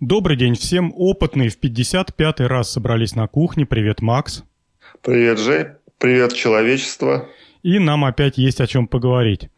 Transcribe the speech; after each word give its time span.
Добрый 0.00 0.36
день 0.36 0.54
всем. 0.54 0.92
Опытные 0.94 1.48
в 1.48 1.58
55-й 1.60 2.46
раз 2.46 2.70
собрались 2.70 3.16
на 3.16 3.26
кухне. 3.26 3.66
Привет, 3.66 4.00
Макс. 4.00 4.44
Привет, 5.02 5.40
Жей. 5.40 5.66
Привет, 5.98 6.34
человечество. 6.34 7.28
И 7.64 7.80
нам 7.80 8.04
опять 8.04 8.38
есть 8.38 8.60
о 8.60 8.68
чем 8.68 8.86
поговорить. 8.86 9.50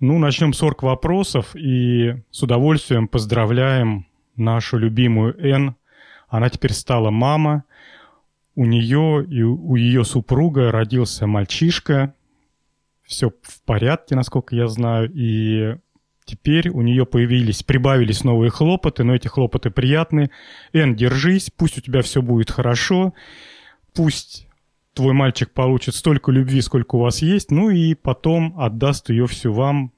Ну, 0.00 0.18
начнем 0.18 0.54
с 0.54 0.62
орг 0.62 0.82
вопросов 0.82 1.54
и 1.54 2.14
с 2.30 2.42
удовольствием 2.42 3.08
поздравляем 3.08 4.06
нашу 4.36 4.78
любимую 4.78 5.38
Н. 5.38 5.76
Она 6.28 6.48
теперь 6.48 6.72
стала 6.72 7.10
мама. 7.10 7.64
У 8.54 8.64
нее 8.64 9.26
и 9.28 9.42
у 9.42 9.76
ее 9.76 10.06
супруга 10.06 10.72
родился 10.72 11.26
мальчишка. 11.26 12.14
Все 13.02 13.28
в 13.42 13.62
порядке, 13.66 14.16
насколько 14.16 14.56
я 14.56 14.66
знаю. 14.66 15.12
И 15.12 15.76
теперь 16.24 16.68
у 16.70 16.82
нее 16.82 17.06
появились, 17.06 17.62
прибавились 17.62 18.24
новые 18.24 18.50
хлопоты, 18.50 19.04
но 19.04 19.14
эти 19.14 19.28
хлопоты 19.28 19.70
приятные. 19.70 20.30
Эн, 20.72 20.94
держись, 20.94 21.50
пусть 21.50 21.78
у 21.78 21.80
тебя 21.80 22.02
все 22.02 22.22
будет 22.22 22.50
хорошо. 22.50 23.14
Пусть 23.94 24.48
твой 24.94 25.12
мальчик 25.12 25.50
получит 25.50 25.94
столько 25.94 26.30
любви, 26.30 26.60
сколько 26.60 26.96
у 26.96 27.00
вас 27.00 27.20
есть, 27.20 27.50
ну 27.50 27.70
и 27.70 27.94
потом 27.94 28.58
отдаст 28.58 29.10
ее 29.10 29.26
всю 29.26 29.52
вам. 29.52 29.92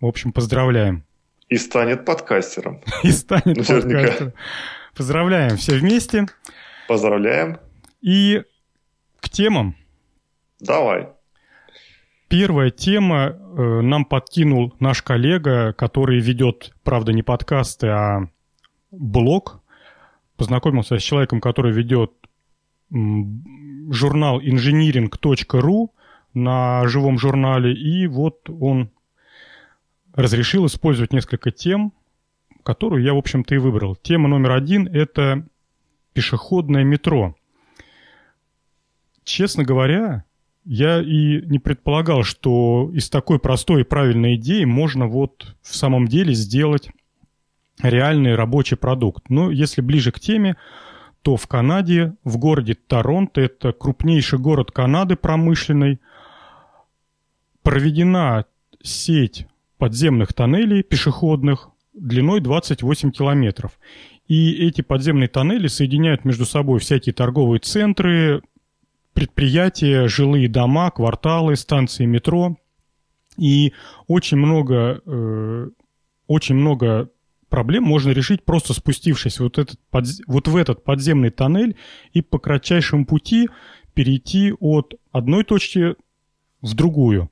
В 0.00 0.06
общем, 0.06 0.32
поздравляем. 0.32 1.04
И 1.48 1.56
станет 1.56 2.04
подкастером. 2.04 2.82
И 3.02 3.10
станет 3.10 3.56
подкастером. 3.66 4.32
Поздравляем 4.94 5.56
все 5.56 5.76
вместе. 5.76 6.26
Поздравляем. 6.88 7.58
И 8.00 8.42
к 9.20 9.28
темам. 9.28 9.76
Давай. 10.60 11.13
Первая 12.36 12.72
тема 12.72 13.26
э, 13.28 13.80
нам 13.80 14.04
подкинул 14.04 14.74
наш 14.80 15.02
коллега, 15.02 15.72
который 15.72 16.18
ведет, 16.18 16.74
правда, 16.82 17.12
не 17.12 17.22
подкасты, 17.22 17.86
а 17.86 18.28
блог. 18.90 19.62
Познакомился 20.36 20.98
с 20.98 21.02
человеком, 21.02 21.40
который 21.40 21.72
ведет 21.72 22.10
журнал 22.90 24.40
engineering.ru 24.40 25.90
на 26.34 26.88
живом 26.88 27.20
журнале, 27.20 27.72
и 27.72 28.08
вот 28.08 28.50
он 28.50 28.90
разрешил 30.12 30.66
использовать 30.66 31.12
несколько 31.12 31.52
тем, 31.52 31.92
которую 32.64 33.04
я, 33.04 33.14
в 33.14 33.18
общем-то, 33.18 33.54
и 33.54 33.58
выбрал. 33.58 33.94
Тема 33.94 34.28
номер 34.28 34.54
один– 34.54 34.88
это 34.92 35.46
пешеходное 36.14 36.82
метро. 36.82 37.36
Честно 39.22 39.62
говоря, 39.62 40.24
я 40.64 41.00
и 41.00 41.42
не 41.46 41.58
предполагал, 41.58 42.22
что 42.22 42.90
из 42.94 43.10
такой 43.10 43.38
простой 43.38 43.82
и 43.82 43.84
правильной 43.84 44.36
идеи 44.36 44.64
можно 44.64 45.06
вот 45.06 45.54
в 45.62 45.74
самом 45.74 46.08
деле 46.08 46.34
сделать 46.34 46.90
реальный 47.82 48.34
рабочий 48.34 48.76
продукт. 48.76 49.28
Но 49.28 49.50
если 49.50 49.80
ближе 49.80 50.10
к 50.12 50.20
теме, 50.20 50.56
то 51.22 51.36
в 51.36 51.46
Канаде, 51.46 52.14
в 52.24 52.38
городе 52.38 52.74
Торонто, 52.74 53.40
это 53.40 53.72
крупнейший 53.72 54.38
город 54.38 54.70
Канады 54.70 55.16
промышленный, 55.16 56.00
проведена 57.62 58.44
сеть 58.82 59.46
подземных 59.78 60.32
тоннелей 60.32 60.82
пешеходных 60.82 61.70
длиной 61.94 62.40
28 62.40 63.10
километров. 63.10 63.78
И 64.28 64.52
эти 64.66 64.80
подземные 64.80 65.28
тоннели 65.28 65.66
соединяют 65.66 66.24
между 66.24 66.46
собой 66.46 66.80
всякие 66.80 67.12
торговые 67.12 67.60
центры, 67.60 68.42
предприятия, 69.14 70.08
жилые 70.08 70.48
дома, 70.48 70.90
кварталы, 70.90 71.56
станции 71.56 72.04
метро. 72.04 72.56
И 73.38 73.72
очень 74.06 74.36
много, 74.36 75.00
э, 75.06 75.68
очень 76.26 76.54
много 76.56 77.10
проблем 77.48 77.84
можно 77.84 78.10
решить 78.10 78.44
просто 78.44 78.74
спустившись 78.74 79.38
вот, 79.38 79.58
этот 79.58 79.78
под, 79.90 80.06
вот 80.26 80.48
в 80.48 80.56
этот 80.56 80.84
подземный 80.84 81.30
тоннель 81.30 81.76
и 82.12 82.20
по 82.20 82.38
кратчайшему 82.38 83.06
пути 83.06 83.48
перейти 83.94 84.52
от 84.58 84.94
одной 85.12 85.44
точки 85.44 85.94
в 86.60 86.74
другую. 86.74 87.30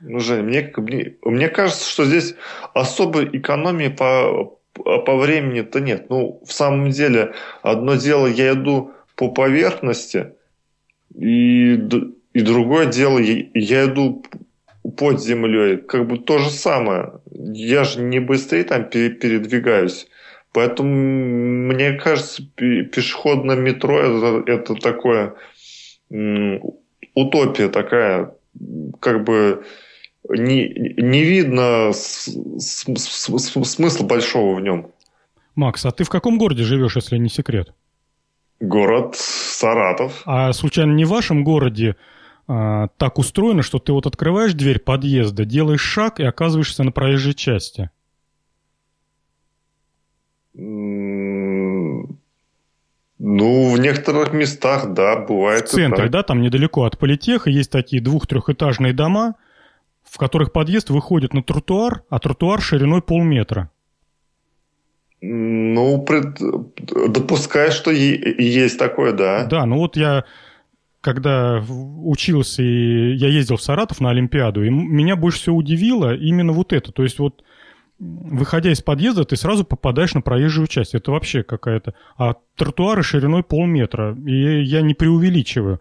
Ну, 0.00 0.18
Жень, 0.20 0.42
мне, 0.42 0.72
мне, 0.76 1.16
мне 1.22 1.48
кажется, 1.48 1.88
что 1.88 2.04
здесь 2.04 2.34
особой 2.72 3.28
экономии 3.36 3.88
по, 3.88 4.58
по 4.72 5.16
времени-то 5.16 5.80
нет. 5.80 6.08
Ну, 6.08 6.40
в 6.44 6.52
самом 6.52 6.90
деле, 6.90 7.34
одно 7.62 7.96
дело, 7.96 8.26
я 8.26 8.52
иду 8.52 8.92
по 9.14 9.30
поверхности, 9.30 10.34
и, 11.14 11.80
и 12.32 12.40
другое 12.40 12.86
дело, 12.86 13.18
я, 13.18 13.84
иду 13.86 14.24
под 14.96 15.22
землей, 15.22 15.78
как 15.78 16.06
бы 16.06 16.18
то 16.18 16.38
же 16.38 16.50
самое. 16.50 17.20
Я 17.30 17.84
же 17.84 18.00
не 18.00 18.18
быстрее 18.18 18.64
там 18.64 18.84
передвигаюсь. 18.88 20.06
Поэтому, 20.52 20.90
мне 20.90 21.92
кажется, 21.92 22.42
пешеходное 22.56 23.56
метро 23.56 23.98
это, 23.98 24.50
это 24.50 24.74
такое 24.74 25.34
утопия 27.14 27.68
такая, 27.68 28.34
как 29.00 29.24
бы 29.24 29.64
не, 30.28 30.68
не 30.96 31.22
видно 31.22 31.92
с, 31.92 32.28
с, 32.58 32.84
с, 32.84 33.64
смысла 33.64 34.04
большого 34.04 34.56
в 34.56 34.60
нем. 34.60 34.90
Макс, 35.54 35.84
а 35.84 35.92
ты 35.92 36.04
в 36.04 36.08
каком 36.08 36.38
городе 36.38 36.62
живешь, 36.64 36.96
если 36.96 37.16
не 37.18 37.28
секрет? 37.28 37.72
Город 38.60 39.16
Саратов. 39.16 40.22
А 40.26 40.52
случайно 40.52 40.92
не 40.92 41.04
в 41.04 41.08
вашем 41.08 41.42
городе 41.44 41.96
а, 42.46 42.88
так 42.98 43.18
устроено, 43.18 43.62
что 43.62 43.78
ты 43.78 43.92
вот 43.92 44.06
открываешь 44.06 44.52
дверь 44.52 44.78
подъезда, 44.78 45.44
делаешь 45.44 45.80
шаг 45.80 46.20
и 46.20 46.24
оказываешься 46.24 46.82
на 46.82 46.92
проезжей 46.92 47.32
части? 47.34 47.90
Ну, 50.54 52.08
в 53.18 53.78
некоторых 53.78 54.32
местах, 54.32 54.92
да, 54.92 55.16
бывает. 55.16 55.68
В 55.68 55.72
центре, 55.72 56.08
да, 56.08 56.22
там 56.22 56.42
недалеко 56.42 56.84
от 56.84 56.98
политеха 56.98 57.50
есть 57.50 57.70
такие 57.70 58.02
двух-трехэтажные 58.02 58.92
дома, 58.92 59.36
в 60.02 60.18
которых 60.18 60.52
подъезд 60.52 60.90
выходит 60.90 61.32
на 61.34 61.42
тротуар, 61.42 62.02
а 62.10 62.18
тротуар 62.18 62.60
шириной 62.60 63.00
полметра. 63.00 63.70
Ну, 65.22 66.02
пред... 66.02 66.38
допускаю, 67.12 67.72
что 67.72 67.90
есть 67.90 68.78
такое, 68.78 69.12
да. 69.12 69.44
Да, 69.44 69.66
ну 69.66 69.76
вот 69.76 69.96
я 69.96 70.24
когда 71.02 71.64
учился, 71.68 72.62
и 72.62 73.14
я 73.14 73.28
ездил 73.28 73.56
в 73.56 73.62
Саратов 73.62 74.00
на 74.00 74.10
Олимпиаду, 74.10 74.62
и 74.62 74.70
меня 74.70 75.16
больше 75.16 75.38
всего 75.38 75.56
удивило 75.56 76.14
именно 76.14 76.52
вот 76.52 76.72
это. 76.72 76.92
То 76.92 77.02
есть 77.02 77.18
вот 77.18 77.42
выходя 78.00 78.72
из 78.72 78.80
подъезда, 78.80 79.24
ты 79.24 79.36
сразу 79.36 79.64
попадаешь 79.64 80.14
на 80.14 80.22
проезжую 80.22 80.66
часть. 80.66 80.94
Это 80.94 81.12
вообще 81.12 81.42
какая-то... 81.42 81.94
А 82.16 82.34
тротуары 82.56 83.02
шириной 83.02 83.42
полметра. 83.42 84.16
И 84.26 84.62
я 84.62 84.80
не 84.80 84.94
преувеличиваю. 84.94 85.80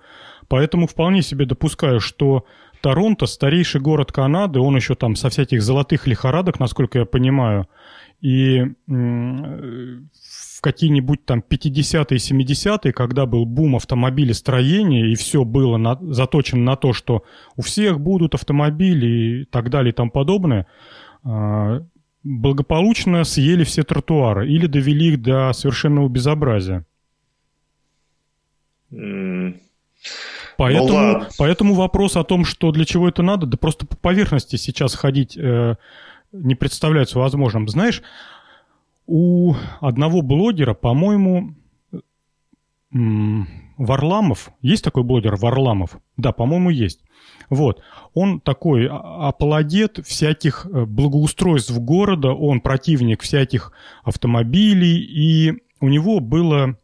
Поэтому 0.50 0.88
вполне 0.88 1.22
себе 1.22 1.46
допускаю, 1.46 2.00
что 2.00 2.46
Торонто, 2.82 3.26
старейший 3.26 3.82
город 3.82 4.12
Канады, 4.12 4.60
он 4.60 4.76
еще 4.76 4.96
там 4.96 5.16
со 5.16 5.30
всяких 5.30 5.62
золотых 5.62 6.08
лихорадок, 6.08 6.60
насколько 6.60 7.00
я 7.00 7.06
понимаю, 7.06 7.68
и 8.22 8.66
в 10.59 10.62
какие-нибудь 10.62 11.25
там 11.25 11.44
50-е, 11.47 12.18
70-е, 12.18 12.91
когда 12.91 13.25
был 13.25 13.46
бум 13.46 13.78
автомобилестроения, 13.78 15.07
и 15.07 15.16
все 15.16 15.46
было 15.46 15.78
на, 15.78 15.97
заточено 16.02 16.62
на 16.62 16.75
то, 16.75 16.91
что 16.91 17.24
у 17.56 17.62
всех 17.62 18.00
будут 18.00 18.35
автомобили 18.35 19.41
и 19.41 19.46
так 19.46 19.69
далее 19.69 19.91
и 19.91 19.96
тому 19.96 20.12
подобное, 20.12 20.68
э, 21.24 21.81
благополучно 22.24 23.24
съели 23.24 23.63
все 23.63 23.84
тротуары 23.84 24.50
или 24.50 24.68
довели 24.68 25.13
их 25.13 25.22
до 25.22 25.53
совершенного 25.53 26.09
безобразия. 26.09 26.86
Mm. 28.91 29.59
Поэтому, 30.57 31.19
ну, 31.19 31.25
поэтому 31.38 31.74
вопрос 31.74 32.18
о 32.18 32.24
том, 32.24 32.44
что 32.44 32.72
для 32.72 32.84
чего 32.84 33.07
это 33.07 33.24
надо, 33.24 33.46
да 33.46 33.57
просто 33.57 33.86
по 33.86 33.96
поверхности 33.96 34.57
сейчас 34.57 34.94
ходить 34.94 35.38
э, 35.38 35.75
не 36.32 36.56
представляется 36.56 37.20
возможным. 37.20 37.68
Знаешь, 37.68 38.02
у 39.08 39.56
одного 39.82 40.22
блогера, 40.22 40.74
по-моему, 40.74 41.56
Варламов, 42.92 44.52
есть 44.62 44.84
такой 44.84 45.04
блогер 45.04 45.36
Варламов? 45.36 45.98
Да, 46.18 46.31
по-моему, 46.31 46.70
есть. 46.70 47.02
Вот. 47.50 47.81
Он 48.14 48.40
такой 48.40 48.88
а, 48.88 49.30
апологет 49.30 50.06
всяких 50.06 50.66
э, 50.66 50.86
благоустройств 50.86 51.78
города, 51.78 52.30
он 52.30 52.62
противник 52.62 53.22
всяких 53.22 53.72
автомобилей, 54.04 54.98
и 55.00 55.64
у 55.82 55.88
него 55.88 56.20
было 56.20 56.78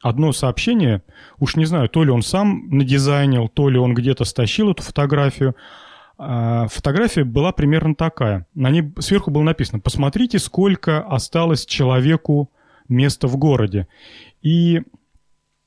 одно 0.00 0.32
сообщение, 0.32 1.02
уж 1.38 1.56
не 1.56 1.64
знаю, 1.64 1.88
то 1.88 2.04
ли 2.04 2.10
он 2.10 2.22
сам 2.22 2.68
надизайнил, 2.70 3.48
то 3.48 3.68
ли 3.68 3.78
он 3.78 3.94
где-то 3.94 4.24
стащил 4.24 4.70
эту 4.70 4.82
фотографию, 4.82 5.56
фотография 6.16 7.24
была 7.24 7.52
примерно 7.52 7.94
такая. 7.94 8.46
На 8.54 8.70
ней 8.70 8.92
сверху 8.98 9.30
было 9.30 9.42
написано 9.42 9.80
«Посмотрите, 9.80 10.38
сколько 10.38 11.02
осталось 11.02 11.66
человеку 11.66 12.50
места 12.88 13.28
в 13.28 13.36
городе». 13.36 13.88
И, 14.42 14.78
э, 14.78 14.82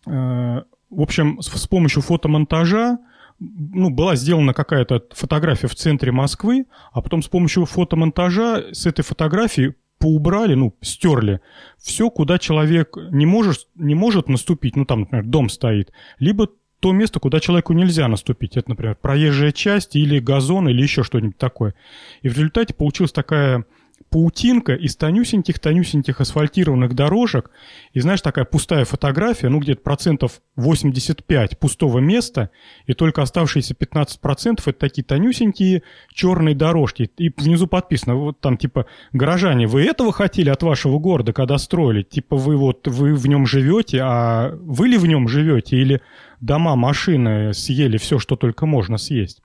в 0.05 1.01
общем, 1.01 1.41
с 1.41 1.67
помощью 1.67 2.01
фотомонтажа 2.01 2.99
ну, 3.39 3.89
была 3.89 4.15
сделана 4.15 4.53
какая-то 4.53 5.03
фотография 5.11 5.67
в 5.67 5.75
центре 5.75 6.11
Москвы, 6.11 6.65
а 6.91 7.01
потом 7.01 7.21
с 7.21 7.27
помощью 7.27 7.65
фотомонтажа 7.65 8.73
с 8.73 8.85
этой 8.85 9.03
фотографии 9.03 9.75
поубрали, 9.97 10.55
ну, 10.55 10.75
стерли 10.81 11.41
все, 11.77 12.09
куда 12.09 12.37
человек 12.37 12.95
не 13.11 13.25
может, 13.25 13.67
не 13.75 13.95
может 13.95 14.29
наступить, 14.29 14.75
ну, 14.75 14.85
там, 14.85 15.01
например, 15.01 15.25
дом 15.25 15.49
стоит, 15.49 15.91
либо 16.19 16.49
то 16.79 16.91
место, 16.91 17.19
куда 17.19 17.39
человеку 17.39 17.73
нельзя 17.73 18.07
наступить. 18.07 18.57
Это, 18.57 18.69
например, 18.69 18.95
проезжая 18.95 19.51
часть 19.51 19.95
или 19.95 20.19
газон, 20.19 20.69
или 20.69 20.81
еще 20.81 21.03
что-нибудь 21.03 21.37
такое. 21.37 21.73
И 22.21 22.29
в 22.29 22.33
результате 22.33 22.73
получилась 22.73 23.11
такая 23.11 23.65
паутинка 24.09 24.73
из 24.73 24.95
тонюсеньких-тонюсеньких 24.95 26.21
асфальтированных 26.21 26.93
дорожек. 26.93 27.51
И 27.93 27.99
знаешь, 27.99 28.21
такая 28.21 28.45
пустая 28.45 28.85
фотография, 28.85 29.49
ну 29.49 29.59
где-то 29.59 29.81
процентов 29.81 30.41
85 30.55 31.59
пустого 31.59 31.99
места, 31.99 32.49
и 32.85 32.93
только 32.93 33.21
оставшиеся 33.21 33.73
15 33.73 34.21
процентов 34.21 34.67
это 34.67 34.79
такие 34.79 35.03
тонюсенькие 35.03 35.83
черные 36.13 36.55
дорожки. 36.55 37.11
И 37.17 37.29
внизу 37.35 37.67
подписано, 37.67 38.15
вот 38.15 38.39
там 38.39 38.57
типа, 38.57 38.85
горожане, 39.11 39.67
вы 39.67 39.83
этого 39.83 40.13
хотели 40.13 40.49
от 40.49 40.63
вашего 40.63 40.97
города, 40.99 41.33
когда 41.33 41.57
строили? 41.57 42.03
Типа 42.03 42.37
вы 42.37 42.55
вот, 42.55 42.87
вы 42.87 43.15
в 43.15 43.27
нем 43.27 43.45
живете, 43.45 43.99
а 44.01 44.55
вы 44.61 44.87
ли 44.87 44.97
в 44.97 45.05
нем 45.05 45.27
живете? 45.27 45.77
Или 45.77 46.01
дома, 46.45 46.75
машины 46.75 47.53
съели 47.53 47.97
все, 47.97 48.19
что 48.19 48.35
только 48.35 48.65
можно 48.65 48.97
съесть? 48.97 49.41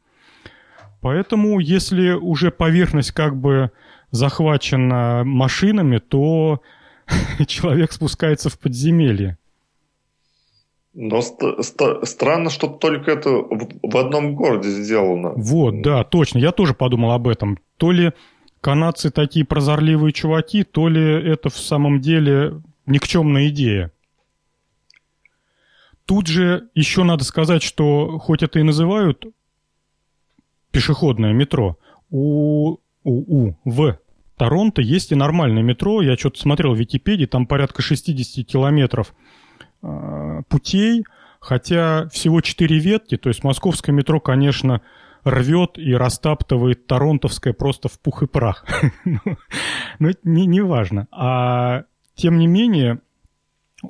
Поэтому, 1.01 1.59
если 1.61 2.11
уже 2.11 2.51
поверхность 2.51 3.13
как 3.13 3.37
бы 3.37 3.71
захвачена 4.11 5.23
машинами, 5.25 5.99
то 5.99 6.61
человек 7.47 7.93
спускается 7.93 8.51
в 8.51 8.59
подземелье. 8.59 9.39
Но 10.93 11.23
ст- 11.23 11.63
ст- 11.63 12.05
странно, 12.05 12.51
что 12.51 12.67
только 12.67 13.13
это 13.13 13.31
в, 13.31 13.69
в 13.83 13.97
одном 13.97 14.35
городе 14.35 14.69
сделано. 14.69 15.33
Вот, 15.37 15.83
да, 15.83 16.03
точно. 16.05 16.39
Я 16.39 16.51
тоже 16.53 16.75
подумал 16.75 17.13
об 17.13 17.29
этом. 17.29 17.59
То 17.77 17.93
ли 17.93 18.13
канадцы 18.61 19.11
такие 19.11 19.47
прозорливые 19.47 20.13
чуваки, 20.13 20.65
то 20.65 20.89
ли 20.89 21.03
это 21.03 21.49
в 21.49 21.57
самом 21.57 22.01
деле 22.01 22.61
никчемная 22.87 23.49
идея. 23.49 23.93
Тут 26.11 26.27
же 26.27 26.71
еще 26.75 27.05
надо 27.05 27.23
сказать, 27.23 27.63
что 27.63 28.19
хоть 28.19 28.43
это 28.43 28.59
и 28.59 28.65
называют 28.65 29.27
пешеходное 30.73 31.33
метро, 31.33 31.79
у 32.11 32.79
у, 33.05 33.47
у, 33.49 33.55
в 33.65 33.97
Торонто 34.37 34.83
есть 34.83 35.13
и 35.13 35.15
нормальное 35.15 35.63
метро. 35.63 36.03
Я 36.03 36.17
что-то 36.17 36.41
смотрел 36.41 36.75
в 36.75 36.79
Википедии, 36.81 37.27
там 37.27 37.47
порядка 37.47 37.81
60 37.83 38.45
километров 38.45 39.15
э, 39.85 40.43
путей, 40.49 41.05
хотя 41.39 42.09
всего 42.09 42.41
4 42.41 42.79
ветки, 42.81 43.17
то 43.17 43.29
есть 43.29 43.45
московское 43.45 43.95
метро, 43.95 44.19
конечно, 44.19 44.83
рвет 45.23 45.79
и 45.79 45.95
растаптывает 45.95 46.89
торонтовское 46.89 47.53
просто 47.53 47.89
в 47.89 48.01
пух 48.01 48.25
и 48.25 48.27
прах. 48.27 48.67
Но 49.05 49.21
ну, 50.01 50.09
это 50.09 50.29
не 50.29 50.61
важно. 50.61 51.07
А 51.13 51.85
тем 52.17 52.37
не 52.37 52.49
менее, 52.49 52.99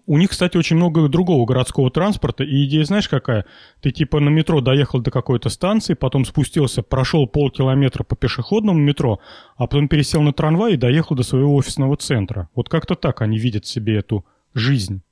у 0.06 0.18
них, 0.18 0.30
кстати, 0.30 0.56
очень 0.56 0.76
много 0.76 1.08
другого 1.08 1.44
городского 1.46 1.90
транспорта, 1.90 2.44
и 2.44 2.64
идея 2.64 2.84
знаешь 2.84 3.08
какая? 3.08 3.44
Ты 3.80 3.90
типа 3.90 4.20
на 4.20 4.28
метро 4.28 4.60
доехал 4.60 5.00
до 5.00 5.10
какой-то 5.10 5.48
станции, 5.48 5.94
потом 5.94 6.24
спустился, 6.24 6.82
прошел 6.82 7.26
полкилометра 7.26 8.04
по 8.04 8.14
пешеходному 8.14 8.78
метро, 8.78 9.20
а 9.56 9.66
потом 9.66 9.88
пересел 9.88 10.22
на 10.22 10.32
трамвай 10.32 10.74
и 10.74 10.76
доехал 10.76 11.16
до 11.16 11.22
своего 11.22 11.54
офисного 11.56 11.96
центра. 11.96 12.48
Вот 12.54 12.68
как-то 12.68 12.94
так 12.94 13.20
они 13.20 13.38
видят 13.38 13.66
себе 13.66 13.96
эту 13.96 14.24
жизнь. 14.54 15.02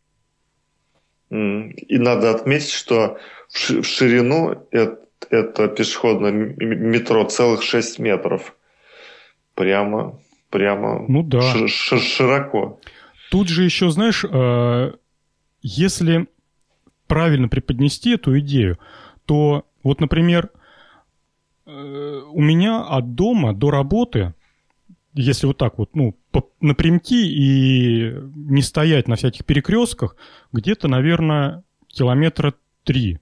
И 1.31 1.99
надо 1.99 2.31
отметить, 2.31 2.71
что 2.71 3.19
в 3.49 3.85
ширину 3.85 4.67
это, 4.71 4.99
это 5.31 5.69
пешеходное 5.69 6.31
метро 6.31 7.25
целых 7.25 7.63
6 7.63 7.99
метров. 7.99 8.55
Прямо, 9.55 10.19
прямо 10.51 11.05
ну, 11.09 11.23
да. 11.23 11.41
широко. 11.67 12.81
Тут 13.31 13.49
же 13.49 13.65
еще, 13.65 13.91
знаешь, 13.91 14.25
э, 14.25 14.93
если 15.63 16.29
правильно 17.07 17.49
преподнести 17.49 18.15
эту 18.15 18.39
идею, 18.41 18.79
то 19.27 19.65
вот, 19.83 20.01
например, 20.01 20.51
э, 21.67 22.23
у 22.33 22.41
меня 22.41 22.83
от 22.83 23.15
дома 23.15 23.55
до 23.55 23.71
работы, 23.71 24.35
если 25.15 25.47
вот 25.47 25.59
так 25.59 25.79
вот, 25.79 25.95
ну, 25.95 26.17
напрямки 26.61 27.15
и 27.15 28.13
не 28.35 28.63
стоять 28.63 29.09
на 29.09 29.17
всяких 29.17 29.45
перекрестках, 29.45 30.17
где-то, 30.53 30.89
наверное, 30.89 31.65
километра 31.89 32.55
три. 32.85 33.19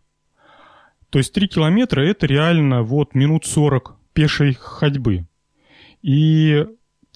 То 1.10 1.18
есть 1.18 1.32
три 1.32 1.48
километра– 1.48 2.00
это 2.02 2.26
реально 2.26 2.82
вот 2.82 3.14
минут 3.14 3.46
сорок 3.46 3.96
пешей 4.12 4.54
ходьбы. 4.54 5.26
И 6.02 6.66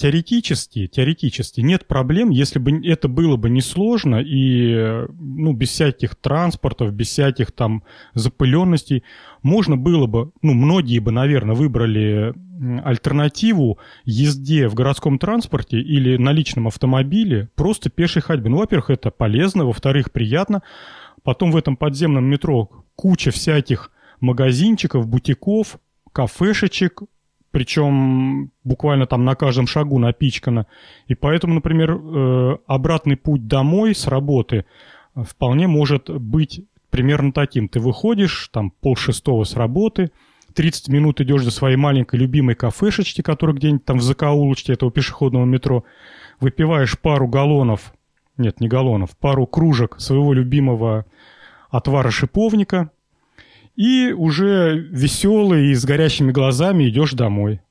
теоретически, 0.01 0.87
теоретически 0.87 1.61
нет 1.61 1.87
проблем, 1.87 2.31
если 2.31 2.59
бы 2.59 2.87
это 2.87 3.07
было 3.07 3.37
бы 3.37 3.51
несложно 3.51 4.17
и 4.17 5.05
ну, 5.19 5.53
без 5.53 5.69
всяких 5.69 6.15
транспортов, 6.15 6.95
без 6.95 7.09
всяких 7.09 7.53
там 7.53 7.85
запыленностей, 8.15 9.05
можно 9.43 9.77
было 9.77 10.07
бы, 10.07 10.33
ну, 10.41 10.55
многие 10.55 11.01
бы, 11.01 11.11
наверное, 11.11 11.55
выбрали 11.55 12.33
альтернативу 12.83 13.79
езде 14.07 14.69
в 14.69 14.75
городском 14.75 15.19
транспорте 15.19 15.79
или 15.79 16.17
на 16.17 16.33
личном 16.33 16.69
автомобиле 16.69 17.51
просто 17.55 17.91
пешей 17.91 18.23
ходьбы. 18.23 18.49
Ну, 18.49 18.57
во-первых, 18.57 18.89
это 18.89 19.11
полезно, 19.11 19.67
во-вторых, 19.67 20.13
приятно. 20.13 20.63
Потом 21.23 21.53
в 21.53 21.59
этом 21.59 21.77
подземном 21.77 22.25
метро 22.25 22.71
куча 22.95 23.31
всяких 23.31 23.91
магазинчиков, 24.21 25.07
бутиков, 25.07 25.79
кафешечек, 26.11 27.03
причем 27.51 28.51
буквально 28.65 29.07
там 29.07 29.25
на 29.25 29.35
каждом 29.35 29.67
шагу 29.67 29.99
напичкано. 29.99 30.67
И 31.09 31.15
поэтому, 31.15 31.55
например, 31.55 31.93
э, 31.93 32.57
обратный 32.67 33.17
путь 33.17 33.47
домой 33.47 33.95
с 33.95 34.07
работы 34.07 34.65
вполне 35.15 35.67
может 35.67 36.11
быть 36.11 36.63
примерно 36.91 37.33
таким. 37.33 37.69
Ты 37.69 37.81
выходишь 37.81 38.49
там 38.53 38.71
полшестого 38.71 39.45
с 39.45 39.55
работы, 39.55 40.11
30 40.55 40.89
минут 40.89 41.21
идешь 41.21 41.45
до 41.45 41.51
своей 41.51 41.77
маленькой 41.77 42.19
любимой 42.19 42.55
кафешечки, 42.55 43.23
которая 43.23 43.57
где-нибудь 43.57 43.85
там 43.85 43.99
в 43.99 44.03
закоулочке 44.03 44.73
этого 44.73 44.91
пешеходного 44.91 45.45
метро, 45.45 45.85
выпиваешь 46.41 46.99
пару 46.99 47.29
галлонов, 47.29 47.93
нет, 48.37 48.61
не 48.61 48.69
галлонов, 48.69 49.17
пару 49.17 49.47
кружек 49.47 50.01
своего 50.01 50.33
любимого 50.33 51.07
отвара 51.71 52.11
шиповника, 52.11 52.91
и 53.81 54.13
уже 54.13 54.79
веселый 54.79 55.69
и 55.71 55.75
с 55.75 55.87
горящими 55.87 56.33
глазами 56.33 56.91
идешь 56.91 57.15
домой. 57.15 57.63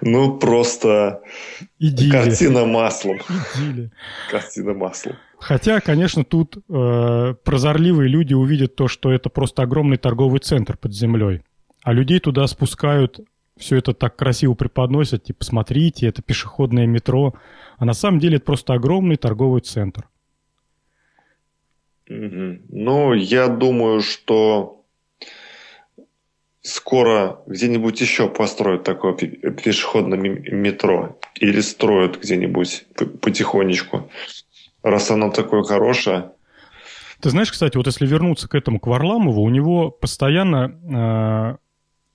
Ну, 0.00 0.38
просто 0.38 1.20
Идиллия. 1.78 2.24
картина 2.24 2.64
маслом. 2.64 3.18
Идиллия. 3.54 3.92
Картина 4.30 4.72
маслом. 4.72 5.16
Хотя, 5.38 5.80
конечно, 5.80 6.24
тут 6.24 6.56
э, 6.56 7.34
прозорливые 7.44 8.08
люди 8.08 8.32
увидят 8.32 8.76
то, 8.76 8.88
что 8.88 9.12
это 9.12 9.28
просто 9.28 9.62
огромный 9.62 9.98
торговый 9.98 10.40
центр 10.40 10.78
под 10.78 10.94
землей. 10.94 11.42
А 11.82 11.92
людей 11.92 12.18
туда 12.18 12.46
спускают, 12.46 13.20
все 13.58 13.76
это 13.76 13.92
так 13.92 14.16
красиво 14.16 14.54
преподносят, 14.54 15.24
типа, 15.24 15.44
смотрите, 15.44 16.06
это 16.06 16.22
пешеходное 16.22 16.86
метро. 16.86 17.34
А 17.76 17.84
на 17.84 17.92
самом 17.92 18.20
деле 18.20 18.36
это 18.36 18.46
просто 18.46 18.72
огромный 18.72 19.16
торговый 19.16 19.60
центр. 19.60 20.08
Ну, 22.14 23.14
я 23.14 23.48
думаю, 23.48 24.02
что 24.02 24.84
скоро 26.60 27.40
где-нибудь 27.46 28.00
еще 28.00 28.28
построят 28.28 28.84
такое 28.84 29.14
пешеходное 29.14 30.18
метро. 30.18 31.18
Или 31.36 31.60
строят 31.60 32.20
где-нибудь 32.20 32.84
потихонечку. 33.20 34.10
Раз 34.82 35.10
оно 35.10 35.30
такое 35.30 35.62
хорошее. 35.62 36.32
Ты 37.20 37.30
знаешь, 37.30 37.52
кстати, 37.52 37.76
вот 37.76 37.86
если 37.86 38.06
вернуться 38.06 38.48
к 38.48 38.54
этому, 38.54 38.80
к 38.80 38.86
Варламову, 38.86 39.42
у 39.42 39.48
него 39.48 39.90
постоянно, 39.90 41.58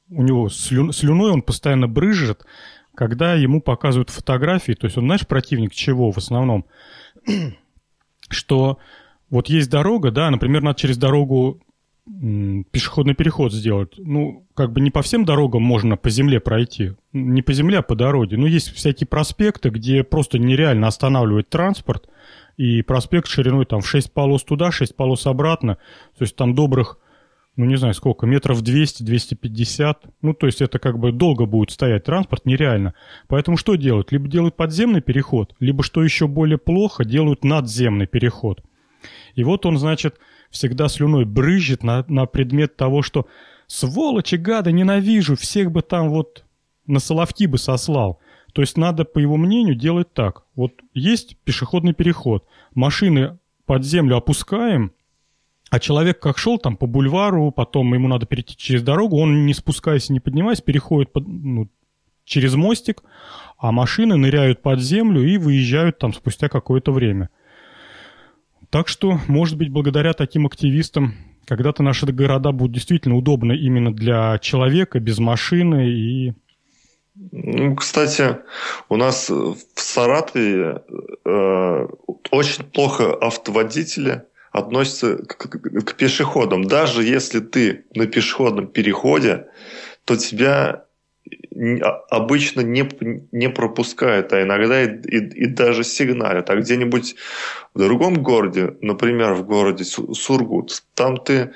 э, 0.10 0.13
у 0.13 0.22
него 0.22 0.50
слю, 0.50 0.92
слюной 0.92 1.32
он 1.32 1.42
постоянно 1.42 1.88
брызжет, 1.88 2.46
когда 2.94 3.34
ему 3.34 3.62
показывают 3.62 4.10
фотографии. 4.10 4.74
То 4.74 4.86
есть 4.86 4.98
он, 4.98 5.06
знаешь, 5.06 5.25
противник 5.25 5.74
чего 5.74 6.12
в 6.12 6.18
основном? 6.18 6.66
Что 8.30 8.80
вот 9.30 9.50
есть 9.50 9.70
дорога, 9.70 10.12
да, 10.12 10.30
например, 10.30 10.62
надо 10.62 10.80
через 10.80 10.98
дорогу 10.98 11.62
пешеходный 12.72 13.16
переход 13.16 13.52
сделать. 13.52 13.96
Ну, 13.98 14.46
как 14.54 14.72
бы 14.72 14.80
не 14.80 14.92
по 14.92 15.02
всем 15.02 15.26
дорогам 15.26 15.62
можно 15.62 15.98
по 15.98 16.10
земле 16.10 16.40
пройти. 16.40 16.94
Не 17.12 17.42
по 17.42 17.54
земле, 17.54 17.80
а 17.80 17.82
по 17.82 17.96
дороге. 17.96 18.38
Но 18.38 18.48
есть 18.48 18.74
всякие 18.74 19.08
проспекты, 19.08 19.70
где 19.70 20.04
просто 20.04 20.40
нереально 20.40 20.88
останавливать 20.88 21.50
транспорт. 21.50 22.08
И 22.56 22.82
проспект 22.82 23.28
шириной 23.28 23.66
там 23.66 23.82
в 23.82 23.88
6 23.88 24.14
полос 24.14 24.44
туда, 24.44 24.72
6 24.72 24.96
полос 24.96 25.28
обратно. 25.28 25.76
То 26.18 26.24
есть 26.24 26.36
там 26.36 26.56
добрых, 26.56 26.98
ну 27.56 27.66
не 27.66 27.76
знаю 27.76 27.94
сколько, 27.94 28.26
метров 28.26 28.64
200-250. 28.64 29.96
Ну, 30.22 30.34
то 30.34 30.46
есть 30.46 30.62
это 30.62 30.80
как 30.80 30.98
бы 30.98 31.12
долго 31.12 31.46
будет 31.46 31.72
стоять 31.72 32.06
транспорт, 32.06 32.46
нереально. 32.46 32.94
Поэтому 33.28 33.58
что 33.58 33.76
делают? 33.76 34.12
Либо 34.12 34.28
делают 34.28 34.56
подземный 34.56 35.02
переход, 35.02 35.54
либо, 35.60 35.84
что 35.84 36.04
еще 36.04 36.28
более 36.28 36.58
плохо, 36.58 37.04
делают 37.04 37.44
надземный 37.44 38.08
переход. 38.08 38.64
И 39.38 39.44
вот 39.44 39.67
он, 39.67 39.77
значит, 39.77 40.17
всегда 40.50 40.88
слюной 40.88 41.24
брызжет 41.24 41.84
на, 41.84 42.03
на 42.08 42.25
предмет 42.25 42.75
того, 42.75 43.03
что 43.03 43.27
«сволочи, 43.67 44.36
гады, 44.36 44.72
ненавижу, 44.72 45.36
всех 45.36 45.72
бы 45.72 45.84
там 45.84 46.10
вот 46.10 46.44
на 46.88 47.00
Соловки 47.00 47.46
бы 47.46 47.60
сослал. 47.60 48.20
То 48.53 48.63
есть 48.63 48.77
надо, 48.77 49.06
по 49.06 49.20
его 49.20 49.38
мнению, 49.38 49.75
делать 49.75 50.12
так. 50.12 50.46
Вот 50.56 50.74
есть 50.96 51.38
пешеходный 51.44 51.94
переход, 51.94 52.48
машины 52.74 53.38
под 53.67 53.86
землю 53.86 54.17
опускаем, 54.17 54.91
а 55.70 55.79
человек 55.79 56.20
как 56.20 56.39
шел 56.39 56.58
там 56.58 56.75
по 56.75 56.88
бульвару, 56.88 57.51
потом 57.51 57.94
ему 57.94 58.08
надо 58.08 58.25
перейти 58.25 58.58
через 58.58 58.82
дорогу, 58.82 59.20
он 59.20 59.46
не 59.46 59.53
спускаясь 59.53 60.10
и 60.10 60.13
не 60.13 60.20
поднимаясь, 60.20 60.62
переходит 60.62 61.13
под, 61.13 61.27
ну, 61.27 61.70
через 62.24 62.56
мостик, 62.56 63.03
а 63.60 63.72
машины 63.72 64.15
ныряют 64.15 64.63
под 64.63 64.79
землю 64.79 65.22
и 65.22 65.38
выезжают 65.38 66.00
там 66.00 66.12
спустя 66.12 66.50
какое-то 66.50 66.91
время. 66.91 67.29
Так 68.70 68.88
что, 68.88 69.20
может 69.28 69.58
быть, 69.58 69.70
благодаря 69.70 70.14
таким 70.14 70.46
активистам 70.46 71.16
когда-то 71.46 71.82
наши 71.82 72.06
города 72.08 72.52
будут 72.52 72.74
действительно 72.74 73.16
удобны 73.16 73.54
именно 73.54 73.94
для 73.94 74.38
человека, 74.40 75.00
без 75.00 75.18
машины 75.20 75.88
и... 75.90 76.34
Ну, 77.16 77.76
кстати, 77.76 78.38
у 78.90 78.98
нас 78.98 79.30
в 79.30 79.58
Саратове 79.76 80.84
э, 81.26 81.88
очень 82.30 82.64
плохо 82.66 83.16
автоводители 83.16 84.24
относятся 84.52 85.18
к, 85.18 85.38
к, 85.38 85.84
к 85.84 85.96
пешеходам. 85.96 86.66
Даже 86.66 87.04
если 87.04 87.40
ты 87.40 87.86
на 87.96 88.06
пешеходном 88.06 88.68
переходе, 88.68 89.48
то 90.06 90.16
тебя 90.16 90.87
обычно 92.10 92.62
не, 92.62 92.90
не 93.32 93.50
пропускают, 93.50 94.34
а 94.34 94.44
иногда 94.44 94.84
и, 94.84 94.88
и, 94.88 95.18
и 95.18 95.46
даже 95.48 95.84
сигналят. 95.84 96.50
А 96.50 96.56
где-нибудь 96.56 97.16
в 97.74 97.80
другом 97.80 98.22
городе, 98.22 98.76
например, 98.82 99.34
в 99.34 99.46
городе 99.46 99.84
Сургут, 99.84 100.84
там 100.94 101.18
ты 101.18 101.54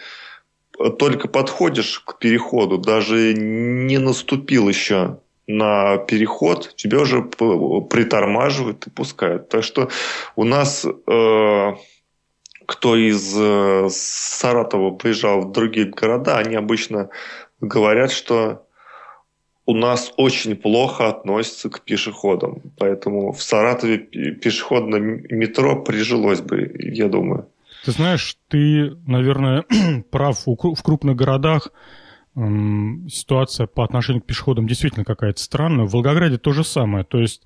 только 0.98 1.28
подходишь 1.28 2.00
к 2.00 2.18
переходу, 2.18 2.78
даже 2.78 3.34
не 3.34 3.98
наступил 3.98 4.68
еще 4.68 5.20
на 5.48 5.98
переход, 5.98 6.74
тебя 6.76 7.02
уже 7.02 7.22
притормаживают 7.24 8.88
и 8.88 8.90
пускают. 8.90 9.50
Так 9.50 9.64
что 9.64 9.90
у 10.36 10.44
нас 10.44 10.86
э, 10.86 11.72
кто 12.66 12.96
из 12.96 13.36
э, 13.38 13.88
Саратова 13.90 14.92
приезжал 14.92 15.42
в 15.42 15.52
другие 15.52 15.88
города, 15.88 16.38
они 16.38 16.56
обычно 16.56 17.10
говорят, 17.60 18.12
что 18.12 18.66
у 19.66 19.74
нас 19.74 20.12
очень 20.18 20.56
плохо 20.56 21.08
относятся 21.10 21.70
к 21.70 21.82
пешеходам. 21.82 22.62
Поэтому 22.78 23.32
в 23.32 23.42
Саратове 23.42 24.00
пешеходное 24.00 25.00
метро 25.00 25.82
прижилось 25.82 26.42
бы, 26.42 26.72
я 26.80 27.08
думаю. 27.08 27.48
Ты 27.86 27.92
знаешь, 27.92 28.38
ты, 28.48 28.96
наверное, 29.08 29.66
прав. 30.12 30.46
В 30.46 30.84
крупных 30.84 31.16
городах 31.16 31.70
ситуация 32.34 33.68
по 33.68 33.84
отношению 33.84 34.22
к 34.22 34.26
пешеходам 34.26 34.68
действительно 34.68 35.04
какая-то 35.04 35.42
странная. 35.42 35.86
В 35.86 35.92
Волгограде 35.92 36.38
то 36.38 36.54
же 36.54 36.64
самое. 36.64 37.04
То 37.04 37.20
есть 37.20 37.44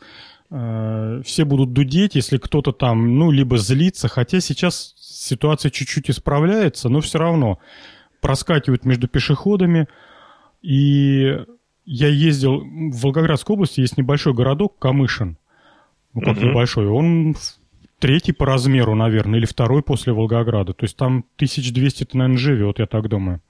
э, 0.51 1.21
все 1.25 1.43
будут 1.43 1.73
дудеть, 1.73 2.15
если 2.15 2.37
кто-то 2.37 2.71
там, 2.71 3.17
ну, 3.17 3.31
либо 3.31 3.57
злится. 3.57 4.07
Хотя 4.07 4.39
сейчас 4.41 4.93
ситуация 4.99 5.71
чуть-чуть 5.71 6.09
исправляется, 6.09 6.89
но 6.89 7.01
все 7.01 7.17
равно 7.17 7.59
проскакивают 8.21 8.85
между 8.85 9.07
пешеходами. 9.07 9.87
И 10.61 11.35
я 11.85 12.07
ездил 12.07 12.61
в 12.61 13.01
Волгоградской 13.01 13.53
области, 13.53 13.81
есть 13.81 13.97
небольшой 13.97 14.33
городок 14.33 14.77
Камышин. 14.79 15.37
Ну, 16.13 16.21
как 16.21 16.37
угу. 16.37 16.45
небольшой. 16.45 16.87
Он 16.87 17.35
третий 17.99 18.31
по 18.31 18.45
размеру, 18.45 18.95
наверное, 18.95 19.39
или 19.39 19.45
второй 19.45 19.83
после 19.83 20.13
Волгограда. 20.13 20.73
То 20.73 20.85
есть 20.85 20.97
там 20.97 21.25
1200-то, 21.37 22.17
наверное, 22.17 22.37
живет, 22.37 22.79
я 22.79 22.85
так 22.85 23.07
думаю. 23.09 23.41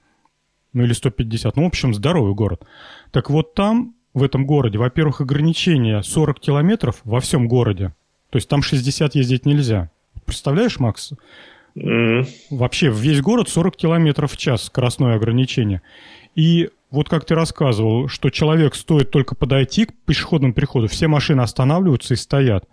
Ну, 0.72 0.82
или 0.82 0.92
150. 0.92 1.56
Ну, 1.56 1.62
в 1.62 1.66
общем, 1.66 1.94
здоровый 1.94 2.34
город. 2.34 2.64
Так 3.10 3.30
вот 3.30 3.54
там, 3.54 3.94
в 4.14 4.22
этом 4.22 4.46
городе, 4.46 4.78
во-первых, 4.78 5.20
ограничение 5.20 6.02
40 6.02 6.40
километров 6.40 7.00
во 7.04 7.20
всем 7.20 7.48
городе. 7.48 7.94
То 8.30 8.36
есть 8.36 8.48
там 8.48 8.62
60 8.62 9.14
ездить 9.14 9.46
нельзя. 9.46 9.90
Представляешь, 10.24 10.78
Макс? 10.80 11.12
Mm. 11.76 12.26
Вообще, 12.50 12.90
весь 12.90 13.20
город 13.20 13.48
40 13.48 13.76
километров 13.76 14.32
в 14.32 14.36
час 14.36 14.64
скоростное 14.64 15.14
ограничение. 15.14 15.82
И 16.34 16.70
вот 16.90 17.08
как 17.08 17.24
ты 17.24 17.34
рассказывал, 17.34 18.08
что 18.08 18.30
человек 18.30 18.74
стоит 18.74 19.10
только 19.10 19.34
подойти 19.34 19.86
к 19.86 19.94
пешеходному 20.04 20.54
переходу, 20.54 20.88
все 20.88 21.08
машины 21.08 21.40
останавливаются 21.40 22.14
и 22.14 22.16
стоят. 22.16 22.68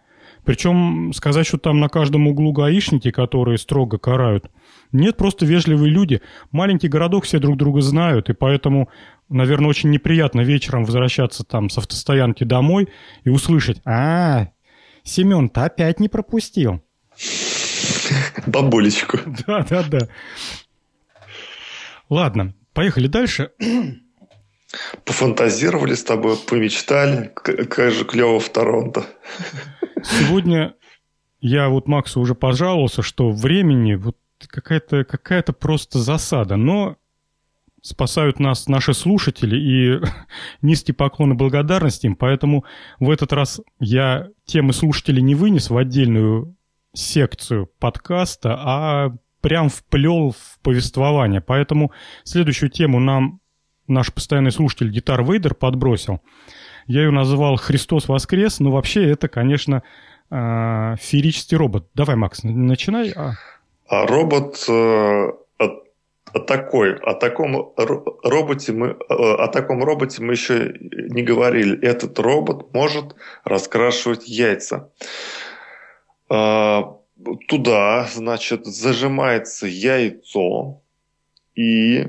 Причем 0.45 1.13
сказать, 1.13 1.47
что 1.47 1.57
там 1.57 1.79
на 1.79 1.87
каждом 1.87 2.27
углу 2.27 2.51
гаишники, 2.51 3.11
которые 3.11 3.57
строго 3.57 3.97
карают. 3.97 4.51
Нет, 4.91 5.15
просто 5.15 5.45
вежливые 5.45 5.89
люди. 5.89 6.21
Маленький 6.51 6.89
городок 6.89 7.23
все 7.23 7.39
друг 7.39 7.57
друга 7.57 7.81
знают, 7.81 8.29
и 8.29 8.33
поэтому, 8.33 8.89
наверное, 9.29 9.69
очень 9.69 9.89
неприятно 9.89 10.41
вечером 10.41 10.83
возвращаться 10.83 11.43
там 11.43 11.69
с 11.69 11.77
автостоянки 11.77 12.43
домой 12.43 12.89
и 13.23 13.29
услышать 13.29 13.81
«А, 13.85 14.49
Семен-то 15.03 15.63
опять 15.63 15.99
не 15.99 16.09
пропустил». 16.09 16.83
Бабулечку. 18.45 19.19
Да-да-да. 19.47 20.09
Ладно, 22.09 22.53
поехали 22.73 23.07
дальше. 23.07 23.51
Пофантазировали 25.05 25.93
с 25.93 26.03
тобой, 26.03 26.35
помечтали, 26.35 27.31
как 27.35 27.91
же 27.91 28.05
клево 28.05 28.39
в 28.39 28.49
Торонто. 28.49 29.05
Сегодня 30.03 30.73
я 31.39 31.69
вот 31.69 31.87
Максу 31.87 32.19
уже 32.19 32.35
пожаловался, 32.35 33.01
что 33.01 33.29
времени 33.29 33.95
вот 33.95 34.17
какая-то 34.47 35.03
какая 35.03 35.43
просто 35.43 35.99
засада, 35.99 36.55
но 36.55 36.97
спасают 37.81 38.39
нас 38.39 38.67
наши 38.67 38.93
слушатели 38.93 39.57
и 39.57 40.01
низкий 40.61 40.93
поклон 40.93 41.33
и 41.33 41.35
благодарность 41.35 42.05
им, 42.05 42.15
поэтому 42.15 42.65
в 42.99 43.11
этот 43.11 43.33
раз 43.33 43.61
я 43.79 44.29
темы 44.45 44.73
слушателей 44.73 45.21
не 45.21 45.35
вынес 45.35 45.69
в 45.69 45.77
отдельную 45.77 46.55
секцию 46.93 47.69
подкаста, 47.79 48.55
а 48.57 49.15
прям 49.43 49.69
вплел 49.69 50.31
в 50.31 50.59
повествование. 50.63 51.41
Поэтому 51.41 51.91
следующую 52.23 52.69
тему 52.69 52.99
нам 52.99 53.41
наш 53.87 54.11
постоянный 54.11 54.51
слушатель 54.51 54.89
Гитар 54.89 55.21
Вейдер 55.23 55.53
подбросил. 55.53 56.21
Я 56.87 57.01
ее 57.03 57.11
называл 57.11 57.57
«Христос 57.57 58.07
воскрес», 58.07 58.59
но 58.61 58.71
вообще 58.71 59.09
это, 59.11 59.27
конечно, 59.27 59.83
э, 60.31 60.95
феерический 60.97 61.57
робот. 61.57 61.89
Давай, 61.93 62.15
Макс, 62.15 62.43
начинай. 62.43 63.11
А, 63.15 63.33
а 63.87 64.07
робот 64.07 64.63
э, 64.69 65.31
о, 66.33 66.39
такой, 66.39 66.95
о 66.95 67.13
таком 67.13 67.73
роботе 68.23 68.71
мы, 68.71 68.87
э, 68.87 69.13
о 69.13 69.47
таком 69.49 69.83
роботе 69.83 70.23
мы 70.23 70.33
еще 70.33 70.73
не 70.79 71.21
говорили. 71.21 71.77
Этот 71.85 72.17
робот 72.17 72.73
может 72.73 73.15
раскрашивать 73.43 74.25
яйца. 74.25 74.89
Э, 76.29 76.83
туда, 77.47 78.07
значит, 78.13 78.65
зажимается 78.65 79.67
яйцо, 79.67 80.81
и 81.55 82.07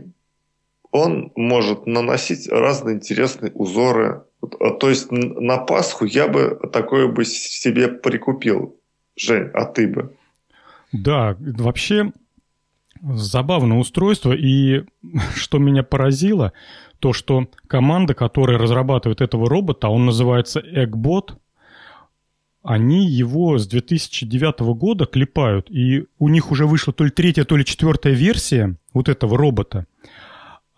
он 0.91 1.33
может 1.35 1.87
наносить 1.87 2.49
разные 2.49 2.97
интересные 2.97 3.53
узоры. 3.53 4.25
А, 4.41 4.71
то 4.71 4.89
есть 4.89 5.11
на 5.11 5.59
Пасху 5.59 6.05
я 6.05 6.29
бы 6.29 6.59
такое 6.73 7.09
бы 7.09 7.25
себе 7.25 7.89
прикупил. 7.89 8.77
Жень, 9.17 9.51
а 9.55 9.65
ты 9.65 9.89
бы? 9.89 10.17
Да, 10.93 11.37
вообще 11.41 12.13
забавное 13.03 13.79
устройство. 13.79 14.33
И 14.33 14.85
что 15.35 15.59
меня 15.59 15.83
поразило, 15.83 16.53
то 17.01 17.13
что 17.13 17.49
команда, 17.67 18.15
которая 18.15 18.59
разрабатывает 18.59 19.21
этого 19.21 19.49
робота, 19.49 19.89
он 19.89 20.07
называется 20.07 20.61
Eggbot, 20.61 21.35
они 22.65 23.07
его 23.07 23.59
с 23.59 23.67
2009 23.67 24.61
года 24.75 25.05
клепают, 25.05 25.71
и 25.71 26.07
у 26.19 26.29
них 26.29 26.51
уже 26.51 26.67
вышла 26.67 26.95
то 26.95 27.05
ли 27.05 27.11
третья, 27.11 27.45
то 27.45 27.57
ли 27.57 27.65
четвертая 27.65 28.15
версия 28.15 28.77
вот 28.95 29.11
этого 29.11 29.37
робота. 29.37 29.87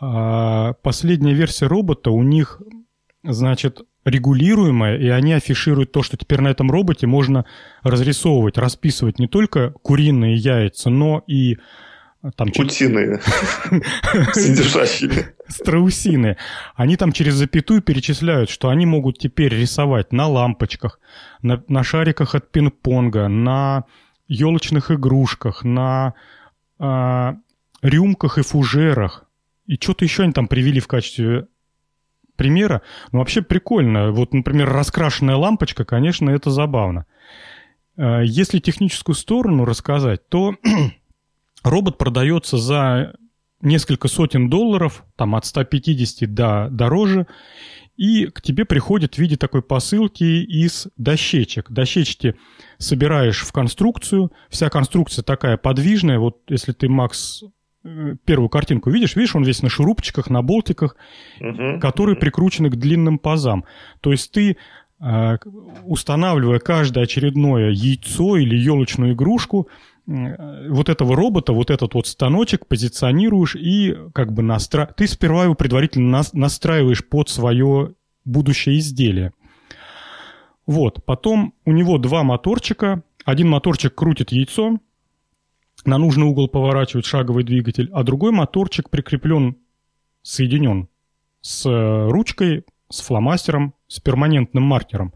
А 0.00 0.74
последняя 0.82 1.32
версия 1.32 1.68
робота 1.68 2.10
у 2.10 2.22
них, 2.24 2.60
значит, 3.22 3.82
регулируемая, 4.04 4.98
и 4.98 5.08
они 5.08 5.32
афишируют 5.32 5.92
то, 5.92 6.02
что 6.02 6.16
теперь 6.16 6.40
на 6.40 6.48
этом 6.48 6.72
роботе 6.72 7.06
можно 7.06 7.44
разрисовывать, 7.82 8.58
расписывать 8.58 9.20
не 9.20 9.28
только 9.28 9.70
куриные 9.82 10.34
яйца, 10.34 10.90
но 10.90 11.22
и 11.28 11.58
там... 12.36 12.48
Утиные, 12.48 13.20
содержащие. 14.32 15.34
Страусины. 15.48 16.36
Они 16.74 16.96
там 16.96 17.12
через 17.12 17.34
запятую 17.34 17.82
перечисляют, 17.82 18.50
что 18.50 18.68
они 18.68 18.86
могут 18.86 19.18
теперь 19.18 19.54
рисовать 19.54 20.12
на 20.12 20.26
лампочках, 20.26 20.98
на, 21.42 21.62
на 21.68 21.84
шариках 21.84 22.34
от 22.34 22.50
пинг-понга, 22.50 23.28
на 23.28 23.84
елочных 24.28 24.90
игрушках, 24.90 25.62
на 25.62 26.14
а, 26.78 27.36
рюмках 27.82 28.38
и 28.38 28.42
фужерах, 28.42 29.26
и 29.66 29.74
что-то 29.74 30.04
еще 30.04 30.24
они 30.24 30.32
там 30.32 30.48
привели 30.48 30.80
в 30.80 30.88
качестве 30.88 31.46
примера. 32.36 32.82
Ну, 33.12 33.18
вообще 33.18 33.42
прикольно. 33.42 34.12
Вот, 34.12 34.32
например, 34.32 34.68
раскрашенная 34.70 35.36
лампочка, 35.36 35.84
конечно, 35.84 36.30
это 36.30 36.50
забавно. 36.50 37.06
Э, 37.96 38.22
если 38.24 38.58
техническую 38.58 39.14
сторону 39.16 39.64
рассказать, 39.64 40.28
то 40.28 40.54
робот 41.66 41.98
продается 41.98 42.56
за 42.56 43.14
несколько 43.60 44.08
сотен 44.08 44.48
долларов, 44.48 45.04
там 45.16 45.34
от 45.34 45.44
150 45.44 46.32
до 46.32 46.68
дороже. 46.70 47.26
и 47.96 48.26
к 48.26 48.42
тебе 48.42 48.66
приходит 48.66 49.14
в 49.14 49.18
виде 49.18 49.36
такой 49.36 49.62
посылки 49.62 50.22
из 50.22 50.88
дощечек. 50.98 51.70
Дощечки 51.70 52.36
собираешь 52.76 53.40
в 53.40 53.52
конструкцию, 53.52 54.32
вся 54.50 54.68
конструкция 54.68 55.22
такая 55.22 55.56
подвижная, 55.56 56.18
вот 56.18 56.42
если 56.48 56.72
ты, 56.72 56.90
Макс, 56.90 57.42
э, 57.84 58.16
первую 58.26 58.50
картинку 58.50 58.90
видишь, 58.90 59.16
видишь, 59.16 59.34
он 59.34 59.44
весь 59.44 59.62
на 59.62 59.70
шурупчиках, 59.70 60.28
на 60.28 60.42
болтиках, 60.42 60.96
угу, 61.40 61.80
которые 61.80 62.16
угу. 62.16 62.20
прикручены 62.20 62.68
к 62.68 62.76
длинным 62.76 63.18
пазам. 63.18 63.64
То 64.02 64.12
есть 64.12 64.30
ты 64.30 64.58
э, 65.00 65.38
устанавливая 65.84 66.58
каждое 66.58 67.04
очередное 67.04 67.70
яйцо 67.70 68.36
или 68.36 68.56
елочную 68.56 69.14
игрушку, 69.14 69.68
вот 70.06 70.88
этого 70.88 71.16
робота, 71.16 71.52
вот 71.52 71.70
этот 71.70 71.94
вот 71.94 72.06
станочек 72.06 72.66
позиционируешь 72.66 73.56
и 73.56 73.96
как 74.14 74.32
бы 74.32 74.42
настра... 74.42 74.92
ты 74.96 75.06
сперва 75.06 75.44
его 75.44 75.54
предварительно 75.54 76.22
настраиваешь 76.32 77.04
под 77.06 77.28
свое 77.28 77.94
будущее 78.24 78.78
изделие. 78.78 79.32
Вот, 80.66 81.04
потом 81.04 81.54
у 81.64 81.72
него 81.72 81.98
два 81.98 82.22
моторчика. 82.22 83.02
Один 83.24 83.48
моторчик 83.48 83.94
крутит 83.94 84.30
яйцо, 84.30 84.78
на 85.84 85.98
нужный 85.98 86.26
угол 86.26 86.48
поворачивает 86.48 87.06
шаговый 87.06 87.44
двигатель, 87.44 87.88
а 87.92 88.02
другой 88.02 88.32
моторчик 88.32 88.90
прикреплен, 88.90 89.56
соединен 90.22 90.88
с 91.40 91.66
э, 91.66 92.08
ручкой, 92.08 92.64
с 92.88 93.00
фломастером, 93.00 93.74
с 93.88 94.00
перманентным 94.00 94.62
маркером 94.62 95.12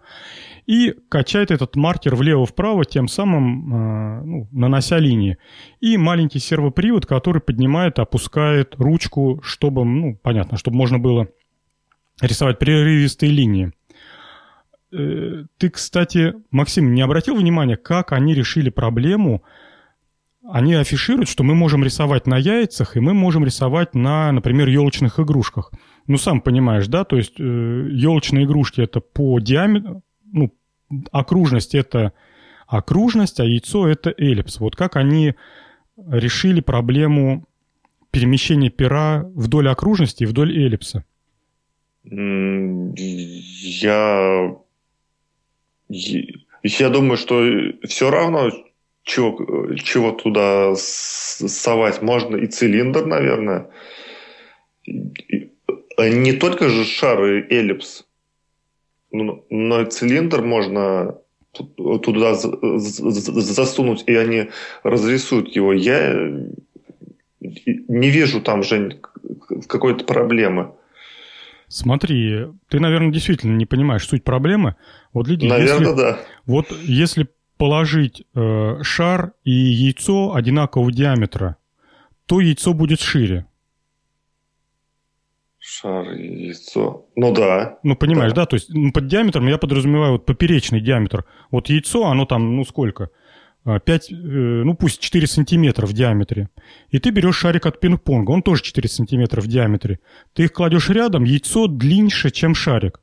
и 0.70 0.94
качает 1.08 1.50
этот 1.50 1.74
маркер 1.74 2.14
влево-вправо, 2.14 2.84
тем 2.84 3.08
самым 3.08 3.74
э, 3.74 4.22
ну, 4.24 4.48
нанося 4.52 4.98
линии. 4.98 5.36
И 5.80 5.96
маленький 5.96 6.38
сервопривод, 6.38 7.06
который 7.06 7.42
поднимает, 7.42 7.98
опускает 7.98 8.76
ручку, 8.76 9.40
чтобы, 9.42 9.84
ну, 9.84 10.16
понятно, 10.22 10.56
чтобы 10.58 10.76
можно 10.76 11.00
было 11.00 11.26
рисовать 12.20 12.60
прерывистые 12.60 13.32
линии. 13.32 13.72
Э, 14.92 15.44
ты, 15.58 15.70
кстати, 15.70 16.34
Максим, 16.52 16.94
не 16.94 17.02
обратил 17.02 17.34
внимания, 17.34 17.76
как 17.76 18.12
они 18.12 18.32
решили 18.32 18.70
проблему? 18.70 19.42
Они 20.48 20.74
афишируют, 20.74 21.28
что 21.28 21.42
мы 21.42 21.56
можем 21.56 21.82
рисовать 21.82 22.28
на 22.28 22.38
яйцах, 22.38 22.96
и 22.96 23.00
мы 23.00 23.12
можем 23.12 23.44
рисовать 23.44 23.96
на, 23.96 24.30
например, 24.30 24.68
елочных 24.68 25.18
игрушках. 25.18 25.72
Ну, 26.07 26.16
сам 26.16 26.40
понимаешь, 26.40 26.88
да, 26.88 27.04
то 27.04 27.16
есть 27.16 27.38
э, 27.38 27.42
елочные 27.42 28.45
игрушки 28.45 28.80
это 28.80 29.00
по 29.00 29.38
диаметру, 29.38 30.02
ну, 30.33 30.52
окружность 31.12 31.75
это 31.75 32.12
окружность, 32.66 33.40
а 33.40 33.45
яйцо 33.45 33.88
это 33.88 34.14
эллипс. 34.16 34.61
Вот 34.61 34.76
как 34.76 34.97
они 34.97 35.35
решили 35.97 36.61
проблему 36.61 37.47
перемещения 38.11 38.71
пера 38.71 39.25
вдоль 39.35 39.69
окружности 39.69 40.23
и 40.25 40.26
вдоль 40.26 40.57
эллипса? 40.57 41.04
Я... 43.52 44.57
Я 46.62 46.90
думаю, 46.90 47.16
что 47.16 47.42
все 47.88 48.11
равно, 48.11 48.50
чего, 49.02 49.75
чего 49.76 50.12
туда 50.12 50.75
совать. 50.76 52.02
Можно 52.02 52.37
и 52.37 52.47
цилиндр, 52.47 53.07
наверное. 53.07 53.71
Не 56.09 56.33
только 56.33 56.69
же 56.69 56.85
шар 56.85 57.25
и 57.25 57.54
эллипс. 57.54 58.04
Ну, 59.12 59.45
но 59.50 59.85
цилиндр 59.85 60.42
можно 60.42 61.16
туда 61.52 62.35
засунуть, 62.35 64.04
и 64.07 64.14
они 64.14 64.50
разрисуют 64.85 65.49
его. 65.57 65.73
Я 65.73 66.14
не 67.40 68.11
вижу 68.11 68.40
там, 68.40 68.62
Жень, 68.62 69.00
какой-то 69.66 70.04
проблемы. 70.04 70.73
Смотри, 71.66 72.47
ты, 72.69 72.80
наверное, 72.80 73.12
действительно 73.12 73.57
не 73.57 73.66
понимаешь 73.66 74.07
суть 74.07 74.25
проблемы. 74.25 74.75
Вот, 75.12 75.28
Лидия, 75.28 75.49
наверное, 75.49 75.88
если, 75.88 75.97
да. 75.97 76.19
Вот 76.45 76.66
если 76.83 77.28
положить 77.57 78.25
э, 78.35 78.83
шар 78.83 79.33
и 79.45 79.52
яйцо 79.52 80.34
одинакового 80.34 80.91
диаметра, 80.91 81.56
то 82.26 82.41
яйцо 82.41 82.73
будет 82.73 83.00
шире. 83.00 83.47
Шар 85.73 86.13
и 86.15 86.47
яйцо. 86.47 87.06
Ну 87.15 87.33
да. 87.33 87.78
Ну 87.85 87.95
понимаешь, 87.95 88.33
да, 88.33 88.43
да? 88.43 88.47
то 88.47 88.56
есть 88.56 88.71
ну, 88.71 88.91
под 88.91 89.06
диаметром 89.06 89.47
я 89.47 89.56
подразумеваю 89.56 90.13
вот 90.13 90.26
поперечный 90.26 90.80
диаметр. 90.80 91.25
Вот 91.52 91.69
яйцо, 91.69 92.06
оно 92.06 92.25
там, 92.25 92.56
ну 92.56 92.65
сколько? 92.65 93.11
5, 93.65 94.11
э, 94.11 94.15
ну 94.15 94.75
пусть 94.75 95.00
4 95.00 95.28
сантиметра 95.28 95.87
в 95.87 95.93
диаметре. 95.93 96.49
И 96.89 96.99
ты 96.99 97.11
берешь 97.11 97.37
шарик 97.37 97.67
от 97.67 97.78
пинг-понга, 97.78 98.33
он 98.33 98.43
тоже 98.43 98.65
4 98.65 98.89
сантиметра 98.89 99.41
в 99.41 99.47
диаметре. 99.47 100.00
Ты 100.33 100.45
их 100.45 100.52
кладешь 100.52 100.91
рядом, 100.91 101.23
яйцо 101.23 101.69
длиннее, 101.69 102.33
чем 102.33 102.56
шарик. 102.56 103.00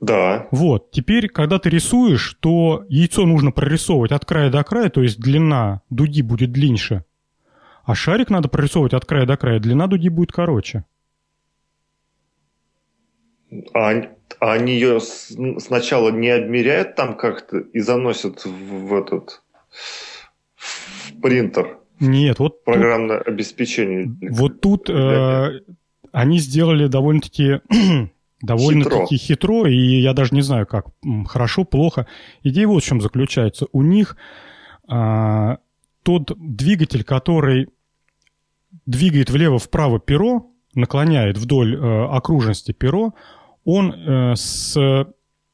Да. 0.00 0.48
Вот, 0.50 0.90
теперь, 0.90 1.28
когда 1.28 1.60
ты 1.60 1.70
рисуешь, 1.70 2.36
то 2.40 2.84
яйцо 2.88 3.26
нужно 3.26 3.52
прорисовывать 3.52 4.10
от 4.10 4.24
края 4.24 4.50
до 4.50 4.64
края, 4.64 4.90
то 4.90 5.02
есть 5.02 5.20
длина 5.20 5.82
дуги 5.88 6.22
будет 6.22 6.50
длиннее. 6.50 7.04
А 7.84 7.94
шарик 7.94 8.28
надо 8.28 8.48
прорисовывать 8.48 8.94
от 8.94 9.04
края 9.04 9.24
до 9.24 9.36
края, 9.36 9.60
длина 9.60 9.86
дуги 9.86 10.08
будет 10.08 10.32
короче. 10.32 10.84
А, 13.74 13.92
а 14.40 14.52
они 14.52 14.74
ее 14.74 15.00
сначала 15.00 16.10
не 16.10 16.28
обмеряют 16.28 16.96
там 16.96 17.16
как-то 17.16 17.58
и 17.58 17.80
заносят 17.80 18.44
в, 18.44 18.94
этот 18.94 19.42
в 20.56 21.20
принтер? 21.20 21.78
Нет, 22.00 22.38
вот 22.38 22.64
программное 22.64 23.18
тут, 23.18 23.28
обеспечение. 23.28 24.14
Вот 24.30 24.60
тут 24.60 24.88
э, 24.90 25.60
они 26.12 26.38
сделали 26.38 26.86
довольно-таки 26.86 27.60
довольно-таки 28.42 29.16
хитро. 29.16 29.64
хитро, 29.64 29.66
и 29.66 30.00
я 30.00 30.12
даже 30.12 30.34
не 30.34 30.42
знаю, 30.42 30.66
как 30.66 30.86
хорошо, 31.26 31.64
плохо. 31.64 32.06
Идея 32.42 32.68
вот 32.68 32.82
в 32.82 32.86
чем 32.86 33.00
заключается. 33.00 33.66
У 33.72 33.82
них 33.82 34.16
э, 34.88 35.56
тот 36.02 36.32
двигатель, 36.36 37.02
который 37.02 37.68
двигает 38.86 39.30
влево-вправо 39.30 39.98
перо, 39.98 40.46
наклоняет 40.74 41.38
вдоль 41.38 41.74
э, 41.74 42.04
окружности 42.06 42.72
перо, 42.72 43.14
он 43.70 43.92
э, 43.92 44.34
с 44.34 45.06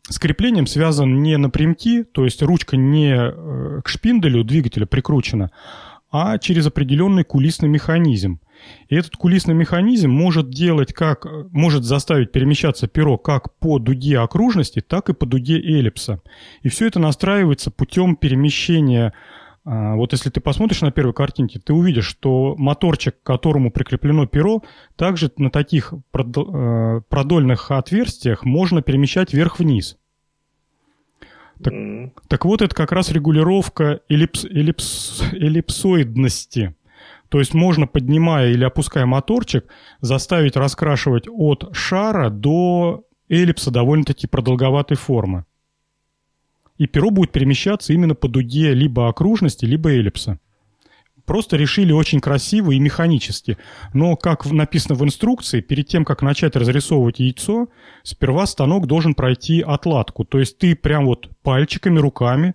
скреплением 0.09 0.68
связан 0.68 1.20
не 1.20 1.37
напрямки, 1.37 2.05
то 2.05 2.24
есть 2.24 2.42
ручка 2.42 2.77
не 2.77 3.12
э, 3.12 3.81
к 3.83 3.88
шпинделю 3.88 4.44
двигателя 4.44 4.87
прикручена, 4.87 5.50
а 6.12 6.38
через 6.38 6.68
определенный 6.68 7.24
кулисный 7.24 7.68
механизм. 7.68 8.38
И 8.88 8.94
этот 8.94 9.16
кулисный 9.16 9.55
механизм 9.55 10.11
может 10.11 10.48
делать 10.48 10.92
как, 10.92 11.27
может 11.50 11.83
заставить 11.83 12.31
перемещаться 12.31 12.87
перо 12.87 13.18
как 13.18 13.59
по 13.59 13.81
дуге 13.81 14.20
окружности, 14.20 14.81
так 14.81 15.11
и 15.11 15.12
по 15.12 15.27
дуге 15.27 15.57
эллипса. 15.57 16.20
И 16.62 16.68
все 16.68 16.87
это 16.87 17.00
настраивается 17.00 17.72
путем 17.72 18.14
перемещения 18.14 19.12
вот 19.64 20.12
если 20.12 20.29
ты 20.29 20.40
посмотришь 20.40 20.83
на 20.83 20.90
первой 20.90 21.14
картинке, 21.14 21.59
ты 21.59 21.72
увидишь, 21.72 22.07
что 22.07 22.55
моторчик, 22.59 23.18
к 23.18 23.27
которому 23.27 23.70
прикреплено 23.70 24.27
перо, 24.27 24.62
также 24.94 25.31
на 25.38 25.50
таких 25.50 25.94
э, 25.94 27.00
продольных 27.09 27.70
отверстиях 27.70 28.44
можно 28.44 28.83
перемещать 28.83 29.33
вверх-вниз. 29.33 29.96
Так, 31.62 31.72
mm. 31.72 32.11
так 32.29 32.44
вот, 32.44 32.61
это 32.61 32.74
как 32.74 32.92
раз 32.92 33.11
регулировка 33.11 34.00
эллипс, 34.09 34.44
эллипс, 34.44 35.22
эллипсоидности. 35.33 36.74
То 37.31 37.38
есть 37.38 37.55
можно, 37.55 37.87
поднимая 37.87 38.50
или 38.50 38.64
опуская 38.64 39.07
моторчик, 39.07 39.64
заставить 40.00 40.57
раскрашивать 40.57 41.24
от 41.27 41.70
шара 41.72 42.29
до 42.29 43.05
эллипса 43.31 43.70
довольно-таки 43.70 44.27
продолговатой 44.27 44.98
формы 44.98 45.46
и 46.76 46.87
перо 46.87 47.10
будет 47.10 47.32
перемещаться 47.32 47.92
именно 47.92 48.14
по 48.14 48.28
дуге 48.28 48.74
либо 48.74 49.08
окружности, 49.08 49.64
либо 49.64 49.90
эллипса. 49.90 50.38
Просто 51.26 51.56
решили 51.56 51.90
очень 51.90 52.20
красиво 52.20 52.72
и 52.72 52.78
механически. 52.78 53.56
Но, 53.94 54.14
как 54.14 54.44
написано 54.44 54.94
в 54.94 55.02
инструкции, 55.04 55.62
перед 55.62 55.87
тем, 55.87 56.04
как 56.04 56.20
начать 56.20 56.54
разрисовывать 56.54 57.18
яйцо, 57.18 57.68
сперва 58.02 58.46
станок 58.46 58.87
должен 58.87 59.14
пройти 59.14 59.62
отладку. 59.62 60.24
То 60.24 60.38
есть 60.38 60.58
ты 60.58 60.76
прям 60.76 61.06
вот 61.06 61.30
пальчиками, 61.42 61.98
руками 61.98 62.54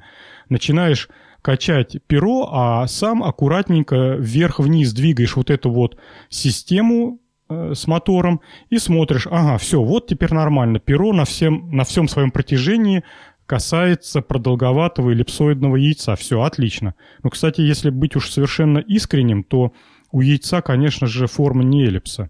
начинаешь 0.50 1.10
качать 1.42 1.98
перо, 2.06 2.50
а 2.52 2.86
сам 2.88 3.24
аккуратненько 3.24 4.18
вверх-вниз 4.20 4.94
двигаешь 4.94 5.36
вот 5.36 5.50
эту 5.50 5.72
вот 5.72 5.98
систему 6.30 7.20
э, 7.50 7.74
с 7.74 7.88
мотором 7.88 8.42
и 8.70 8.78
смотришь, 8.78 9.26
ага, 9.26 9.58
все, 9.58 9.82
вот 9.82 10.08
теперь 10.08 10.34
нормально, 10.34 10.80
перо 10.80 11.14
на, 11.14 11.26
всем, 11.26 11.72
на 11.72 11.86
всем 11.86 12.08
своем 12.08 12.30
протяжении 12.32 13.04
касается 13.50 14.22
продолговатого 14.22 15.10
эллипсоидного 15.10 15.76
яйца. 15.76 16.16
Все, 16.16 16.44
отлично. 16.44 16.94
Но, 17.24 17.32
кстати, 17.32 17.62
если 17.62 17.90
быть 17.90 18.16
уж 18.16 18.30
совершенно 18.30 18.78
искренним, 18.78 19.44
то 19.44 19.74
у 20.12 20.22
яйца, 20.22 20.62
конечно 20.62 21.08
же, 21.08 21.26
форма 21.26 21.64
не 21.64 21.84
эллипса. 21.84 22.30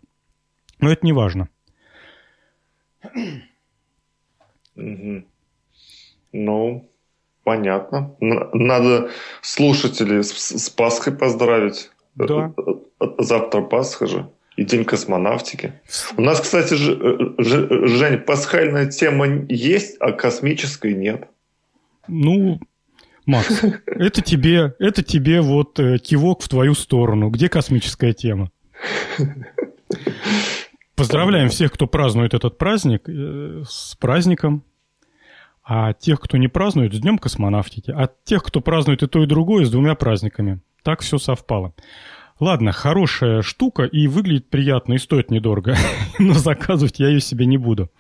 Но 0.80 0.90
это 0.90 1.06
не 1.06 1.12
важно. 1.12 1.50
Ну, 6.32 6.90
понятно. 7.44 8.16
Надо 8.22 9.10
слушателей 9.42 10.24
с, 10.24 10.32
с 10.32 10.70
Пасхой 10.70 11.12
поздравить. 11.18 11.92
Да. 12.16 12.54
Завтра 13.18 13.62
Пасха 13.62 14.08
же. 14.08 14.30
И 14.60 14.66
День 14.66 14.84
космонавтики. 14.84 15.74
У 16.18 16.22
нас, 16.22 16.42
кстати, 16.42 16.74
ж, 16.74 16.98
ж, 17.38 17.88
Жень, 17.88 18.18
пасхальная 18.18 18.88
тема 18.88 19.26
есть, 19.48 19.96
а 20.02 20.12
космической 20.12 20.94
нет. 20.94 21.30
Ну, 22.10 22.60
Макс, 23.26 23.64
это 23.86 24.22
тебе, 24.22 24.76
это 24.80 25.02
тебе 25.02 25.40
вот 25.40 25.80
э, 25.80 25.98
кивок 25.98 26.42
в 26.42 26.50
твою 26.50 26.74
сторону. 26.74 27.30
Где 27.30 27.48
космическая 27.48 28.12
тема? 28.12 28.52
Поздравляем 30.96 31.48
всех, 31.48 31.72
кто 31.72 31.88
празднует 31.88 32.34
этот 32.34 32.58
праздник, 32.58 33.08
э, 33.08 33.64
с 33.66 33.96
праздником. 33.96 34.64
А 35.64 35.94
тех, 35.94 36.20
кто 36.20 36.38
не 36.38 36.50
празднует, 36.50 36.94
с 36.94 37.00
Днем 37.00 37.18
космонавтики. 37.18 37.92
А 37.92 38.10
тех, 38.26 38.44
кто 38.44 38.60
празднует 38.60 39.04
и 39.04 39.08
то, 39.08 39.24
и 39.24 39.26
другое, 39.26 39.64
с 39.64 39.72
двумя 39.72 39.96
праздниками. 39.96 40.60
Так 40.84 41.00
все 41.00 41.18
совпало. 41.18 41.74
Ладно, 42.40 42.72
хорошая 42.72 43.42
штука 43.42 43.84
и 43.84 44.08
выглядит 44.08 44.50
приятно, 44.50 44.94
и 44.94 44.98
стоит 44.98 45.30
недорого. 45.30 45.76
Но 46.20 46.34
заказывать 46.34 47.00
я 47.00 47.10
ее 47.10 47.20
себе 47.20 47.46
не 47.46 47.58
буду. 47.58 47.92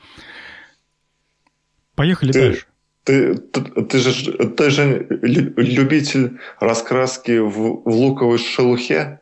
Поехали 1.95 2.32
ты, 2.32 2.39
дальше. 2.39 2.65
Ты, 3.04 3.36
ты, 3.36 3.62
ты, 3.62 3.99
же, 3.99 4.32
ты 4.32 4.69
же 4.69 5.08
любитель 5.10 6.39
раскраски 6.60 7.39
в, 7.39 7.82
в 7.84 7.89
луковой 7.89 8.38
шелухе? 8.38 9.19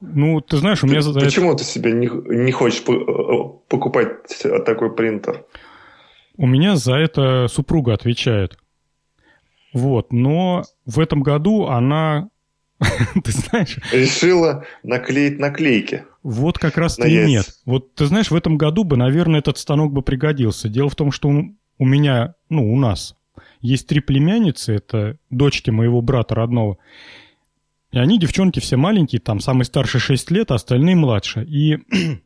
Ну, 0.00 0.40
ты 0.40 0.56
знаешь, 0.58 0.82
у 0.82 0.86
меня... 0.86 1.00
Ты, 1.00 1.20
почему 1.20 1.52
это... 1.52 1.58
ты 1.58 1.64
себе 1.64 1.92
не, 1.92 2.08
не 2.08 2.52
хочешь 2.52 2.82
покупать 2.82 4.08
такой 4.64 4.94
принтер? 4.94 5.44
У 6.36 6.46
меня 6.46 6.76
за 6.76 6.94
это 6.96 7.46
супруга 7.48 7.94
отвечает. 7.94 8.58
Вот, 9.72 10.12
но 10.12 10.64
в 10.84 11.00
этом 11.00 11.22
году 11.22 11.66
она, 11.66 12.28
ты 13.24 13.32
знаешь... 13.32 13.78
Решила 13.92 14.64
наклеить 14.82 15.38
наклейки. 15.38 16.04
Вот 16.22 16.58
как 16.58 16.76
раз-то 16.76 17.06
и 17.06 17.26
нет. 17.26 17.46
Вот 17.64 17.94
ты 17.94 18.06
знаешь, 18.06 18.30
в 18.30 18.34
этом 18.34 18.58
году 18.58 18.84
бы, 18.84 18.96
наверное, 18.96 19.40
этот 19.40 19.58
станок 19.58 19.92
бы 19.92 20.02
пригодился. 20.02 20.68
Дело 20.68 20.88
в 20.90 20.96
том, 20.96 21.10
что 21.12 21.28
у 21.28 21.84
меня, 21.84 22.34
ну, 22.48 22.72
у 22.72 22.76
нас 22.76 23.16
есть 23.60 23.86
три 23.86 24.00
племянницы, 24.00 24.74
это 24.74 25.18
дочки 25.30 25.70
моего 25.70 26.00
брата 26.00 26.34
родного. 26.34 26.78
И 27.92 27.98
они, 27.98 28.18
девчонки, 28.18 28.60
все 28.60 28.76
маленькие, 28.76 29.20
там 29.20 29.40
самый 29.40 29.64
старший 29.64 30.00
6 30.00 30.30
лет, 30.30 30.50
а 30.50 30.56
остальные 30.56 30.96
младше. 30.96 31.44
И 31.44 31.78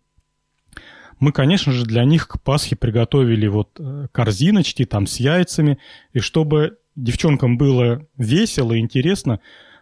мы, 1.20 1.32
конечно 1.32 1.72
же, 1.72 1.84
для 1.84 2.04
них 2.04 2.26
к 2.28 2.40
Пасхе 2.42 2.76
приготовили 2.76 3.46
вот 3.46 3.78
э, 3.78 4.08
корзиночки 4.10 4.84
там 4.84 5.06
с 5.06 5.20
яйцами. 5.20 5.78
И 6.12 6.20
чтобы 6.20 6.78
девчонкам 6.96 7.56
было 7.56 8.06
весело 8.16 8.72
и 8.72 8.78
интересно, 8.78 9.40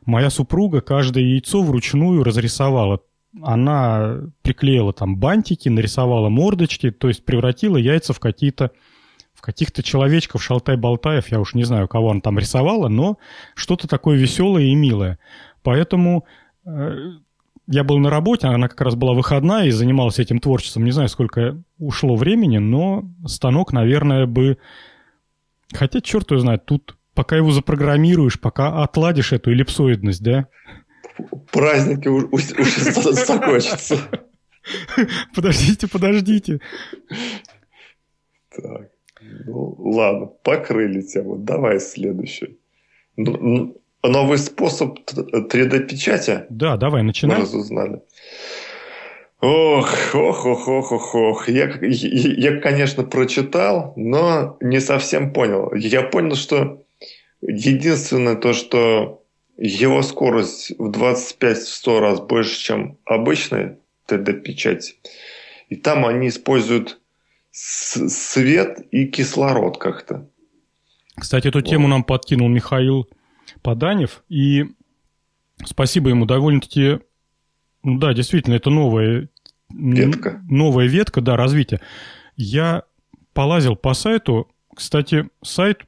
моя 0.08 0.30
супруга 0.30 0.80
каждое 0.80 1.22
яйцо 1.22 1.62
вручную 1.62 2.24
разрисовала. 2.24 3.00
Она 3.42 4.20
приклеила 4.42 4.92
там 4.94 5.18
бантики, 5.18 5.68
нарисовала 5.68 6.30
мордочки, 6.30 6.90
то 6.90 7.08
есть 7.08 7.24
превратила 7.24 7.76
яйца 7.76 8.14
в 8.14 8.18
какие-то 8.18 8.72
в 9.34 9.40
каких-то 9.40 9.84
человечков, 9.84 10.42
шалтай-болтаев, 10.42 11.28
я 11.30 11.38
уж 11.38 11.54
не 11.54 11.62
знаю, 11.62 11.86
кого 11.86 12.10
она 12.10 12.20
там 12.20 12.40
рисовала, 12.40 12.88
но 12.88 13.18
что-то 13.54 13.86
такое 13.86 14.16
веселое 14.16 14.64
и 14.64 14.74
милое. 14.74 15.20
Поэтому 15.62 16.24
э, 16.66 17.12
я 17.68 17.84
был 17.84 17.98
на 17.98 18.10
работе, 18.10 18.48
она 18.48 18.66
как 18.66 18.80
раз 18.80 18.96
была 18.96 19.12
выходная 19.12 19.66
и 19.66 19.70
занималась 19.70 20.18
этим 20.18 20.40
творчеством. 20.40 20.84
Не 20.84 20.90
знаю, 20.90 21.08
сколько 21.08 21.62
ушло 21.78 22.16
времени, 22.16 22.58
но 22.58 23.04
станок, 23.26 23.72
наверное, 23.72 24.26
бы... 24.26 24.58
Хотя, 25.72 26.00
черт 26.00 26.32
его 26.32 26.40
знает, 26.40 26.64
тут 26.64 26.97
пока 27.18 27.36
его 27.36 27.50
запрограммируешь, 27.50 28.38
пока 28.38 28.84
отладишь 28.84 29.32
эту 29.32 29.50
эллипсоидность, 29.50 30.22
да? 30.22 30.46
Праздники 31.50 32.06
уже 32.06 32.54
закончатся. 33.12 33.98
Подождите, 35.34 35.88
подождите. 35.88 36.60
Так, 38.54 38.90
ну 39.46 39.74
ладно, 39.78 40.26
покрыли 40.26 41.00
тему. 41.00 41.38
Давай 41.38 41.80
следующий. 41.80 42.60
Ну, 43.16 43.76
новый 44.04 44.38
способ 44.38 45.00
3D-печати. 45.10 46.44
Да, 46.50 46.76
давай, 46.76 47.02
начинай. 47.02 47.38
Мы 47.38 47.42
разузнали. 47.42 48.00
Ох, 49.40 50.14
ох, 50.14 50.46
ох, 50.46 50.68
ох, 50.68 50.92
ох, 50.92 51.14
ох. 51.16 51.48
Я, 51.48 51.68
я, 51.80 52.50
я, 52.50 52.60
конечно, 52.60 53.02
прочитал, 53.02 53.92
но 53.96 54.56
не 54.60 54.78
совсем 54.80 55.32
понял. 55.32 55.74
Я 55.74 56.02
понял, 56.02 56.36
что 56.36 56.84
единственное 57.40 58.36
то, 58.36 58.52
что 58.52 59.24
его 59.56 60.02
скорость 60.02 60.72
в 60.78 60.90
25-100 60.90 61.98
раз 61.98 62.20
больше, 62.20 62.58
чем 62.58 62.98
обычная 63.04 63.78
3D-печать. 64.08 64.96
И 65.68 65.76
там 65.76 66.06
они 66.06 66.28
используют 66.28 67.00
свет 67.50 68.80
и 68.92 69.06
кислород 69.06 69.78
как-то. 69.78 70.28
Кстати, 71.16 71.48
эту 71.48 71.58
вот. 71.58 71.68
тему 71.68 71.88
нам 71.88 72.04
подкинул 72.04 72.48
Михаил 72.48 73.08
Поданев. 73.62 74.22
И 74.28 74.66
спасибо 75.64 76.10
ему 76.10 76.24
довольно-таки... 76.24 77.00
Ну 77.82 77.98
да, 77.98 78.14
действительно, 78.14 78.54
это 78.54 78.70
новая... 78.70 79.28
Ветка. 79.70 80.42
Новая 80.48 80.86
ветка, 80.86 81.20
да, 81.20 81.36
развития. 81.36 81.80
Я 82.36 82.84
полазил 83.34 83.76
по 83.76 83.92
сайту. 83.92 84.48
Кстати, 84.74 85.28
сайт 85.42 85.82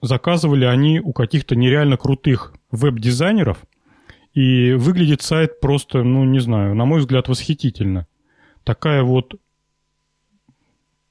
заказывали 0.00 0.64
они 0.64 1.00
у 1.00 1.12
каких-то 1.12 1.56
нереально 1.56 1.96
крутых 1.96 2.54
веб-дизайнеров. 2.70 3.58
И 4.34 4.72
выглядит 4.72 5.22
сайт 5.22 5.60
просто, 5.60 6.02
ну, 6.02 6.24
не 6.24 6.38
знаю, 6.38 6.74
на 6.74 6.84
мой 6.84 7.00
взгляд, 7.00 7.28
восхитительно. 7.28 8.06
Такая 8.64 9.02
вот 9.02 9.34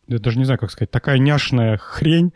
я 0.07 0.19
даже 0.19 0.39
не 0.39 0.45
знаю, 0.45 0.57
как 0.57 0.71
сказать, 0.71 0.89
такая 0.89 1.19
няшная 1.19 1.75
хрень. 1.77 2.31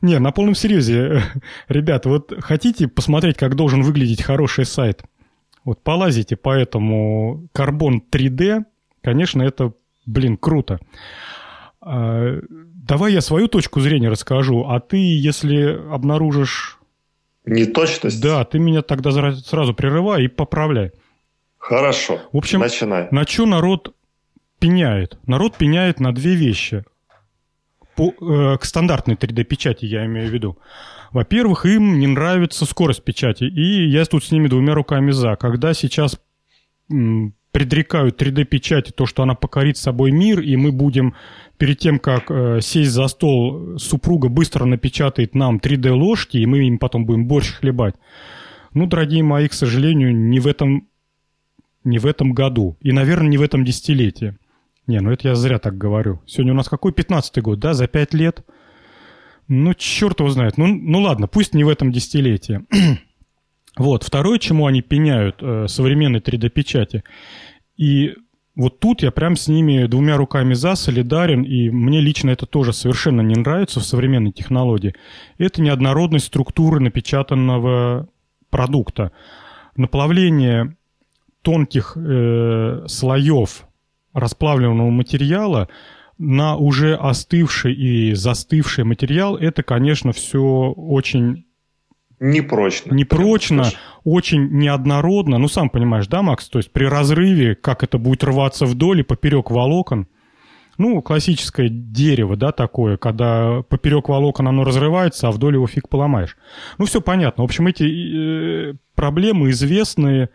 Не, 0.00 0.18
на 0.18 0.32
полном 0.32 0.54
серьезе. 0.54 1.22
Ребят, 1.68 2.06
вот 2.06 2.32
хотите 2.40 2.88
посмотреть, 2.88 3.36
как 3.36 3.54
должен 3.54 3.82
выглядеть 3.82 4.22
хороший 4.22 4.64
сайт? 4.64 5.02
Вот 5.64 5.82
полазите 5.82 6.36
по 6.36 6.54
этому 6.54 7.48
Carbon 7.54 8.00
3D, 8.10 8.64
конечно, 9.02 9.42
это, 9.42 9.74
блин, 10.06 10.38
круто. 10.38 10.78
Давай 12.86 13.12
я 13.12 13.20
свою 13.20 13.48
точку 13.48 13.80
зрения 13.80 14.08
расскажу, 14.08 14.66
а 14.68 14.78
ты, 14.78 14.96
если 14.96 15.76
обнаружишь... 15.92 16.78
Неточность? 17.44 18.22
Да, 18.22 18.44
ты 18.44 18.60
меня 18.60 18.82
тогда 18.82 19.10
сразу 19.32 19.74
прерывай 19.74 20.24
и 20.24 20.28
поправляй. 20.28 20.92
Хорошо. 21.58 22.20
В 22.32 22.36
общем, 22.36 22.60
начинай. 22.60 23.08
На 23.10 23.26
что 23.26 23.46
народ 23.46 23.94
пеняет. 24.60 25.18
Народ 25.26 25.56
пеняет 25.56 25.98
на 25.98 26.14
две 26.14 26.36
вещи. 26.36 26.84
По, 27.96 28.12
э, 28.20 28.58
к 28.58 28.64
стандартной 28.64 29.14
3D-печати 29.16 29.84
я 29.84 30.06
имею 30.06 30.28
в 30.28 30.32
виду. 30.32 30.58
Во-первых, 31.10 31.66
им 31.66 31.98
не 31.98 32.06
нравится 32.06 32.66
скорость 32.66 33.02
печати. 33.02 33.44
И 33.44 33.88
я 33.88 34.04
тут 34.04 34.22
с 34.22 34.30
ними 34.30 34.46
двумя 34.46 34.74
руками 34.74 35.10
за. 35.10 35.34
Когда 35.36 35.74
сейчас 35.74 36.20
предрекают 37.56 38.20
3D-печати 38.20 38.92
то, 38.92 39.06
что 39.06 39.22
она 39.22 39.34
покорит 39.34 39.78
собой 39.78 40.10
мир, 40.10 40.40
и 40.40 40.56
мы 40.56 40.72
будем 40.72 41.14
перед 41.56 41.78
тем, 41.78 41.98
как 41.98 42.30
э, 42.30 42.60
сесть 42.60 42.90
за 42.90 43.08
стол, 43.08 43.78
супруга 43.78 44.28
быстро 44.28 44.66
напечатает 44.66 45.34
нам 45.34 45.56
3D-ложки, 45.56 46.36
и 46.36 46.44
мы 46.44 46.66
им 46.66 46.78
потом 46.78 47.06
будем 47.06 47.26
борщ 47.26 47.54
хлебать. 47.54 47.94
Ну, 48.74 48.86
дорогие 48.86 49.22
мои, 49.22 49.48
к 49.48 49.54
сожалению, 49.54 50.14
не 50.14 50.38
в 50.38 50.46
этом, 50.46 50.86
не 51.82 51.98
в 51.98 52.04
этом 52.04 52.34
году. 52.34 52.76
И, 52.82 52.92
наверное, 52.92 53.28
не 53.28 53.38
в 53.38 53.42
этом 53.42 53.64
десятилетии. 53.64 54.36
Не, 54.86 55.00
ну 55.00 55.10
это 55.10 55.28
я 55.28 55.34
зря 55.34 55.58
так 55.58 55.78
говорю. 55.78 56.20
Сегодня 56.26 56.52
у 56.52 56.56
нас 56.56 56.68
какой? 56.68 56.92
15-й 56.92 57.40
год, 57.40 57.58
да? 57.58 57.72
За 57.72 57.86
пять 57.86 58.12
лет? 58.12 58.44
Ну, 59.48 59.72
черт 59.72 60.20
его 60.20 60.28
знает. 60.28 60.58
Ну, 60.58 60.66
ну 60.66 61.00
ладно, 61.00 61.26
пусть 61.26 61.54
не 61.54 61.64
в 61.64 61.70
этом 61.70 61.90
десятилетии. 61.90 62.66
вот, 63.78 64.02
второе, 64.02 64.38
чему 64.38 64.66
они 64.66 64.82
пеняют 64.82 65.36
э, 65.40 65.68
современной 65.68 66.20
3D-печати. 66.20 67.02
И 67.76 68.14
вот 68.54 68.80
тут 68.80 69.02
я 69.02 69.10
прям 69.10 69.36
с 69.36 69.48
ними 69.48 69.86
двумя 69.86 70.16
руками 70.16 70.54
за, 70.54 70.76
солидарен, 70.76 71.42
и 71.42 71.68
мне 71.68 72.00
лично 72.00 72.30
это 72.30 72.46
тоже 72.46 72.72
совершенно 72.72 73.20
не 73.20 73.34
нравится 73.34 73.80
в 73.80 73.84
современной 73.84 74.32
технологии. 74.32 74.94
Это 75.36 75.60
неоднородность 75.60 76.26
структуры 76.26 76.80
напечатанного 76.80 78.08
продукта. 78.48 79.12
Наплавление 79.76 80.76
тонких 81.42 81.96
э, 81.96 82.84
слоев 82.88 83.66
расплавленного 84.14 84.88
материала 84.90 85.68
на 86.16 86.56
уже 86.56 86.94
остывший 86.94 87.74
и 87.74 88.14
застывший 88.14 88.84
материал, 88.84 89.36
это, 89.36 89.62
конечно, 89.62 90.12
все 90.12 90.40
очень 90.40 91.44
Непрочно. 92.18 92.94
Непрочно, 92.94 93.70
очень 94.04 94.48
неоднородно. 94.50 95.38
Ну, 95.38 95.48
сам 95.48 95.68
понимаешь, 95.68 96.06
да, 96.06 96.22
Макс? 96.22 96.48
То 96.48 96.58
есть 96.58 96.72
при 96.72 96.84
разрыве, 96.86 97.54
как 97.54 97.82
это 97.82 97.98
будет 97.98 98.24
рваться 98.24 98.64
вдоль 98.64 99.00
и 99.00 99.02
поперек 99.02 99.50
волокон. 99.50 100.08
Ну, 100.78 101.00
классическое 101.00 101.68
дерево, 101.70 102.36
да, 102.36 102.52
такое, 102.52 102.98
когда 102.98 103.62
поперек 103.62 104.08
волокон 104.08 104.48
оно 104.48 104.62
разрывается, 104.62 105.28
а 105.28 105.30
вдоль 105.30 105.54
его 105.54 105.66
фиг 105.66 105.88
поломаешь. 105.88 106.36
Ну, 106.76 106.84
все 106.84 107.00
понятно. 107.00 107.44
В 107.44 107.46
общем, 107.46 107.66
эти 107.66 107.84
э, 107.84 108.74
проблемы 108.94 109.50
известные, 109.50 110.30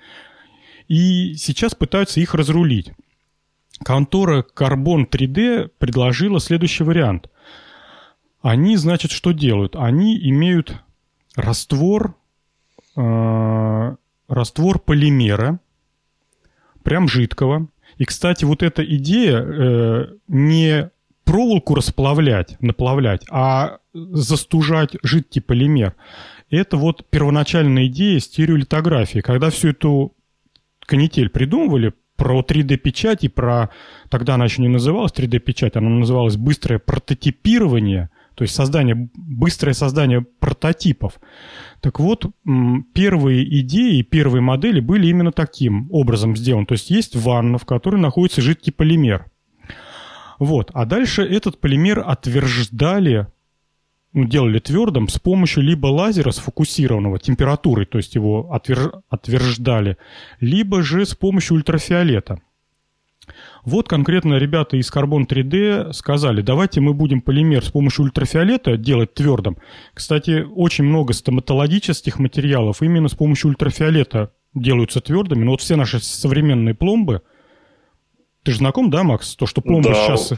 И 0.88 1.36
сейчас 1.36 1.76
пытаются 1.76 2.20
их 2.20 2.34
разрулить. 2.36 2.92
Контора 3.84 4.44
Carbon 4.56 5.10
3D 5.10 5.70
предложила 5.78 6.40
следующий 6.40 6.84
вариант. 6.84 7.30
Они, 8.42 8.76
значит, 8.78 9.12
что 9.12 9.32
делают? 9.32 9.76
Они 9.76 10.18
имеют 10.30 10.82
раствор, 11.36 12.16
э, 12.96 13.96
раствор 14.28 14.80
полимера, 14.80 15.60
прям 16.84 17.08
жидкого. 17.08 17.68
И, 17.98 18.06
кстати, 18.06 18.46
вот 18.46 18.64
эта 18.64 18.84
идея 18.84 19.40
э, 19.40 20.08
не 20.28 20.90
проволоку 21.24 21.76
расплавлять, 21.76 22.58
наплавлять, 22.62 23.26
а 23.30 23.78
застужать 23.94 24.96
жидкий 25.04 25.42
полимер. 25.42 25.96
Это 26.50 26.78
вот 26.78 27.10
первоначальная 27.10 27.88
идея 27.88 28.20
стереолитографии. 28.20 29.20
Когда 29.20 29.50
всю 29.50 29.70
эту 29.70 30.14
канитель 30.86 31.30
придумывали, 31.30 31.94
про 32.22 32.42
3D-печать 32.42 33.24
и 33.24 33.30
про... 33.30 33.72
Тогда 34.10 34.36
она 34.36 34.46
еще 34.46 34.62
не 34.62 34.68
называлась 34.68 35.12
3D-печать, 35.12 35.76
она 35.76 35.90
называлась 35.90 36.38
быстрое 36.38 36.78
прототипирование, 36.78 38.12
то 38.36 38.44
есть 38.44 38.56
создание, 38.56 39.10
быстрое 39.16 39.74
создание 39.74 40.22
прототипов. 40.22 41.20
Так 41.82 42.00
вот, 42.00 42.26
первые 42.94 43.60
идеи, 43.62 44.02
первые 44.02 44.42
модели 44.42 44.80
были 44.80 45.08
именно 45.08 45.32
таким 45.32 45.92
образом 45.92 46.36
сделаны. 46.36 46.66
То 46.66 46.74
есть 46.74 46.90
есть 46.90 47.16
ванна, 47.16 47.58
в 47.58 47.66
которой 47.66 48.00
находится 48.00 48.42
жидкий 48.42 48.72
полимер. 48.72 49.26
Вот. 50.40 50.72
А 50.74 50.86
дальше 50.86 51.24
этот 51.24 51.60
полимер 51.60 52.04
отверждали 52.06 53.28
ну, 54.14 54.26
делали 54.26 54.60
твердым 54.60 55.08
с 55.08 55.20
помощью 55.20 55.64
либо 55.64 55.88
лазера 55.88 56.32
сфокусированного 56.32 57.18
температурой, 57.18 57.86
то 57.86 57.98
есть 57.98 58.16
его 58.16 58.52
отверж... 58.52 58.92
отверждали, 59.10 59.98
либо 60.42 60.84
же 60.84 61.06
с 61.06 61.16
помощью 61.16 61.56
ультрафиолета. 61.56 62.42
Вот 63.64 63.88
конкретно 63.88 64.36
ребята 64.36 64.78
из 64.78 64.92
Carbon 64.92 65.28
3D 65.28 65.94
сказали, 65.94 66.42
давайте 66.42 66.82
мы 66.82 66.94
будем 66.94 67.22
полимер 67.22 67.64
с 67.64 67.70
помощью 67.70 68.06
ультрафиолета 68.06 68.78
делать 68.78 69.14
твердым. 69.14 69.58
Кстати, 69.94 70.46
очень 70.56 70.84
много 70.84 71.14
стоматологических 71.14 72.18
материалов 72.20 72.82
именно 72.82 73.08
с 73.08 73.14
помощью 73.14 73.52
ультрафиолета 73.52 74.32
делаются 74.54 75.02
твердыми. 75.02 75.44
Но 75.44 75.52
вот 75.52 75.62
все 75.62 75.76
наши 75.76 76.00
современные 76.00 76.74
пломбы, 76.74 77.22
ты 78.44 78.52
же 78.52 78.58
знаком, 78.58 78.90
да, 78.90 79.04
Макс, 79.04 79.36
то, 79.36 79.46
что 79.46 79.62
пломбы 79.62 79.90
да. 79.90 79.96
сейчас 79.96 80.34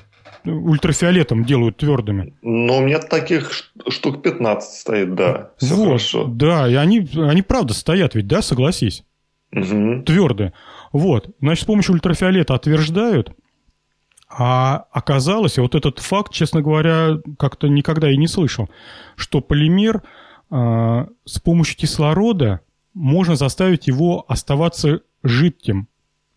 ультрафиолетом 0.46 1.46
делают 1.46 1.78
твердыми. 1.78 2.34
Но 2.42 2.78
у 2.78 2.82
меня 2.82 3.00
таких 3.00 3.52
штук 3.88 4.22
15 4.22 4.80
стоит, 4.80 5.16
да. 5.16 5.52
Все 5.58 5.76
вот, 5.76 5.86
хорошо. 5.86 6.26
Да, 6.26 6.68
и 6.70 6.76
они, 6.76 7.08
они 7.16 7.42
правда 7.42 7.74
стоят 7.74 8.16
ведь, 8.16 8.28
да, 8.28 8.42
согласись? 8.42 9.04
Угу. 9.54 10.04
Твердые. 10.06 10.54
Вот. 10.94 11.36
Значит, 11.42 11.64
с 11.64 11.66
помощью 11.66 11.96
ультрафиолета 11.96 12.54
отверждают, 12.54 13.34
а 14.30 14.86
оказалось, 14.92 15.58
вот 15.58 15.76
этот 15.76 16.00
факт, 16.00 16.32
честно 16.32 16.62
говоря, 16.62 17.20
как-то 17.38 17.68
никогда 17.68 18.10
и 18.10 18.18
не 18.18 18.28
слышал, 18.28 18.70
что 19.16 19.42
полимер 19.42 20.04
э, 20.50 21.06
с 21.26 21.40
помощью 21.40 21.78
кислорода 21.78 22.62
можно 22.94 23.36
заставить 23.36 23.88
его 23.88 24.24
оставаться 24.28 25.02
жидким. 25.24 25.88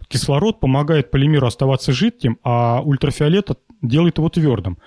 Кислород 0.08 0.60
помогает 0.60 1.10
полимеру 1.10 1.46
оставаться 1.46 1.92
жидким, 1.92 2.38
а 2.42 2.80
ультрафиолет 2.82 3.50
делает 3.82 4.18
его 4.18 4.28
твердым. 4.28 4.78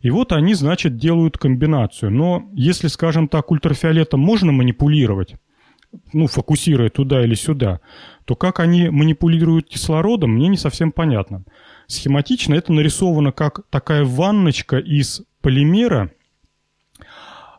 И 0.00 0.10
вот 0.10 0.32
они, 0.32 0.54
значит, 0.54 0.96
делают 0.96 1.38
комбинацию. 1.38 2.10
Но 2.10 2.48
если, 2.52 2.88
скажем 2.88 3.28
так, 3.28 3.50
ультрафиолетом 3.50 4.20
можно 4.20 4.52
манипулировать, 4.52 5.36
ну, 6.12 6.26
фокусируя 6.26 6.88
туда 6.88 7.24
или 7.24 7.34
сюда, 7.34 7.80
то 8.24 8.36
как 8.36 8.60
они 8.60 8.88
манипулируют 8.88 9.68
кислородом, 9.68 10.30
мне 10.30 10.48
не 10.48 10.56
совсем 10.56 10.92
понятно. 10.92 11.44
Схематично 11.86 12.54
это 12.54 12.72
нарисовано 12.72 13.32
как 13.32 13.60
такая 13.70 14.04
ванночка 14.04 14.78
из 14.78 15.22
полимера. 15.42 16.10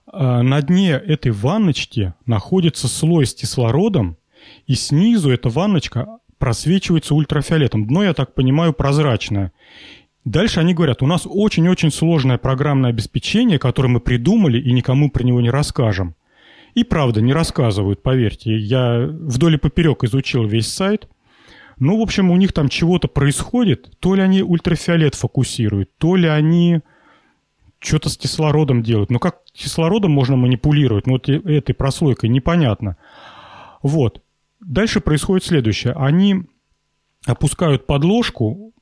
А, 0.07 0.41
на 0.41 0.61
дне 0.61 0.91
этой 0.91 1.31
ванночки 1.31 2.13
находится 2.25 2.87
слой 2.87 3.25
с 3.25 3.35
кислородом, 3.35 4.17
и 4.65 4.75
снизу 4.75 5.31
эта 5.31 5.49
ванночка 5.49 6.19
просвечивается 6.37 7.15
ультрафиолетом. 7.15 7.87
Дно, 7.87 8.03
я 8.03 8.13
так 8.13 8.33
понимаю, 8.33 8.73
прозрачное. 8.73 9.51
Дальше 10.25 10.59
они 10.59 10.73
говорят, 10.73 11.03
у 11.03 11.07
нас 11.07 11.23
очень-очень 11.25 11.91
сложное 11.91 12.39
программное 12.39 12.89
обеспечение, 12.89 13.59
которое 13.59 13.89
мы 13.89 13.99
придумали 13.99 14.59
и 14.59 14.71
никому 14.71 15.11
про 15.11 15.23
него 15.23 15.39
не 15.39 15.51
расскажем. 15.51 16.15
И 16.75 16.83
правда, 16.83 17.21
не 17.21 17.33
рассказывают, 17.33 18.03
поверьте. 18.03 18.55
Я 18.55 19.07
вдоль 19.07 19.55
и 19.55 19.57
поперек 19.57 20.03
изучил 20.03 20.45
весь 20.45 20.67
сайт. 20.67 21.07
Ну, 21.79 21.97
в 21.97 22.01
общем, 22.01 22.31
у 22.31 22.35
них 22.35 22.53
там 22.53 22.69
чего-то 22.69 23.07
происходит. 23.07 23.97
То 23.99 24.15
ли 24.15 24.21
они 24.21 24.43
ультрафиолет 24.43 25.15
фокусируют, 25.15 25.89
то 25.97 26.15
ли 26.15 26.27
они 26.27 26.81
что-то 27.79 28.09
с 28.09 28.17
кислородом 28.17 28.83
делают. 28.83 29.09
Но 29.09 29.19
как 29.19 29.39
кислородом 29.53 30.11
можно 30.11 30.35
манипулировать? 30.35 31.07
Ну, 31.07 31.13
вот 31.13 31.29
этой 31.29 31.73
прослойкой 31.73 32.29
непонятно. 32.29 32.97
Вот. 33.81 34.21
Дальше 34.59 34.99
происходит 34.99 35.45
следующее. 35.45 35.93
Они 35.93 36.43
опускают 37.25 37.87
подложку 37.87 38.73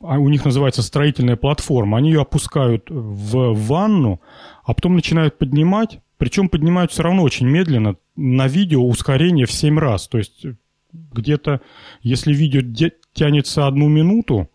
а 0.00 0.18
у 0.18 0.28
них 0.28 0.44
называется 0.44 0.82
строительная 0.82 1.36
платформа, 1.36 1.98
они 1.98 2.10
ее 2.10 2.20
опускают 2.20 2.90
в 2.90 3.54
ванну, 3.54 4.20
а 4.64 4.74
потом 4.74 4.94
начинают 4.94 5.38
поднимать, 5.38 6.00
причем 6.18 6.48
поднимают 6.48 6.92
все 6.92 7.02
равно 7.02 7.22
очень 7.22 7.46
медленно, 7.46 7.96
на 8.16 8.46
видео 8.46 8.86
ускорение 8.86 9.46
в 9.46 9.52
7 9.52 9.78
раз, 9.78 10.08
то 10.08 10.18
есть 10.18 10.46
где-то, 10.92 11.60
если 12.02 12.32
видео 12.32 12.60
тянется 13.12 13.66
одну 13.66 13.88
минуту, 13.88 14.48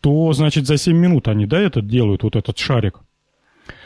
то, 0.00 0.32
значит, 0.32 0.66
за 0.66 0.76
7 0.76 0.96
минут 0.96 1.28
они, 1.28 1.46
да, 1.46 1.60
это 1.60 1.82
делают, 1.82 2.22
вот 2.22 2.36
этот 2.36 2.58
шарик. 2.58 3.00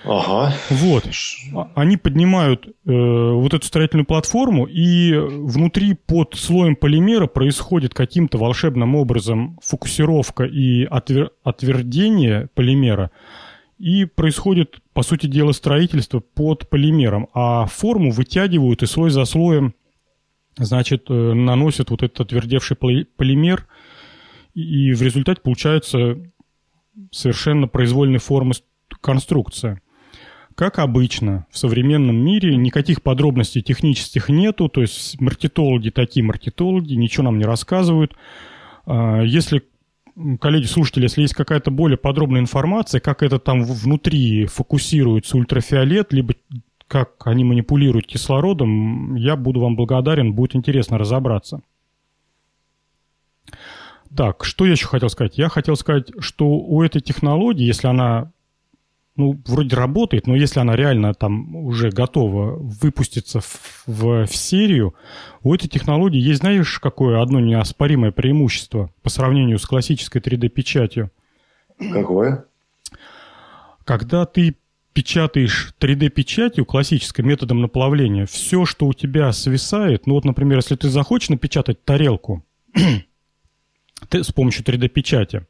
Ага. 0.05 0.55
Вот. 0.71 1.09
А, 1.55 1.71
они 1.75 1.97
поднимают 1.97 2.67
э, 2.67 2.71
вот 2.85 3.55
эту 3.55 3.67
строительную 3.67 4.05
платформу, 4.05 4.67
и 4.67 5.15
внутри 5.15 5.95
под 5.95 6.35
слоем 6.35 6.77
полимера 6.77 7.27
происходит 7.27 7.95
каким-то 7.95 8.39
волшебным 8.39 8.95
образом 8.95 9.59
фокусировка 9.63 10.45
и 10.45 10.85
отвер... 10.85 11.31
отвердение 11.45 12.49
полимера, 12.55 13.11
и 13.83 14.05
происходит, 14.05 14.79
по 14.93 15.03
сути 15.03 15.27
дела, 15.27 15.51
строительство 15.51 16.21
под 16.21 16.71
полимером, 16.71 17.29
а 17.35 17.67
форму 17.67 18.13
вытягивают 18.13 18.85
и 18.85 18.87
слой 18.87 19.11
за 19.11 19.25
слоем, 19.25 19.75
значит, 20.57 21.07
э, 21.11 21.13
наносят 21.13 21.91
вот 21.91 22.05
этот 22.05 22.21
отвердевший 22.21 22.77
полимер, 22.77 23.67
и 24.55 24.93
в 24.93 25.03
результате 25.03 25.41
получается 25.41 26.17
совершенно 27.11 27.67
произвольной 27.67 28.21
формы 28.21 28.53
конструкция. 29.01 29.83
Как 30.55 30.79
обычно, 30.79 31.47
в 31.51 31.59
современном 31.59 32.15
мире 32.15 32.55
никаких 32.55 33.03
подробностей 33.03 33.63
технических 33.63 34.29
нету, 34.29 34.69
то 34.69 34.83
есть 34.83 35.21
маркетологи 35.21 35.91
такие 35.91 36.25
маркетологи, 36.25 36.95
ничего 36.95 37.25
нам 37.25 37.39
не 37.39 37.45
рассказывают. 37.45 38.15
А, 38.87 39.23
если, 39.23 39.65
коллеги, 40.41 40.65
слушатели, 40.65 41.05
если 41.05 41.23
есть 41.23 41.35
какая-то 41.35 41.71
более 41.71 41.99
подробная 41.99 42.41
информация, 42.41 43.01
как 43.01 43.23
это 43.23 43.39
там 43.39 43.63
внутри 43.65 44.47
фокусируется 44.47 45.37
ультрафиолет, 45.37 46.13
либо 46.13 46.35
как 46.89 47.27
они 47.27 47.45
манипулируют 47.45 48.07
кислородом, 48.07 49.15
я 49.15 49.37
буду 49.37 49.61
вам 49.61 49.77
благодарен, 49.77 50.35
будет 50.35 50.55
интересно 50.55 50.99
разобраться. 50.99 51.63
Так, 54.15 54.45
что 54.45 54.67
я 54.67 54.73
еще 54.73 54.87
хотел 54.89 55.09
сказать? 55.09 55.39
Я 55.39 55.49
хотел 55.49 55.75
сказать, 55.77 56.11
что 56.19 56.47
у 56.47 56.83
этой 56.83 57.01
технологии, 57.01 57.65
если 57.65 57.87
она 57.87 58.32
ну, 59.17 59.41
вроде 59.47 59.77
работает, 59.77 60.27
но 60.27 60.35
если 60.35 60.61
она 60.61 60.75
реально 60.75 61.13
там 61.13 61.55
уже 61.55 61.91
готова 61.91 62.57
выпуститься 62.57 63.41
в, 63.41 63.83
в, 63.87 64.27
в 64.27 64.35
серию, 64.35 64.95
у 65.43 65.55
этой 65.55 65.69
технологии 65.69 66.21
есть, 66.21 66.41
знаешь, 66.41 66.79
какое 66.79 67.21
одно 67.21 67.41
неоспоримое 67.41 68.11
преимущество 68.11 68.91
по 69.03 69.11
сравнению 69.11 69.59
с 69.59 69.67
классической 69.67 70.23
3D-печатью? 70.23 71.11
Какое? 71.79 72.45
Когда 73.85 74.25
ты 74.25 74.57
печатаешь 74.95 75.75
3D-печатью, 75.79 76.65
классической 76.65 77.23
методом 77.23 77.61
наплавления, 77.61 78.27
все, 78.27 78.65
что 78.65 78.87
у 78.87 78.95
тебя 78.95 79.33
свисает, 79.33 80.07
ну 80.07 80.15
вот, 80.15 80.25
например, 80.25 80.59
если 80.59 80.77
ты 80.77 80.89
захочешь 80.89 81.29
напечатать 81.29 81.85
тарелку 81.85 82.45
ты, 84.09 84.25
с 84.25 84.33
помощью 84.33 84.65
3D-печати, 84.65 85.47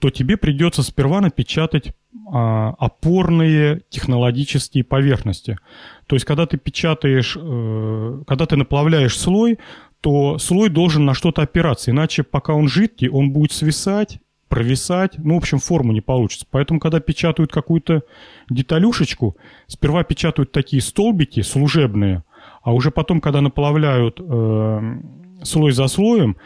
то 0.00 0.10
тебе 0.10 0.36
придется 0.36 0.82
сперва 0.82 1.20
напечатать 1.20 1.92
а, 2.32 2.74
опорные 2.78 3.82
технологические 3.90 4.82
поверхности. 4.82 5.58
То 6.06 6.16
есть, 6.16 6.24
когда 6.24 6.46
ты 6.46 6.56
печатаешь, 6.56 7.36
э, 7.38 8.22
когда 8.26 8.46
ты 8.46 8.56
наплавляешь 8.56 9.16
слой, 9.16 9.58
то 10.00 10.38
слой 10.38 10.70
должен 10.70 11.04
на 11.04 11.12
что-то 11.14 11.42
опираться, 11.42 11.90
иначе 11.90 12.22
пока 12.22 12.54
он 12.54 12.66
жидкий, 12.66 13.08
он 13.08 13.30
будет 13.30 13.52
свисать, 13.52 14.18
провисать, 14.48 15.12
ну, 15.18 15.34
в 15.34 15.38
общем, 15.38 15.58
форму 15.58 15.92
не 15.92 16.00
получится. 16.00 16.46
Поэтому, 16.50 16.80
когда 16.80 16.98
печатают 16.98 17.52
какую-то 17.52 18.02
деталюшечку, 18.48 19.36
сперва 19.66 20.02
печатают 20.02 20.50
такие 20.50 20.80
столбики 20.82 21.42
служебные, 21.42 22.24
а 22.62 22.72
уже 22.72 22.90
потом, 22.90 23.20
когда 23.20 23.42
наплавляют 23.42 24.18
э, 24.18 25.00
слой 25.42 25.72
за 25.72 25.86
слоем, 25.86 26.36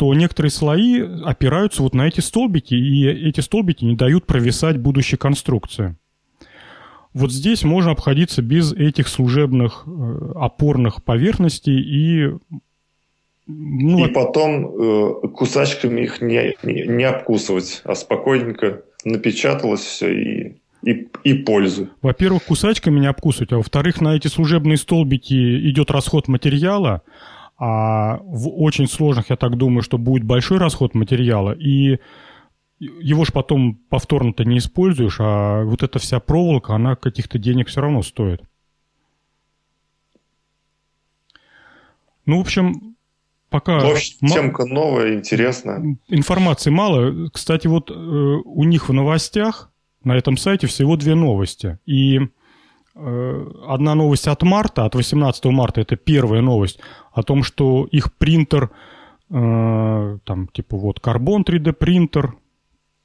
то 0.00 0.14
некоторые 0.14 0.50
слои 0.50 1.02
опираются 1.26 1.82
вот 1.82 1.94
на 1.94 2.08
эти 2.08 2.20
столбики, 2.20 2.72
и 2.72 3.06
эти 3.06 3.40
столбики 3.40 3.84
не 3.84 3.96
дают 3.96 4.24
провисать 4.24 4.78
будущей 4.78 5.18
конструкции. 5.18 5.94
Вот 7.12 7.30
здесь 7.30 7.64
можно 7.64 7.90
обходиться 7.90 8.40
без 8.40 8.72
этих 8.72 9.08
служебных 9.08 9.84
э, 9.86 10.32
опорных 10.36 11.04
поверхностей 11.04 11.78
и 11.78 12.34
ну, 13.46 14.06
и 14.06 14.10
потом 14.10 14.68
э, 14.68 15.28
кусачками 15.34 16.00
их 16.00 16.22
не, 16.22 16.56
не, 16.62 16.86
не 16.86 17.04
обкусывать, 17.04 17.82
а 17.84 17.94
спокойненько 17.94 18.80
напечаталось 19.04 19.82
все 19.82 20.14
и, 20.14 20.56
и, 20.82 21.08
и 21.24 21.34
пользу. 21.34 21.90
Во-первых, 22.00 22.44
кусачками 22.44 23.00
не 23.00 23.06
обкусывать, 23.06 23.52
а 23.52 23.58
во-вторых, 23.58 24.00
на 24.00 24.16
эти 24.16 24.28
служебные 24.28 24.78
столбики 24.78 25.68
идет 25.68 25.90
расход 25.90 26.26
материала, 26.26 27.02
а 27.60 28.20
в 28.22 28.48
очень 28.48 28.88
сложных, 28.88 29.28
я 29.28 29.36
так 29.36 29.56
думаю, 29.56 29.82
что 29.82 29.98
будет 29.98 30.24
большой 30.24 30.56
расход 30.56 30.94
материала, 30.94 31.52
и 31.52 31.98
его 32.78 33.26
же 33.26 33.32
потом 33.32 33.74
повторно-то 33.90 34.46
не 34.46 34.56
используешь, 34.56 35.18
а 35.20 35.64
вот 35.64 35.82
эта 35.82 35.98
вся 35.98 36.20
проволока, 36.20 36.74
она 36.74 36.96
каких-то 36.96 37.38
денег 37.38 37.68
все 37.68 37.82
равно 37.82 38.02
стоит. 38.02 38.42
Ну, 42.24 42.38
в 42.38 42.40
общем, 42.40 42.96
пока... 43.50 43.80
В 43.80 43.90
общем, 43.90 44.26
темка 44.26 44.64
новая, 44.64 45.16
интересная. 45.16 45.98
Информации 46.08 46.70
мало. 46.70 47.28
Кстати, 47.28 47.66
вот 47.66 47.90
э, 47.90 47.94
у 47.94 48.64
них 48.64 48.88
в 48.88 48.92
новостях 48.94 49.70
на 50.02 50.16
этом 50.16 50.38
сайте 50.38 50.66
всего 50.66 50.96
две 50.96 51.14
новости. 51.14 51.78
И 51.84 52.20
одна 52.94 53.94
новость 53.94 54.26
от 54.26 54.42
марта, 54.42 54.84
от 54.84 54.94
18 54.94 55.44
марта, 55.46 55.80
это 55.80 55.96
первая 55.96 56.40
новость 56.40 56.80
о 57.12 57.22
том, 57.22 57.42
что 57.42 57.86
их 57.90 58.12
принтер, 58.14 58.70
э, 59.30 60.18
там, 60.24 60.48
типа, 60.48 60.76
вот, 60.76 61.00
карбон 61.00 61.42
3D 61.42 61.72
принтер, 61.72 62.34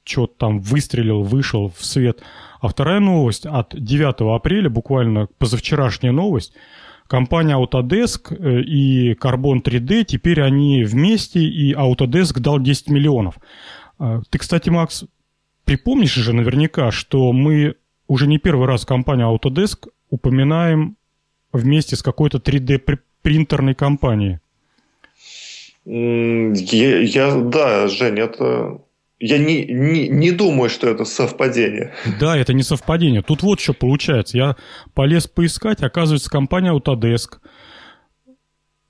что-то 0.04 0.34
там 0.38 0.60
выстрелил, 0.60 1.22
вышел 1.22 1.72
в 1.76 1.84
свет. 1.84 2.22
А 2.60 2.68
вторая 2.68 3.00
новость 3.00 3.46
от 3.46 3.74
9 3.74 4.34
апреля, 4.36 4.70
буквально 4.70 5.28
позавчерашняя 5.38 6.12
новость, 6.12 6.52
компания 7.06 7.56
Autodesk 7.56 8.34
э, 8.34 8.62
и 8.62 9.14
Carbon 9.14 9.62
3D, 9.62 10.04
теперь 10.04 10.42
они 10.42 10.84
вместе, 10.84 11.40
и 11.40 11.74
Autodesk 11.74 12.40
дал 12.40 12.60
10 12.60 12.88
миллионов. 12.90 13.38
Э, 13.98 14.20
ты, 14.30 14.38
кстати, 14.38 14.68
Макс, 14.68 15.04
припомнишь 15.64 16.14
же 16.14 16.32
наверняка, 16.32 16.90
что 16.90 17.32
мы 17.32 17.76
уже 18.08 18.26
не 18.26 18.38
первый 18.38 18.66
раз 18.66 18.84
компанию 18.84 19.28
Autodesk 19.28 19.88
упоминаем 20.10 20.96
вместе 21.52 21.96
с 21.96 22.02
какой-то 22.02 22.38
3D-принтерной 22.38 23.74
компанией. 23.74 24.40
Я, 25.84 26.98
я, 26.98 27.34
да, 27.36 27.88
Жень, 27.88 28.18
это 28.18 28.80
я 29.18 29.38
не, 29.38 29.64
не, 29.64 30.08
не 30.08 30.30
думаю, 30.30 30.68
что 30.68 30.88
это 30.88 31.04
совпадение. 31.04 31.92
Да, 32.20 32.36
это 32.36 32.52
не 32.52 32.62
совпадение. 32.62 33.22
Тут 33.22 33.42
вот 33.42 33.60
что 33.60 33.72
получается. 33.72 34.36
Я 34.36 34.56
полез 34.94 35.26
поискать, 35.26 35.82
оказывается, 35.82 36.30
компания 36.30 36.72
Autodesk 36.74 37.38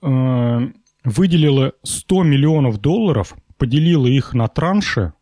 э, 0.02 0.58
выделила 1.04 1.72
100 1.84 2.22
миллионов 2.24 2.78
долларов, 2.80 3.36
поделила 3.56 4.06
их 4.06 4.34
на 4.34 4.48
транши. 4.48 5.12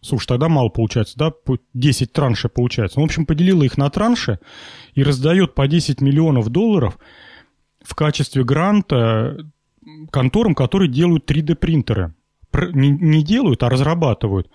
Слушай, 0.00 0.26
тогда 0.26 0.48
мало 0.48 0.68
получается, 0.68 1.18
да? 1.18 1.32
10 1.74 2.12
траншей 2.12 2.50
получается. 2.50 3.00
В 3.00 3.04
общем, 3.04 3.26
поделила 3.26 3.64
их 3.64 3.76
на 3.76 3.90
транши 3.90 4.38
и 4.94 5.02
раздает 5.02 5.54
по 5.54 5.66
10 5.66 6.00
миллионов 6.00 6.48
долларов 6.50 6.98
в 7.82 7.94
качестве 7.94 8.44
гранта 8.44 9.36
конторам, 10.10 10.54
которые 10.54 10.88
делают 10.88 11.30
3D-принтеры 11.30 12.14
не, 12.52 13.22
делают, 13.22 13.62
а 13.62 13.68
разрабатывают. 13.68 14.50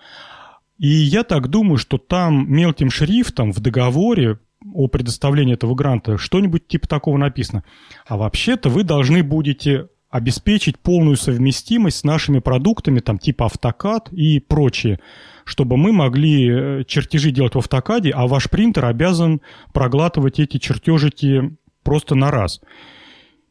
И 0.78 0.88
я 0.88 1.22
так 1.22 1.48
думаю, 1.48 1.78
что 1.78 1.98
там 1.98 2.52
мелким 2.52 2.90
шрифтом 2.90 3.52
в 3.52 3.60
договоре 3.60 4.38
о 4.74 4.88
предоставлении 4.88 5.54
этого 5.54 5.74
гранта 5.74 6.18
что-нибудь 6.18 6.66
типа 6.66 6.88
такого 6.88 7.16
написано. 7.16 7.64
А 8.06 8.16
вообще-то 8.16 8.70
вы 8.70 8.82
должны 8.82 9.22
будете 9.22 9.88
обеспечить 10.10 10.78
полную 10.78 11.16
совместимость 11.16 11.98
с 11.98 12.04
нашими 12.04 12.38
продуктами, 12.38 13.00
там 13.00 13.18
типа 13.18 13.46
автокад 13.46 14.12
и 14.12 14.40
прочее, 14.40 15.00
чтобы 15.44 15.76
мы 15.76 15.92
могли 15.92 16.50
э, 16.50 16.84
чертежи 16.86 17.30
делать 17.30 17.54
в 17.54 17.58
автокаде, 17.58 18.10
а 18.10 18.26
ваш 18.26 18.50
принтер 18.50 18.86
обязан 18.86 19.40
проглатывать 19.72 20.40
эти 20.40 20.58
чертежики 20.58 21.56
просто 21.82 22.14
на 22.14 22.30
раз. 22.30 22.60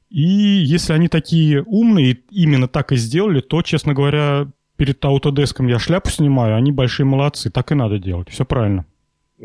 И 0.09 0.21
если 0.21 0.93
они 0.93 1.07
такие 1.07 1.63
умные, 1.63 2.19
именно 2.29 2.67
так 2.67 2.91
и 2.91 2.95
сделали, 2.95 3.39
то, 3.39 3.61
честно 3.61 3.93
говоря, 3.93 4.47
перед 4.77 5.03
Autodesk 5.03 5.67
я 5.67 5.79
шляпу 5.79 6.09
снимаю, 6.09 6.55
они 6.55 6.71
большие 6.71 7.05
молодцы, 7.05 7.49
так 7.49 7.71
и 7.71 7.75
надо 7.75 7.99
делать, 7.99 8.29
все 8.29 8.45
правильно. 8.45 8.85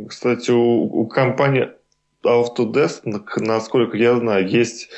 Кстати, 0.09 0.51
у, 0.51 0.83
у 0.83 1.07
компании 1.07 1.69
Autodesk, 2.25 3.03
насколько 3.37 3.97
я 3.97 4.17
знаю, 4.17 4.49
есть 4.49 4.91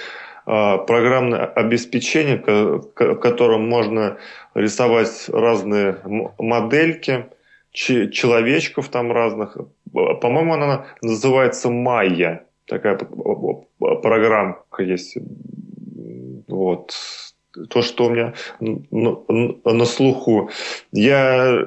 а, 0.46 0.78
программное 0.78 1.44
обеспечение, 1.44 2.42
в 2.44 3.14
котором 3.16 3.68
можно 3.68 4.18
рисовать 4.54 5.26
разные 5.28 5.98
модельки, 6.38 7.26
человечков 7.72 8.88
там 8.88 9.12
разных. 9.12 9.56
По-моему, 9.92 10.54
она 10.54 10.86
называется 11.02 11.70
Майя. 11.70 12.44
Такая 12.66 12.96
программка 13.78 14.82
есть. 14.82 15.16
Вот. 16.48 16.94
То, 17.68 17.82
что 17.82 18.06
у 18.06 18.10
меня 18.10 18.32
на, 18.60 19.84
слуху. 19.84 20.50
Я 20.92 21.66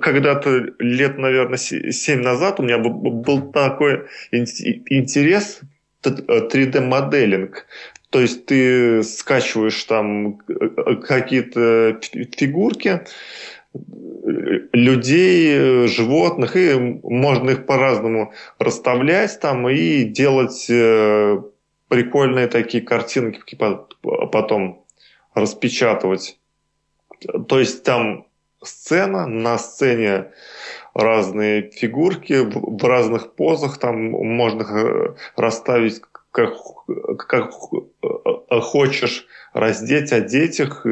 когда-то 0.00 0.66
лет, 0.78 1.16
наверное, 1.16 1.56
7 1.56 2.20
назад 2.20 2.60
у 2.60 2.62
меня 2.62 2.78
был 2.78 3.50
такой 3.50 4.06
интерес 4.30 5.60
3D-моделинг. 6.02 7.66
То 8.10 8.20
есть 8.20 8.46
ты 8.46 9.02
скачиваешь 9.02 9.82
там 9.84 10.38
какие-то 11.02 11.98
фигурки, 12.36 13.00
людей, 14.26 15.86
животных, 15.86 16.56
и 16.56 16.74
можно 17.02 17.50
их 17.50 17.66
по-разному 17.66 18.32
расставлять 18.58 19.38
там 19.40 19.68
и 19.68 20.02
делать 20.04 20.66
э, 20.68 21.40
прикольные 21.88 22.48
такие 22.48 22.82
картинки 22.82 23.56
потом 24.02 24.84
распечатывать. 25.34 26.38
То 27.48 27.60
есть 27.60 27.84
там 27.84 28.26
сцена, 28.62 29.26
на 29.26 29.58
сцене 29.58 30.32
разные 30.94 31.70
фигурки 31.70 32.40
в 32.42 32.84
разных 32.84 33.34
позах, 33.34 33.78
там 33.78 34.10
можно 34.10 34.62
э, 34.62 35.14
расставить 35.36 36.00
как, 36.32 36.54
как 37.18 37.50
э, 38.02 38.60
хочешь, 38.60 39.26
раздеть, 39.52 40.12
одеть 40.12 40.58
их, 40.58 40.84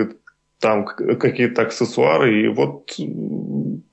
там 0.65 0.87
какие-то 0.87 1.61
аксессуары, 1.61 2.41
и 2.41 2.49
вот 2.49 2.99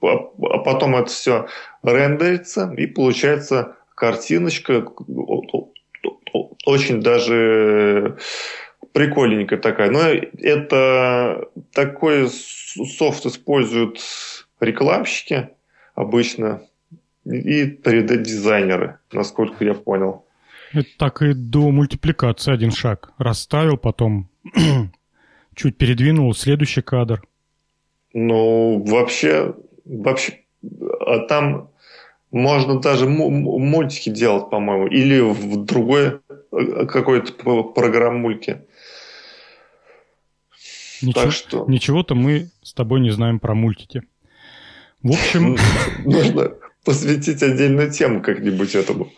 а, 0.02 0.08
а 0.08 0.58
потом 0.60 0.96
это 0.96 1.12
все 1.12 1.48
рендерится, 1.84 2.74
и 2.78 2.86
получается 2.86 3.76
картиночка 3.94 4.86
очень 6.66 7.02
даже 7.02 8.18
прикольненькая 8.94 9.60
такая. 9.60 9.92
Но 9.92 10.00
это 10.00 11.50
такой 11.74 12.30
софт 12.30 13.26
используют 13.26 14.00
рекламщики 14.62 15.50
обычно 15.94 16.62
и 17.26 17.66
3D-дизайнеры, 17.66 19.00
насколько 19.12 19.66
я 19.66 19.74
понял. 19.74 20.26
Это 20.72 20.88
так 20.98 21.22
и 21.22 21.34
до 21.34 21.70
мультипликации 21.70 22.54
один 22.54 22.72
шаг. 22.72 23.12
Расставил, 23.18 23.76
потом 23.76 24.30
чуть 25.56 25.78
передвинул 25.78 26.34
следующий 26.34 26.82
кадр. 26.82 27.24
Ну, 28.14 28.84
вообще, 28.86 29.56
вообще, 29.86 30.40
а 31.00 31.20
там 31.20 31.70
можно 32.32 32.80
даже 32.80 33.08
мультики 33.08 34.10
делать, 34.10 34.50
по-моему, 34.50 34.88
или 34.88 35.20
в 35.20 35.66
другой 35.66 36.20
э, 36.52 36.86
какой-то 36.86 37.64
программульке. 37.64 38.66
Ничего, 41.02 41.24
так 41.24 41.32
что... 41.32 41.66
Ничего-то 41.68 42.16
мы 42.16 42.50
с 42.62 42.74
тобой 42.74 43.02
не 43.02 43.10
знаем 43.10 43.40
про 43.40 43.54
мультики. 43.56 44.04
В 45.02 45.12
общем... 45.12 45.58
Нужно 46.06 46.54
посвятить 46.86 47.42
отдельную 47.44 47.92
тему 47.92 48.22
как-нибудь 48.22 48.76
этому. 48.76 49.12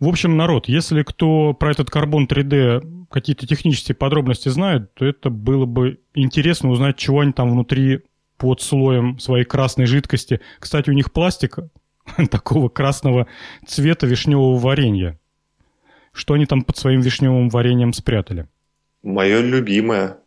В 0.00 0.08
общем, 0.08 0.36
народ, 0.36 0.68
если 0.68 1.02
кто 1.02 1.52
про 1.52 1.70
этот 1.70 1.90
карбон 1.90 2.26
3D 2.26 3.01
какие-то 3.12 3.46
технические 3.46 3.94
подробности 3.94 4.48
знает, 4.48 4.92
то 4.94 5.04
это 5.04 5.30
было 5.30 5.66
бы 5.66 6.00
интересно 6.14 6.70
узнать, 6.70 6.96
чего 6.96 7.20
они 7.20 7.32
там 7.32 7.50
внутри 7.50 8.00
под 8.38 8.60
слоем 8.60 9.20
своей 9.20 9.44
красной 9.44 9.86
жидкости. 9.86 10.40
Кстати, 10.58 10.90
у 10.90 10.94
них 10.94 11.12
пластик 11.12 11.58
такого 12.30 12.68
красного 12.68 13.28
цвета 13.66 14.06
вишневого 14.06 14.58
варенья. 14.58 15.18
Что 16.12 16.34
они 16.34 16.46
там 16.46 16.62
под 16.62 16.76
своим 16.76 17.00
вишневым 17.00 17.48
вареньем 17.48 17.92
спрятали? 17.92 18.48
Мое 19.02 19.40
любимое. 19.40 20.18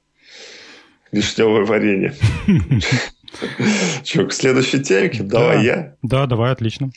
вишневое 1.11 1.65
варенье. 1.65 2.13
Че, 4.03 4.25
к 4.27 4.33
следующей 4.33 4.79
темке? 4.81 5.23
Давай 5.23 5.63
я. 5.65 5.95
Да, 6.01 6.25
давай, 6.25 6.51
отлично. 6.51 6.91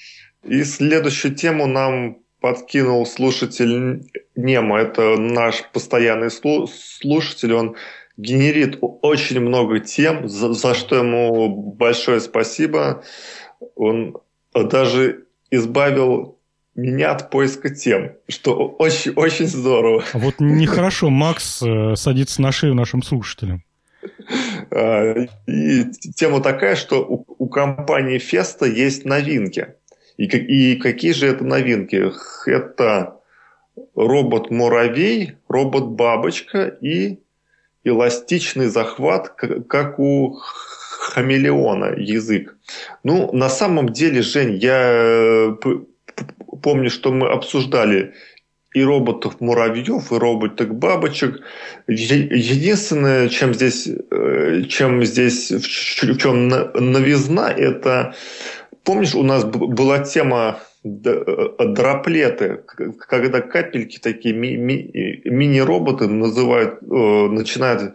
И 0.45 0.62
следующую 0.62 1.34
тему 1.34 1.66
нам 1.66 2.18
подкинул 2.41 3.07
слушатель 3.07 4.11
Нема. 4.36 4.80
Это 4.80 5.16
наш 5.18 5.64
постоянный 5.72 6.30
слушатель. 6.30 7.53
Он 7.53 7.76
генерит 8.16 8.78
очень 8.80 9.41
много 9.41 9.80
тем, 9.80 10.28
за, 10.28 10.53
за 10.53 10.74
что 10.74 10.97
ему 10.97 11.49
большое 11.49 12.20
спасибо. 12.20 13.03
Он 13.74 14.16
даже 14.55 15.24
избавил 15.51 16.39
меня 16.74 17.12
от 17.12 17.30
поиска 17.30 17.70
тем, 17.74 18.12
что 18.28 18.55
очень, 18.78 19.12
очень 19.12 19.47
здорово. 19.47 20.05
А 20.12 20.18
вот 20.18 20.36
нехорошо 20.39 21.11
Макс 21.11 21.61
э, 21.61 21.97
садится 21.97 22.41
на 22.41 22.53
шею 22.53 22.74
нашим 22.74 23.03
слушателям. 23.03 23.64
А, 24.70 25.14
и 25.47 25.84
тема 26.14 26.41
такая, 26.41 26.76
что 26.76 27.05
у, 27.05 27.24
у 27.26 27.49
компании 27.49 28.18
Феста 28.18 28.66
есть 28.66 29.05
новинки. 29.05 29.74
И, 30.19 30.25
и 30.25 30.77
какие 30.77 31.12
же 31.12 31.27
это 31.27 31.45
новинки? 31.45 32.12
Это 32.47 33.14
робот-муравей, 33.95 35.37
робот-бабочка 35.49 36.66
и 36.66 37.21
эластичный 37.85 38.66
захват, 38.66 39.29
как 39.69 39.99
у 39.99 40.39
хамелеона 40.99 41.95
язык. 41.97 42.57
Ну, 43.05 43.33
на 43.33 43.49
самом 43.49 43.91
деле, 43.91 44.23
Жень, 44.23 44.57
я 44.57 45.57
помню, 46.62 46.91
что 46.91 47.12
мы 47.12 47.29
обсуждали 47.29 48.14
и 48.75 48.83
роботов-муравьев, 48.83 50.12
и 50.12 50.14
роботок-бабочек. 50.14 51.41
Единственное, 51.87 53.29
чем 53.29 53.55
здесь, 53.55 53.89
э, 53.89 54.62
чем 54.69 55.05
здесь 55.05 55.51
в 55.51 56.19
чем 56.19 56.49
новизна, 56.49 57.51
это 57.51 58.14
помнишь, 58.85 59.14
у 59.14 59.22
нас 59.22 59.45
была 59.45 60.01
тема 60.01 60.61
дроплеты, 60.85 62.61
когда 62.99 63.41
капельки 63.41 63.99
такие 63.99 64.35
ми 64.35 64.57
ми 64.57 65.20
мини-роботы 65.24 66.09
называют, 66.09 66.79
э, 66.83 67.29
начинают 67.29 67.95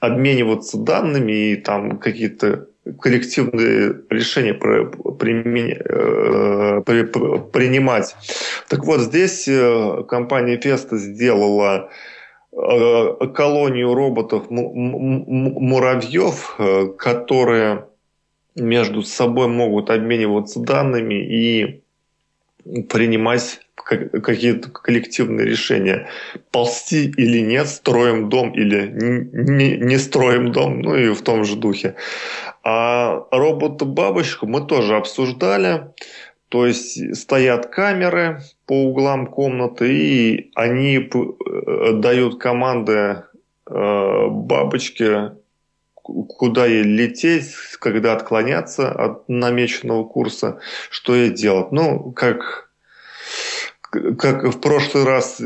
обмениваться 0.00 0.78
данными 0.78 1.32
и 1.32 1.56
там 1.56 1.98
какие-то 1.98 2.68
коллективные 3.00 3.94
решения 4.10 4.52
э, 4.52 4.56
принимать. 7.52 8.14
Так 8.68 8.84
вот, 8.84 9.00
здесь 9.00 9.48
э, 9.48 10.04
компания 10.08 10.60
Феста 10.60 10.98
сделала 10.98 11.88
э, 12.52 13.26
колонию 13.34 13.94
роботов-муравьев, 13.94 16.58
которые 16.98 17.86
между 18.54 19.02
собой 19.02 19.48
могут 19.48 19.90
обмениваться 19.90 20.60
данными 20.60 21.14
и 21.14 21.82
принимать 22.88 23.60
какие-то 23.74 24.70
коллективные 24.70 25.46
решения. 25.46 26.08
Ползти 26.50 27.12
или 27.16 27.40
нет, 27.40 27.68
строим 27.68 28.28
дом 28.28 28.52
или 28.52 28.88
не, 28.88 29.76
не 29.76 29.98
строим 29.98 30.52
дом, 30.52 30.80
ну 30.80 30.96
и 30.96 31.12
в 31.12 31.22
том 31.22 31.44
же 31.44 31.56
духе. 31.56 31.96
А 32.62 33.26
робота-бабочку 33.30 34.46
мы 34.46 34.66
тоже 34.66 34.96
обсуждали. 34.96 35.92
То 36.48 36.66
есть 36.66 37.16
стоят 37.16 37.66
камеры 37.66 38.40
по 38.66 38.84
углам 38.84 39.26
комнаты, 39.26 39.92
и 39.92 40.50
они 40.54 40.98
э, 40.98 41.92
дают 41.94 42.38
команды 42.38 43.24
э, 43.68 44.26
бабочке, 44.28 45.32
куда 46.04 46.66
ей 46.66 46.82
лететь, 46.82 47.54
когда 47.80 48.12
отклоняться 48.12 48.90
от 48.90 49.28
намеченного 49.28 50.04
курса, 50.04 50.60
что 50.90 51.14
ей 51.14 51.30
делать. 51.30 51.72
Ну, 51.72 52.12
как 52.12 52.70
как 54.18 54.44
в 54.44 54.60
прошлый 54.60 55.04
раз, 55.04 55.40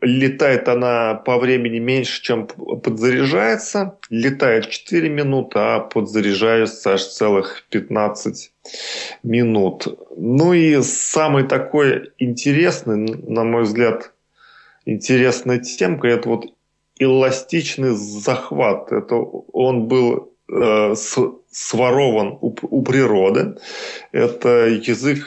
летает 0.00 0.68
она 0.68 1.14
по 1.14 1.38
времени 1.38 1.78
меньше, 1.78 2.22
чем 2.22 2.46
подзаряжается. 2.46 3.98
Летает 4.10 4.68
4 4.68 5.08
минуты, 5.08 5.58
а 5.58 5.80
подзаряжается 5.80 6.94
аж 6.94 7.04
целых 7.04 7.64
15 7.70 8.52
минут. 9.22 9.86
Ну 10.16 10.52
и 10.52 10.82
самый 10.82 11.44
такой 11.44 12.12
интересный, 12.18 12.96
на 12.96 13.44
мой 13.44 13.62
взгляд, 13.62 14.12
интересная 14.84 15.58
темка, 15.58 16.08
это 16.08 16.28
вот 16.28 16.55
эластичный 16.98 17.94
захват. 17.94 18.92
Это 18.92 19.16
он 19.16 19.88
был 19.88 20.32
э, 20.50 20.94
сворован 21.50 22.38
у, 22.40 22.54
у 22.62 22.82
природы. 22.82 23.56
Это 24.12 24.66
язык 24.66 25.26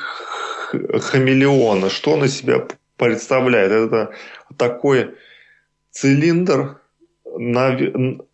хамелеона. 0.72 1.90
Что 1.90 2.12
он 2.12 2.26
из 2.26 2.38
себя 2.38 2.68
представляет? 2.98 3.72
Это 3.72 4.12
такой 4.58 5.16
цилиндр, 5.92 6.82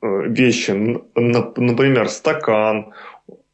э, 0.01 0.07
вещи. 0.29 0.71
Например, 1.15 2.09
стакан, 2.09 2.93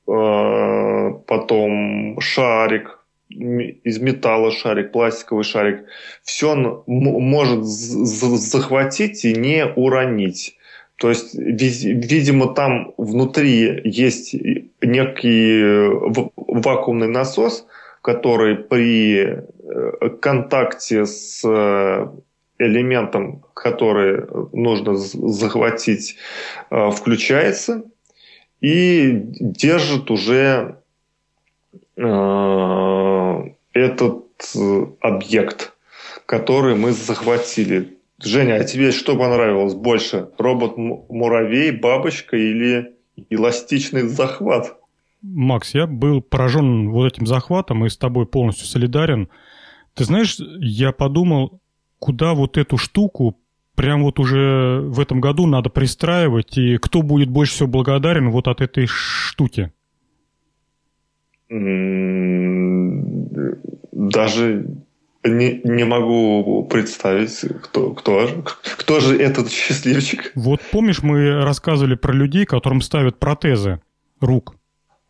э, 0.06 1.12
потом 1.26 2.20
шарик, 2.20 2.99
из 3.30 3.98
металла 4.00 4.50
шарик, 4.50 4.92
пластиковый 4.92 5.44
шарик. 5.44 5.84
Все 6.22 6.50
он 6.50 6.82
может 6.86 7.64
захватить 7.64 9.24
и 9.24 9.34
не 9.34 9.66
уронить. 9.66 10.56
То 11.00 11.08
есть, 11.08 11.34
видимо, 11.34 12.52
там 12.52 12.92
внутри 12.98 13.80
есть 13.84 14.34
некий 14.82 15.62
э, 15.62 15.88
вакуумный 16.36 17.08
насос, 17.08 17.66
который 18.02 18.56
при 18.56 19.18
э, 19.18 19.40
контакте 20.20 21.06
с 21.06 21.42
э, 21.42 22.06
элементом, 22.58 23.42
который 23.54 24.26
нужно 24.52 24.94
захватить, 24.94 26.16
включается 26.68 27.84
и 28.60 29.22
держит 29.40 30.10
уже 30.10 30.76
этот 33.72 34.26
объект, 35.00 35.72
который 36.26 36.74
мы 36.74 36.92
захватили. 36.92 37.98
Женя, 38.22 38.56
а 38.56 38.64
тебе 38.64 38.92
что 38.92 39.16
понравилось 39.16 39.74
больше? 39.74 40.28
Робот-муравей, 40.36 41.70
бабочка 41.70 42.36
или 42.36 42.94
эластичный 43.30 44.02
захват? 44.02 44.76
Макс, 45.22 45.74
я 45.74 45.86
был 45.86 46.20
поражен 46.22 46.90
вот 46.90 47.12
этим 47.12 47.26
захватом 47.26 47.84
и 47.84 47.88
с 47.88 47.96
тобой 47.96 48.26
полностью 48.26 48.66
солидарен. 48.66 49.28
Ты 49.94 50.04
знаешь, 50.04 50.36
я 50.38 50.92
подумал, 50.92 51.60
куда 51.98 52.34
вот 52.34 52.56
эту 52.56 52.76
штуку 52.78 53.38
прям 53.74 54.02
вот 54.02 54.18
уже 54.18 54.80
в 54.82 55.00
этом 55.00 55.20
году 55.20 55.46
надо 55.46 55.70
пристраивать, 55.70 56.58
и 56.58 56.76
кто 56.76 57.02
будет 57.02 57.30
больше 57.30 57.54
всего 57.54 57.68
благодарен 57.68 58.30
вот 58.30 58.48
от 58.48 58.60
этой 58.60 58.86
штуки? 58.86 59.72
Даже 63.92 64.66
не, 65.24 65.60
не 65.64 65.84
могу 65.84 66.64
представить, 66.70 67.44
кто, 67.62 67.90
кто, 67.90 68.44
кто 68.62 69.00
же 69.00 69.18
этот 69.20 69.50
счастливчик. 69.50 70.32
Вот 70.34 70.60
помнишь, 70.70 71.02
мы 71.02 71.42
рассказывали 71.42 71.94
про 71.96 72.12
людей, 72.12 72.46
которым 72.46 72.80
ставят 72.80 73.18
протезы 73.18 73.80
рук? 74.20 74.54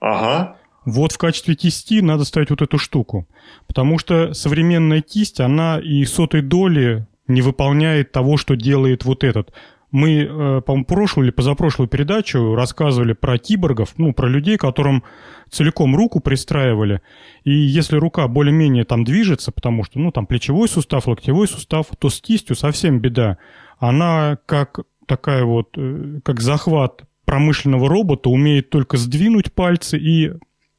Ага. 0.00 0.56
Вот 0.84 1.12
в 1.12 1.18
качестве 1.18 1.54
кисти 1.54 2.00
надо 2.00 2.24
ставить 2.24 2.50
вот 2.50 2.62
эту 2.62 2.78
штуку. 2.78 3.28
Потому 3.66 3.98
что 3.98 4.32
современная 4.32 5.02
кисть, 5.02 5.40
она 5.40 5.78
и 5.78 6.04
сотой 6.04 6.42
доли 6.42 7.06
не 7.28 7.42
выполняет 7.42 8.12
того, 8.12 8.36
что 8.36 8.56
делает 8.56 9.04
вот 9.04 9.22
этот. 9.22 9.52
Мы, 9.92 10.22
э, 10.22 10.60
по-моему, 10.62 10.84
прошлую 10.84 11.26
или 11.26 11.32
позапрошлую 11.32 11.88
передачу 11.88 12.54
рассказывали 12.54 13.12
про 13.12 13.38
киборгов, 13.38 13.94
ну, 13.96 14.12
про 14.12 14.28
людей, 14.28 14.56
которым 14.56 15.02
целиком 15.50 15.96
руку 15.96 16.20
пристраивали. 16.20 17.02
И 17.44 17.52
если 17.52 17.96
рука 17.96 18.26
более-менее 18.28 18.84
там 18.84 19.04
движется, 19.04 19.52
потому 19.52 19.84
что, 19.84 19.98
ну, 19.98 20.12
там 20.12 20.26
плечевой 20.26 20.68
сустав, 20.68 21.06
локтевой 21.06 21.48
сустав, 21.48 21.86
то 21.98 22.08
с 22.08 22.20
кистью 22.20 22.56
совсем 22.56 23.00
беда. 23.00 23.38
Она 23.78 24.38
как 24.46 24.80
такая 25.06 25.44
вот, 25.44 25.70
э, 25.76 26.20
как 26.24 26.40
захват 26.40 27.04
промышленного 27.24 27.88
робота, 27.88 28.30
умеет 28.30 28.70
только 28.70 28.96
сдвинуть 28.96 29.52
пальцы 29.52 29.98
и 29.98 30.32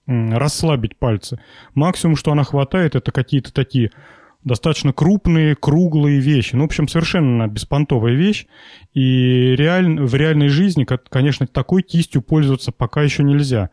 расслабить 0.08 0.98
пальцы. 0.98 1.40
Максимум, 1.76 2.16
что 2.16 2.32
она 2.32 2.44
хватает, 2.44 2.96
это 2.96 3.12
какие-то 3.12 3.54
такие 3.54 3.92
достаточно 4.44 4.92
крупные, 4.92 5.56
круглые 5.56 6.20
вещи. 6.20 6.56
Ну, 6.56 6.64
в 6.64 6.66
общем, 6.66 6.88
совершенно 6.88 7.48
беспонтовая 7.48 8.14
вещь. 8.14 8.48
И 8.94 9.56
реаль... 9.56 10.00
в 10.00 10.16
реальной 10.16 10.50
жизни, 10.50 10.86
конечно, 11.10 11.48
такой 11.48 11.84
кистью 11.84 12.22
пользоваться 12.22 12.72
пока 12.72 13.04
еще 13.04 13.24
нельзя. 13.24 13.70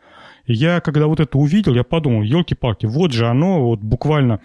Я, 0.51 0.81
когда 0.81 1.05
вот 1.05 1.19
это 1.19 1.37
увидел, 1.37 1.75
я 1.75 1.83
подумал, 1.83 2.23
елки-палки, 2.23 2.87
вот 2.87 3.11
же 3.11 3.27
оно, 3.27 3.63
вот 3.63 3.81
буквально 3.81 4.41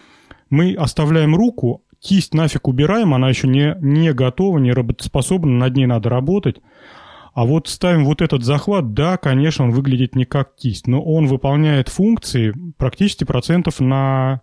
мы 0.51 0.75
оставляем 0.75 1.35
руку, 1.35 1.83
кисть 1.99 2.35
нафиг 2.35 2.69
убираем, 2.69 3.15
она 3.15 3.31
еще 3.31 3.49
не, 3.49 3.75
не 3.81 4.13
готова, 4.13 4.59
не 4.59 4.73
работоспособна, 4.73 5.51
над 5.51 5.75
ней 5.77 5.87
надо 5.87 6.11
работать. 6.11 6.57
А 7.33 7.47
вот 7.47 7.69
ставим 7.69 8.05
вот 8.05 8.21
этот 8.21 8.45
захват, 8.45 8.93
да, 8.93 9.17
конечно, 9.17 9.65
он 9.65 9.71
выглядит 9.71 10.15
не 10.15 10.27
как 10.27 10.55
кисть, 10.57 10.87
но 10.87 11.03
он 11.03 11.27
выполняет 11.27 11.89
функции 11.89 12.55
практически 12.77 13.25
процентов 13.25 13.81
на, 13.81 14.43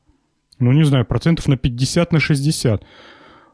ну 0.58 0.72
не 0.72 0.84
знаю, 0.84 1.06
процентов 1.06 1.48
на 1.48 1.58
50, 1.58 2.12
на 2.12 2.20
60. 2.20 2.84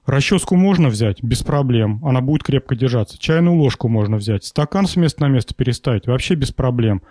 Расческу 0.05 0.55
можно 0.55 0.87
взять 0.87 1.21
без 1.21 1.43
проблем, 1.43 1.99
она 2.05 2.21
будет 2.21 2.43
крепко 2.43 2.77
держаться. 2.77 3.19
Чайную 3.19 3.57
ложку 3.57 3.89
можно 3.89 4.15
взять, 4.15 4.45
стакан 4.45 4.87
с 4.87 4.95
места 4.95 5.23
на 5.23 5.27
место 5.27 5.53
переставить, 5.53 6.07
вообще 6.07 6.35
без 6.35 6.53
проблем. 6.53 7.01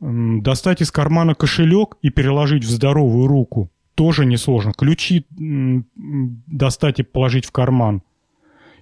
Достать 0.00 0.80
из 0.80 0.90
кармана 0.90 1.34
кошелек 1.34 1.96
и 2.00 2.10
переложить 2.10 2.64
в 2.64 2.70
здоровую 2.70 3.26
руку 3.26 3.70
тоже 3.94 4.24
несложно. 4.24 4.72
Ключи 4.72 5.26
достать 5.36 7.00
и 7.00 7.02
положить 7.02 7.44
в 7.44 7.52
карман 7.52 8.02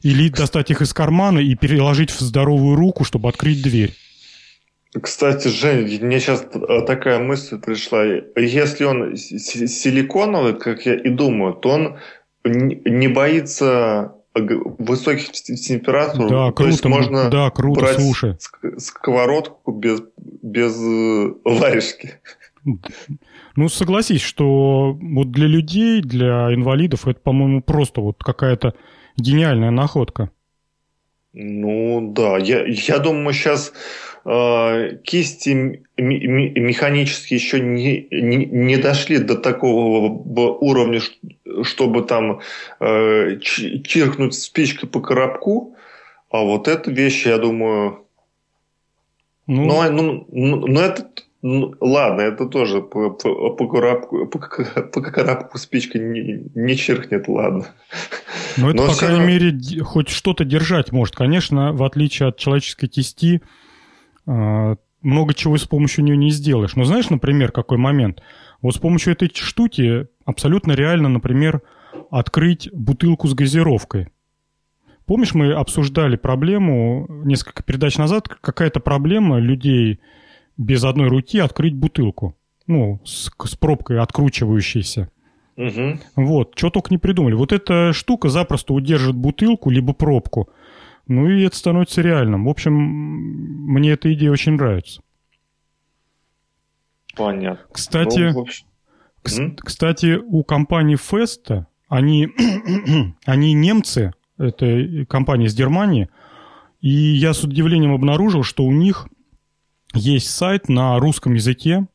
или 0.02 0.28
достать 0.28 0.70
их 0.70 0.80
из 0.80 0.94
кармана 0.94 1.40
и 1.40 1.56
переложить 1.56 2.10
в 2.10 2.20
здоровую 2.20 2.76
руку, 2.76 3.02
чтобы 3.02 3.28
открыть 3.28 3.62
дверь. 3.62 3.94
Кстати, 5.02 5.48
Жень, 5.48 6.04
мне 6.04 6.20
сейчас 6.20 6.46
такая 6.86 7.18
мысль 7.18 7.58
пришла. 7.60 8.04
Если 8.36 8.84
он 8.84 9.16
силиконовый, 9.16 10.54
как 10.54 10.86
я 10.86 10.94
и 10.94 11.10
думаю, 11.10 11.54
то 11.54 11.70
он 11.70 11.98
не 12.44 13.08
боится 13.08 14.14
высоких 14.34 15.32
температур. 15.32 16.28
Да, 16.28 16.52
круто, 16.52 16.70
есть 16.70 16.84
можно 16.84 17.30
да, 17.30 17.50
круто, 17.50 17.80
брать 17.80 18.00
слушай. 18.00 18.36
сковородку 18.78 19.72
без, 19.72 20.02
без 20.16 20.76
э, 20.76 21.34
варежки. 21.44 22.20
Ну, 23.56 23.68
согласись, 23.68 24.20
что 24.20 24.92
вот 25.00 25.30
для 25.30 25.46
людей, 25.46 26.00
для 26.02 26.54
инвалидов 26.54 27.08
это, 27.08 27.18
по-моему, 27.20 27.62
просто 27.62 28.00
вот 28.00 28.22
какая-то 28.22 28.74
Гениальная 29.18 29.72
находка. 29.72 30.30
Ну 31.32 32.12
да, 32.14 32.38
я, 32.38 32.64
я 32.66 32.98
думаю, 32.98 33.32
сейчас 33.32 33.72
э, 33.72 33.72
кисти 34.24 35.84
механически 35.96 37.34
еще 37.34 37.60
не, 37.60 38.06
не, 38.10 38.46
не 38.46 38.76
дошли 38.76 39.18
до 39.18 39.36
такого 39.36 40.08
уровня, 40.60 41.00
чтобы 41.62 42.02
там 42.02 42.40
э, 42.80 43.38
чиркнуть 43.40 44.34
спичкой 44.34 44.88
по 44.88 45.00
коробку. 45.00 45.76
А 46.30 46.42
вот 46.42 46.68
эта 46.68 46.90
вещь, 46.90 47.26
я 47.26 47.38
думаю... 47.38 48.04
Ну, 49.46 49.90
ну, 49.90 50.02
ну, 50.02 50.26
ну, 50.30 50.66
ну 50.66 50.80
это 50.80 51.08
ну, 51.40 51.72
ладно, 51.80 52.22
это 52.22 52.46
тоже 52.46 52.82
по, 52.82 53.10
по, 53.10 53.50
по, 53.50 53.68
коробку, 53.68 54.26
по, 54.26 54.38
по 54.38 55.00
коробку 55.00 55.58
спичка 55.58 55.98
не, 55.98 56.44
не 56.54 56.76
чиркнет, 56.76 57.28
ладно. 57.28 57.66
Но 58.56 58.70
это, 58.70 58.76
Но 58.76 58.88
по 58.88 58.94
крайней 58.94 59.24
мере, 59.24 59.58
хоть 59.82 60.08
что-то 60.08 60.44
держать 60.44 60.90
может. 60.90 61.14
Конечно, 61.14 61.72
в 61.72 61.84
отличие 61.84 62.28
от 62.28 62.38
человеческой 62.38 62.88
кисти, 62.88 63.40
много 65.02 65.34
чего 65.34 65.56
с 65.56 65.64
помощью 65.64 66.04
нее 66.04 66.16
не 66.16 66.30
сделаешь. 66.30 66.76
Но 66.76 66.84
знаешь, 66.84 67.10
например, 67.10 67.52
какой 67.52 67.78
момент? 67.78 68.22
Вот 68.60 68.74
с 68.74 68.78
помощью 68.78 69.12
этой 69.12 69.30
штуки 69.32 70.08
абсолютно 70.24 70.72
реально, 70.72 71.08
например, 71.08 71.62
открыть 72.10 72.68
бутылку 72.72 73.28
с 73.28 73.34
газировкой. 73.34 74.08
Помнишь, 75.06 75.34
мы 75.34 75.52
обсуждали 75.52 76.16
проблему 76.16 77.06
несколько 77.24 77.62
передач 77.62 77.96
назад, 77.96 78.28
какая-то 78.28 78.80
проблема 78.80 79.38
людей 79.38 80.00
без 80.58 80.84
одной 80.84 81.08
руки 81.08 81.38
открыть 81.38 81.74
бутылку. 81.74 82.36
Ну, 82.66 83.00
с, 83.04 83.30
с 83.42 83.56
пробкой 83.56 84.00
откручивающейся. 84.00 85.10
Угу. 85.56 85.98
Вот, 86.16 86.52
что 86.56 86.70
только 86.70 86.90
не 86.90 86.98
придумали. 86.98 87.34
Вот 87.34 87.52
эта 87.52 87.92
штука 87.94 88.28
запросто 88.28 88.74
удержит 88.74 89.16
бутылку, 89.16 89.70
либо 89.70 89.94
пробку. 89.94 90.50
Ну 91.08 91.26
и 91.28 91.42
это 91.42 91.56
становится 91.56 92.02
реальным. 92.02 92.44
В 92.44 92.48
общем, 92.50 92.74
мне 92.74 93.92
эта 93.92 94.12
идея 94.12 94.30
очень 94.30 94.52
нравится. 94.52 95.02
Понятно. 97.16 97.66
Кстати, 97.72 98.32
ну, 99.36 99.56
кстати, 99.56 100.18
у 100.22 100.44
компании 100.44 100.96
Festa, 100.96 101.64
они, 101.88 102.28
они 103.24 103.52
немцы, 103.54 104.12
это 104.36 105.06
компания 105.08 105.46
из 105.46 105.56
Германии, 105.56 106.08
и 106.80 106.90
я 106.90 107.34
с 107.34 107.42
удивлением 107.42 107.92
обнаружил, 107.92 108.44
что 108.44 108.64
у 108.64 108.70
них 108.70 109.08
есть 109.94 110.30
сайт 110.30 110.68
на 110.68 110.98
русском 110.98 111.34
языке, 111.34 111.86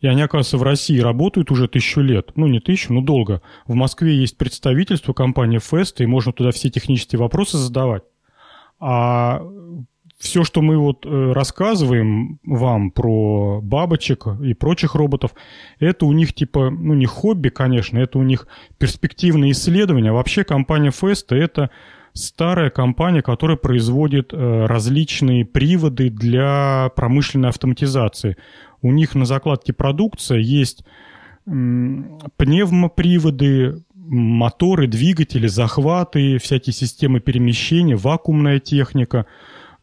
и 0.00 0.06
они, 0.06 0.22
оказывается, 0.22 0.58
в 0.58 0.62
России 0.62 0.98
работают 0.98 1.50
уже 1.50 1.68
тысячу 1.68 2.00
лет. 2.00 2.32
Ну, 2.36 2.46
не 2.46 2.60
тысячу, 2.60 2.92
но 2.92 3.00
долго. 3.00 3.42
В 3.66 3.74
Москве 3.74 4.14
есть 4.14 4.36
представительство 4.36 5.12
компании 5.12 5.58
Fest, 5.58 6.02
и 6.02 6.06
можно 6.06 6.32
туда 6.32 6.50
все 6.50 6.70
технические 6.70 7.18
вопросы 7.18 7.56
задавать. 7.56 8.02
А 8.78 9.42
все, 10.18 10.44
что 10.44 10.62
мы 10.62 10.78
вот 10.78 11.04
э, 11.04 11.32
рассказываем 11.32 12.38
вам 12.44 12.90
про 12.90 13.60
бабочек 13.62 14.26
и 14.42 14.54
прочих 14.54 14.94
роботов, 14.94 15.32
это 15.78 16.06
у 16.06 16.12
них 16.12 16.34
типа, 16.34 16.70
ну 16.70 16.94
не 16.94 17.06
хобби, 17.06 17.50
конечно, 17.50 17.98
это 17.98 18.18
у 18.18 18.22
них 18.22 18.46
перспективные 18.78 19.52
исследования. 19.52 20.12
Вообще 20.12 20.44
компания 20.44 20.90
Festa 20.90 21.36
это 21.36 21.70
старая 22.16 22.70
компания, 22.70 23.22
которая 23.22 23.56
производит 23.56 24.32
э, 24.32 24.66
различные 24.66 25.44
приводы 25.44 26.10
для 26.10 26.90
промышленной 26.96 27.50
автоматизации. 27.50 28.36
У 28.82 28.90
них 28.92 29.14
на 29.14 29.24
закладке 29.24 29.72
продукция 29.72 30.38
есть 30.38 30.84
пневмоприводы, 31.44 33.84
моторы, 33.94 34.88
двигатели, 34.88 35.46
захваты, 35.46 36.38
всякие 36.38 36.72
системы 36.72 37.20
перемещения, 37.20 37.94
вакуумная 37.96 38.58
техника. 38.58 39.26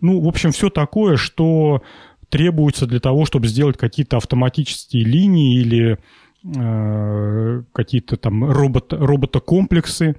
Ну, 0.02 0.20
в 0.20 0.28
общем, 0.28 0.52
все 0.52 0.70
такое, 0.70 1.16
что 1.18 1.84
требуется 2.30 2.88
для 2.88 3.00
того, 3.00 3.26
чтобы 3.26 3.48
сделать 3.48 3.78
какие-то 3.78 4.18
автоматические 4.18 5.06
линии 5.06 5.62
или 5.62 6.00
э, 6.44 7.64
какие-то 7.72 8.18
там 8.18 8.44
робот, 8.44 8.92
роботокомплексы 8.92 10.18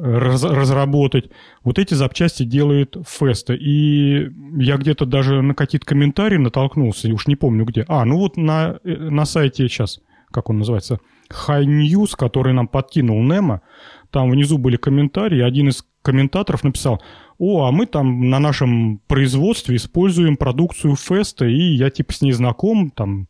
раз, 0.00 0.44
разработать. 0.44 1.30
Вот 1.62 1.78
эти 1.78 1.94
запчасти 1.94 2.42
делает 2.42 2.96
Феста. 3.06 3.54
И 3.54 4.28
я 4.56 4.76
где-то 4.76 5.06
даже 5.06 5.42
на 5.42 5.54
какие-то 5.54 5.86
комментарии 5.86 6.36
натолкнулся, 6.36 7.12
уж 7.12 7.26
не 7.26 7.36
помню 7.36 7.64
где. 7.64 7.84
А, 7.88 8.04
ну 8.04 8.18
вот 8.18 8.36
на, 8.36 8.78
э, 8.84 8.96
на 8.96 9.24
сайте 9.24 9.68
сейчас, 9.68 10.00
как 10.30 10.50
он 10.50 10.58
называется, 10.58 10.98
High 11.30 11.64
News, 11.64 12.16
который 12.16 12.52
нам 12.52 12.68
подкинул 12.68 13.22
Немо, 13.22 13.62
там 14.10 14.30
внизу 14.30 14.58
были 14.58 14.76
комментарии, 14.76 15.40
один 15.40 15.68
из 15.68 15.84
комментаторов 16.02 16.64
написал, 16.64 17.02
о, 17.38 17.66
а 17.66 17.72
мы 17.72 17.86
там 17.86 18.30
на 18.30 18.38
нашем 18.38 19.00
производстве 19.06 19.76
используем 19.76 20.36
продукцию 20.36 20.96
Феста, 20.96 21.46
и 21.46 21.60
я 21.74 21.90
типа 21.90 22.12
с 22.12 22.20
ней 22.20 22.32
знаком, 22.32 22.90
там 22.90 23.28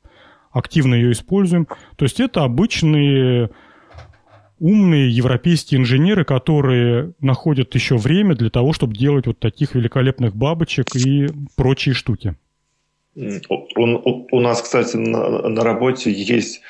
активно 0.50 0.94
ее 0.94 1.12
используем. 1.12 1.66
То 1.96 2.04
есть 2.04 2.20
это 2.20 2.44
обычные 2.44 3.50
умные 4.64 5.10
европейские 5.10 5.78
инженеры, 5.78 6.24
которые 6.24 7.12
находят 7.20 7.74
еще 7.74 7.98
время 7.98 8.34
для 8.34 8.48
того, 8.48 8.72
чтобы 8.72 8.94
делать 8.94 9.26
вот 9.26 9.38
таких 9.38 9.74
великолепных 9.74 10.34
бабочек 10.34 10.96
и 10.96 11.26
прочие 11.54 11.94
штуки. 11.94 12.34
У, 13.14 14.26
у 14.32 14.40
нас, 14.40 14.62
кстати, 14.62 14.96
на, 14.96 15.48
на 15.48 15.62
работе 15.62 16.10
есть 16.10 16.62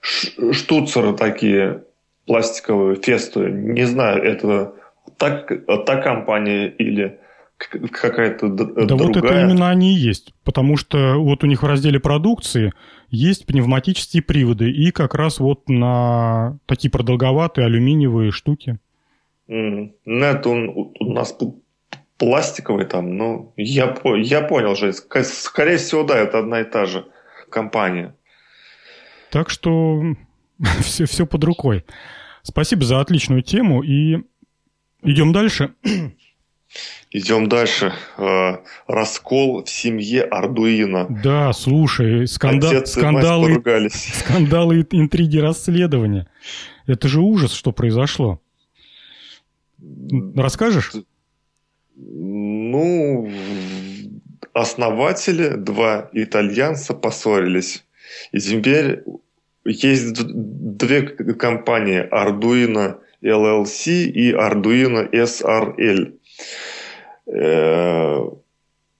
штуцеры 0.00 1.16
такие 1.16 1.84
пластиковые, 2.26 2.96
фесты. 2.96 3.48
Не 3.52 3.84
знаю, 3.84 4.24
это 4.24 4.72
так, 5.16 5.48
та 5.86 6.02
компания 6.02 6.66
или 6.66 7.20
какая-то 7.58 8.48
другая. 8.48 8.86
Да 8.86 8.96
вот 8.96 9.16
это 9.16 9.40
именно 9.40 9.70
они 9.70 9.94
и 9.94 9.98
есть. 9.98 10.34
Потому 10.42 10.76
что 10.76 11.14
вот 11.14 11.44
у 11.44 11.46
них 11.46 11.62
в 11.62 11.66
разделе 11.66 12.00
продукции 12.00 12.72
есть 13.10 13.46
пневматические 13.46 14.22
приводы. 14.22 14.70
И 14.70 14.90
как 14.90 15.14
раз 15.14 15.38
вот 15.38 15.68
на 15.68 16.58
такие 16.66 16.90
продолговатые 16.90 17.66
алюминиевые 17.66 18.30
штуки. 18.30 18.78
Mm. 19.48 19.92
Нет, 20.04 20.46
он 20.46 20.68
у 20.68 21.12
нас 21.12 21.36
пластиковый 22.18 22.86
там. 22.86 23.16
Ну, 23.16 23.52
я, 23.56 23.96
я 24.16 24.42
понял 24.42 24.74
же. 24.74 24.92
Скорее 24.92 25.76
всего, 25.76 26.02
да, 26.02 26.18
это 26.18 26.38
одна 26.38 26.60
и 26.60 26.64
та 26.64 26.86
же 26.86 27.06
компания. 27.50 28.14
Так 29.30 29.50
что 29.50 30.02
все, 30.80 31.06
все 31.06 31.26
под 31.26 31.44
рукой. 31.44 31.84
Спасибо 32.42 32.84
за 32.84 33.00
отличную 33.00 33.42
тему. 33.42 33.82
И 33.82 34.22
идем 35.02 35.32
дальше. 35.32 35.74
Идем 37.16 37.48
дальше. 37.48 37.94
Э, 38.18 38.58
раскол 38.86 39.64
в 39.64 39.70
семье 39.70 40.22
Ардуина. 40.22 41.06
Да, 41.08 41.50
слушай, 41.54 42.26
скандал, 42.26 42.72
Отец 42.72 42.90
скандалы, 42.90 43.54
скандалы, 43.90 44.86
интриги, 44.90 45.38
расследования. 45.38 46.28
Это 46.86 47.08
же 47.08 47.20
ужас, 47.20 47.54
что 47.54 47.72
произошло. 47.72 48.42
Расскажешь? 50.34 50.92
Ну, 51.96 53.30
основатели, 54.52 55.56
два 55.56 56.10
итальянца 56.12 56.92
поссорились. 56.92 57.82
И 58.32 58.40
теперь 58.40 59.04
есть 59.64 60.22
две 60.22 61.00
компании 61.00 62.06
Arduino 62.12 62.98
LLC 63.22 64.04
и 64.04 64.34
Arduino 64.34 65.10
SRL. 65.10 66.12
Э, 67.26 68.28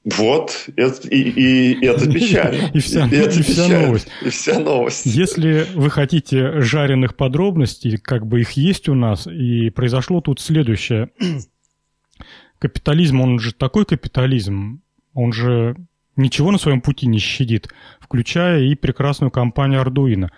вот, 0.07 0.69
это, 0.77 1.09
и, 1.09 1.21
и, 1.21 1.73
и 1.81 1.87
это 1.87 2.11
печально. 2.13 2.71
И 2.73 2.79
вся, 2.79 3.07
и, 3.07 3.17
это 3.17 3.39
и 3.39 3.43
вся 3.43 3.69
новость. 3.69 4.09
И 4.23 4.29
вся 4.29 4.59
новость. 4.61 5.07
Если 5.07 5.67
вы 5.75 5.91
хотите 5.91 6.61
жареных 6.61 7.17
подробностей, 7.17 7.99
как 7.99 8.25
бы 8.25 8.41
их 8.41 8.53
есть 8.53 8.89
у 8.89 8.95
нас, 8.95 9.27
и 9.27 9.71
произошло 9.71 10.21
тут 10.21 10.41
следующее. 10.41 11.11
Капитализм, 12.61 13.21
он 13.21 13.41
же 13.41 13.53
такой 13.53 13.85
капитализм, 13.85 14.81
он 15.13 15.33
же 15.33 15.77
ничего 16.15 16.53
на 16.53 16.59
своем 16.59 16.81
пути 16.81 17.07
не 17.07 17.19
щадит, 17.19 17.69
включая 18.01 18.63
и 18.63 18.75
прекрасную 18.77 19.33
компанию 19.33 19.83
Arduino. 19.83 20.29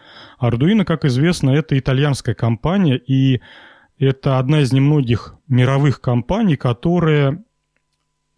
Arduino, 0.40 0.84
как 0.84 1.04
известно, 1.04 1.50
это 1.50 1.78
итальянская 1.78 2.34
компания, 2.34 2.96
и 2.96 3.40
это 3.98 4.38
одна 4.38 4.62
из 4.62 4.72
немногих 4.72 5.34
мировых 5.46 6.00
компаний, 6.00 6.56
которая 6.56 7.44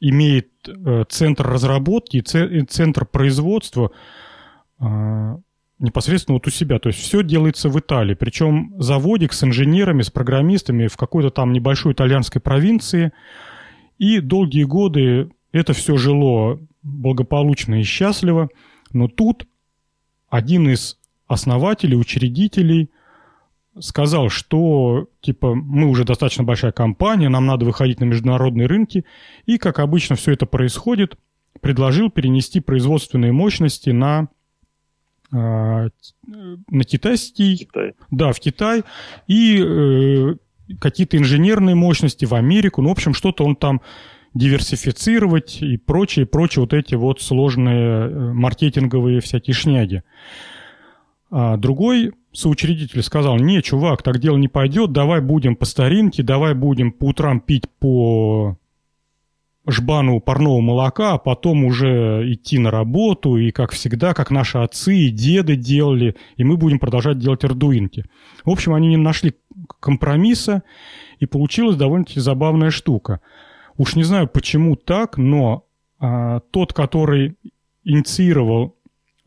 имеет 0.01 0.51
э, 0.66 1.05
центр 1.09 1.46
разработки 1.46 2.16
и 2.16 2.62
центр 2.64 3.05
производства 3.05 3.92
э, 4.80 5.36
непосредственно 5.78 6.34
вот 6.34 6.46
у 6.46 6.51
себя. 6.51 6.78
То 6.78 6.88
есть 6.88 7.01
все 7.01 7.22
делается 7.22 7.68
в 7.68 7.78
Италии. 7.78 8.14
Причем 8.14 8.74
заводик 8.78 9.32
с 9.32 9.44
инженерами, 9.44 10.03
с 10.03 10.11
программистами 10.11 10.86
в 10.86 10.96
какой-то 10.96 11.30
там 11.30 11.53
небольшой 11.53 11.92
итальянской 11.92 12.40
провинции. 12.40 13.12
И 13.98 14.20
долгие 14.20 14.64
годы 14.64 15.30
это 15.53 15.72
все 15.72 15.96
жило 15.96 16.59
благополучно 16.82 17.80
и 17.80 17.82
счастливо. 17.82 18.48
Но 18.92 19.09
тут 19.09 19.46
один 20.28 20.68
из 20.68 20.98
основателей, 21.26 21.96
учредителей 21.96 22.90
сказал, 23.78 24.28
что 24.28 25.08
типа 25.20 25.54
мы 25.54 25.88
уже 25.88 26.04
достаточно 26.04 26.44
большая 26.44 26.72
компания, 26.72 27.28
нам 27.28 27.46
надо 27.46 27.64
выходить 27.64 28.00
на 28.00 28.04
международные 28.04 28.66
рынки, 28.66 29.04
и 29.46 29.58
как 29.58 29.78
обычно 29.78 30.16
все 30.16 30.32
это 30.32 30.46
происходит, 30.46 31.16
предложил 31.60 32.10
перенести 32.10 32.60
производственные 32.60 33.32
мощности 33.32 33.90
на 33.90 34.28
а, 35.32 35.88
на 36.26 36.84
китайский, 36.84 37.58
Китай. 37.58 37.94
да, 38.10 38.32
в 38.32 38.40
Китай. 38.40 38.82
И 39.28 39.62
э, 39.62 40.34
какие-то 40.80 41.16
инженерные 41.16 41.76
мощности 41.76 42.24
в 42.24 42.34
Америку, 42.34 42.82
ну, 42.82 42.88
в 42.88 42.92
общем, 42.92 43.14
что-то 43.14 43.44
он 43.44 43.54
там 43.54 43.80
диверсифицировать 44.34 45.62
и 45.62 45.76
прочее, 45.76 46.26
прочее, 46.26 46.62
вот 46.62 46.72
эти 46.72 46.94
вот 46.94 47.20
сложные 47.20 48.08
э, 48.08 48.32
маркетинговые 48.32 49.20
всякие 49.20 49.54
шняги. 49.54 50.02
А 51.30 51.56
другой 51.56 52.12
соучредитель 52.33 53.03
сказал, 53.03 53.37
не, 53.37 53.62
чувак, 53.62 54.03
так 54.03 54.18
дело 54.18 54.37
не 54.37 54.49
пойдет, 54.49 54.93
давай 54.93 55.20
будем 55.20 55.57
по 55.57 55.64
старинке, 55.64 56.22
давай 56.22 56.55
будем 56.55 56.93
по 56.93 57.07
утрам 57.07 57.41
пить 57.41 57.64
по 57.78 58.57
жбану 59.66 60.20
парного 60.20 60.61
молока, 60.61 61.14
а 61.14 61.18
потом 61.18 61.64
уже 61.64 62.24
идти 62.33 62.59
на 62.59 62.70
работу, 62.70 63.37
и 63.37 63.51
как 63.51 63.72
всегда, 63.72 64.14
как 64.14 64.31
наши 64.31 64.59
отцы 64.59 64.97
и 64.97 65.11
деды 65.11 65.57
делали, 65.57 66.16
и 66.37 66.45
мы 66.45 66.57
будем 66.57 66.78
продолжать 66.78 67.18
делать 67.18 67.45
ардуинки. 67.45 68.07
В 68.45 68.51
общем, 68.51 68.74
они 68.74 68.89
не 68.89 68.97
нашли 68.97 69.35
компромисса, 69.81 70.62
и 71.18 71.26
получилась 71.26 71.76
довольно-таки 71.76 72.20
забавная 72.20 72.70
штука. 72.70 73.20
Уж 73.76 73.95
не 73.95 74.05
знаю, 74.05 74.26
почему 74.26 74.74
так, 74.74 75.18
но 75.18 75.66
а, 75.99 76.41
тот, 76.51 76.72
который 76.72 77.37
инициировал 77.85 78.76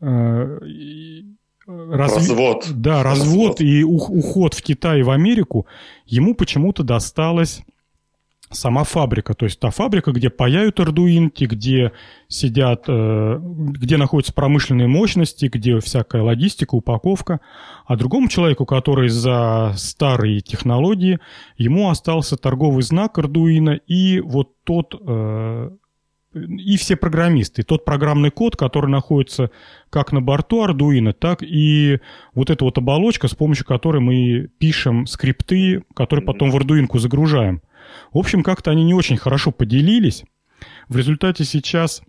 а, 0.00 0.58
разви... 1.66 1.96
развод. 1.96 2.68
Да, 2.74 3.02
развод, 3.02 3.60
развод 3.60 3.60
и 3.60 3.84
уход 3.84 4.54
в 4.54 4.62
Китай 4.62 5.00
и 5.00 5.02
в 5.02 5.10
Америку, 5.10 5.66
ему 6.06 6.34
почему-то 6.34 6.82
досталась 6.82 7.62
сама 8.54 8.84
фабрика. 8.84 9.34
То 9.34 9.46
есть 9.46 9.60
та 9.60 9.70
фабрика, 9.70 10.12
где 10.12 10.30
паяют 10.30 10.80
ардуинки, 10.80 11.44
где 11.44 11.92
сидят, 12.28 12.84
э, 12.88 13.38
где 13.40 13.96
находятся 13.96 14.32
промышленные 14.32 14.88
мощности, 14.88 15.50
где 15.52 15.78
всякая 15.80 16.22
логистика, 16.22 16.74
упаковка. 16.74 17.40
А 17.86 17.96
другому 17.96 18.28
человеку, 18.28 18.66
который 18.66 19.08
за 19.08 19.72
старые 19.76 20.40
технологии, 20.40 21.18
ему 21.56 21.90
остался 21.90 22.36
торговый 22.36 22.82
знак 22.82 23.18
Ардуино 23.18 23.80
и 23.86 24.20
вот 24.20 24.50
тот 24.64 24.94
э, 24.94 25.70
и 26.34 26.76
все 26.76 26.96
программисты. 26.96 27.62
Тот 27.62 27.84
программный 27.84 28.30
код, 28.30 28.56
который 28.56 28.90
находится 28.90 29.50
как 29.90 30.12
на 30.12 30.20
борту 30.20 30.64
Arduino, 30.64 31.12
так 31.12 31.42
и 31.42 32.00
вот 32.34 32.50
эта 32.50 32.64
вот 32.64 32.78
оболочка, 32.78 33.28
с 33.28 33.34
помощью 33.34 33.64
которой 33.64 34.00
мы 34.00 34.48
пишем 34.58 35.06
скрипты, 35.06 35.82
которые 35.94 36.24
потом 36.24 36.50
в 36.50 36.56
Arduino 36.56 36.98
загружаем. 36.98 37.62
В 38.12 38.18
общем, 38.18 38.42
как-то 38.42 38.70
они 38.70 38.84
не 38.84 38.94
очень 38.94 39.16
хорошо 39.16 39.52
поделились. 39.52 40.24
В 40.88 40.96
результате 40.96 41.44
сейчас 41.44 42.02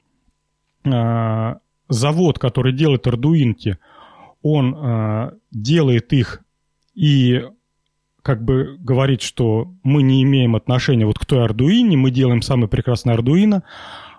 э, 0.83 1.55
завод, 1.89 2.39
который 2.39 2.73
делает 2.73 3.07
Arduino, 3.07 3.77
он 4.41 4.75
э, 4.75 5.31
делает 5.51 6.13
их 6.13 6.41
и 6.93 7.43
как 8.25 8.43
бы 8.43 8.75
говорит, 8.79 9.21
что 9.21 9.71
мы 9.83 10.01
не 10.01 10.23
имеем 10.23 10.55
отношения 10.55 11.05
вот 11.05 11.19
к 11.19 11.25
той 11.25 11.45
Arduino, 11.45 11.95
мы 11.95 12.09
делаем 12.09 12.41
самый 12.41 12.67
прекрасный 12.67 13.15
Arduino, 13.15 13.61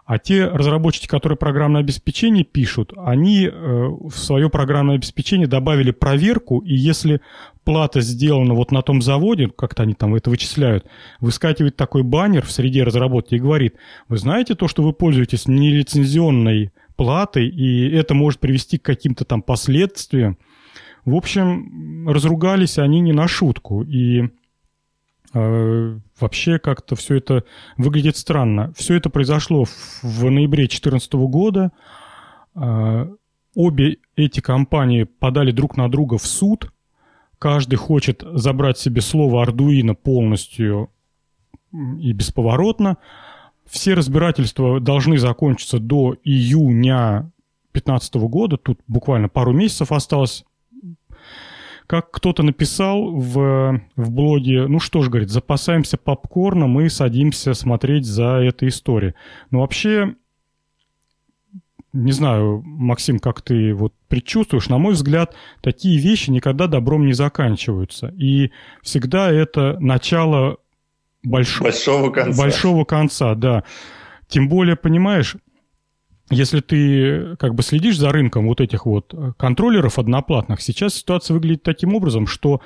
а 0.07 0.21
те 0.21 0.47
разработчики, 0.47 1.09
которые 1.09 1.37
программное 1.37 1.81
обеспечение 1.81 2.45
пишут, 2.45 2.93
они 2.97 3.47
э, 3.47 3.51
в 3.53 4.13
свое 4.13 4.49
программное 4.49 4.95
обеспечение 4.95 5.49
добавили 5.49 5.91
проверку, 5.91 6.61
и 6.61 6.75
если 6.75 7.21
плата 7.65 8.01
сделана 8.01 8.55
вот 8.55 8.71
на 8.71 8.83
том 8.83 9.03
заводе, 9.03 9.49
как-то 9.49 9.83
они 9.83 9.95
там 9.95 10.15
это 10.15 10.31
вычисляют, 10.31 10.87
выскакивает 11.19 11.75
такой 11.75 12.05
баннер 12.05 12.47
в 12.47 12.53
среде 12.53 12.85
разработки 12.85 13.35
и 13.35 13.41
говорит, 13.41 13.75
вы 14.09 14.19
знаете 14.19 14.55
то, 14.55 14.69
что 14.69 14.85
вы 14.85 14.93
пользуетесь 14.93 15.49
нелицензионной 15.49 16.71
платой, 16.95 17.49
и 17.49 17.91
это 17.91 18.15
может 18.15 18.39
привести 18.39 18.79
к 18.79 18.85
каким-то 18.85 19.25
там 19.25 19.43
последствиям. 19.43 20.39
В 21.05 21.17
общем, 21.17 22.09
разругались 22.09 22.79
они 22.79 23.01
не 23.01 23.13
на 23.13 23.27
шутку, 23.27 23.83
и 23.83 24.31
вообще 25.39 26.59
как-то 26.59 26.97
все 26.97 27.17
это 27.17 27.45
выглядит 27.77 28.17
странно. 28.17 28.73
Все 28.77 28.95
это 28.95 29.11
произошло 29.11 29.65
в, 29.65 30.03
в 30.03 30.31
ноябре 30.31 30.65
2014 30.65 31.13
года. 31.15 31.73
А, 32.55 33.09
обе 33.55 33.99
эти 34.17 34.41
компании 34.41 35.05
подали 35.05 35.51
друг 35.51 35.77
на 35.77 35.91
друга 35.91 36.19
в 36.19 36.27
суд. 36.27 36.73
Каждый 37.39 37.77
хочет 37.77 38.23
забрать 38.33 38.79
себе 38.79 39.01
слово 39.03 39.43
Ардуино 39.43 39.95
полностью 39.95 40.91
и 41.73 42.13
бесповоротно. 42.13 42.97
Все 43.67 43.95
разбирательства 43.95 44.81
должны 44.81 45.19
закончиться 45.19 45.79
до 45.79 46.17
июня 46.25 47.31
2015 47.73 48.15
года. 48.15 48.57
Тут 48.57 48.81
буквально 48.87 49.29
пару 49.29 49.53
месяцев 49.53 49.93
осталось 49.93 50.45
как 51.87 52.11
кто-то 52.11 52.43
написал 52.43 53.13
в, 53.15 53.81
в 53.97 54.11
блоге, 54.11 54.67
ну 54.67 54.81
что 54.81 55.03
ж, 55.03 55.09
говорит, 55.09 55.31
запасаемся 55.31 55.97
попкорном 55.97 56.81
и 56.81 56.89
садимся 56.89 57.55
смотреть 57.55 58.05
за 58.05 58.41
этой 58.43 58.69
историей. 58.69 59.15
Но 59.51 59.61
вообще, 59.61 60.15
не 61.93 62.13
знаю, 62.13 62.63
Максим, 62.65 63.19
как 63.19 63.43
ты 63.43 63.73
вот 63.73 63.95
предчувствуешь, 64.09 64.69
на 64.69 64.79
мой 64.79 64.95
взгляд, 64.95 65.35
такие 65.61 65.99
вещи 65.99 66.31
никогда 66.31 66.67
добром 66.67 67.07
не 67.07 67.13
заканчиваются. 67.13 68.09
И 68.17 68.51
всегда 68.83 69.31
это 69.31 69.79
начало 69.79 70.59
больш... 71.23 71.61
большого 71.61 72.11
конца. 72.11 72.43
Большого 72.43 72.85
конца, 72.85 73.35
да. 73.35 73.65
Тем 74.29 74.49
более, 74.49 74.75
понимаешь, 74.75 75.37
если 76.31 76.61
ты 76.61 77.37
как 77.37 77.55
бы 77.55 77.63
следишь 77.63 77.99
за 77.99 78.11
рынком 78.11 78.47
вот 78.47 78.61
этих 78.61 78.87
вот 78.87 79.15
э, 79.15 79.33
контроллеров 79.37 79.99
одноплатных, 79.99 80.61
сейчас 80.61 80.95
ситуация 80.95 81.35
выглядит 81.35 81.63
таким 81.63 81.95
образом, 81.95 82.27
что 82.27 82.61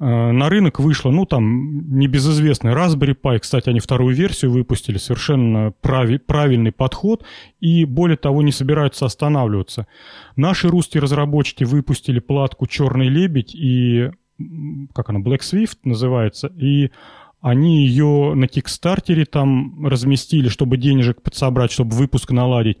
э, 0.00 0.04
на 0.04 0.48
рынок 0.48 0.80
вышло, 0.80 1.10
ну, 1.10 1.24
там, 1.24 1.98
небезызвестный 1.98 2.72
Raspberry 2.72 3.16
Pi. 3.20 3.38
Кстати, 3.38 3.68
они 3.68 3.78
вторую 3.78 4.14
версию 4.14 4.50
выпустили, 4.50 4.98
совершенно 4.98 5.72
прави, 5.80 6.18
правильный 6.18 6.72
подход, 6.72 7.24
и 7.60 7.84
более 7.84 8.16
того, 8.16 8.42
не 8.42 8.52
собираются 8.52 9.06
останавливаться. 9.06 9.86
Наши 10.34 10.68
русские 10.68 11.00
разработчики 11.00 11.62
выпустили 11.62 12.18
платку 12.18 12.66
«Черный 12.66 13.08
лебедь» 13.08 13.54
и, 13.54 14.10
как 14.94 15.10
она, 15.10 15.20
Black 15.20 15.40
Swift 15.40 15.78
называется, 15.84 16.48
и 16.56 16.90
Они 17.46 17.86
ее 17.86 18.34
на 18.34 18.48
Кикстартере 18.48 19.24
там 19.24 19.86
разместили, 19.86 20.48
чтобы 20.48 20.78
денежек 20.78 21.22
подсобрать, 21.22 21.70
чтобы 21.70 21.94
выпуск 21.94 22.32
наладить. 22.32 22.78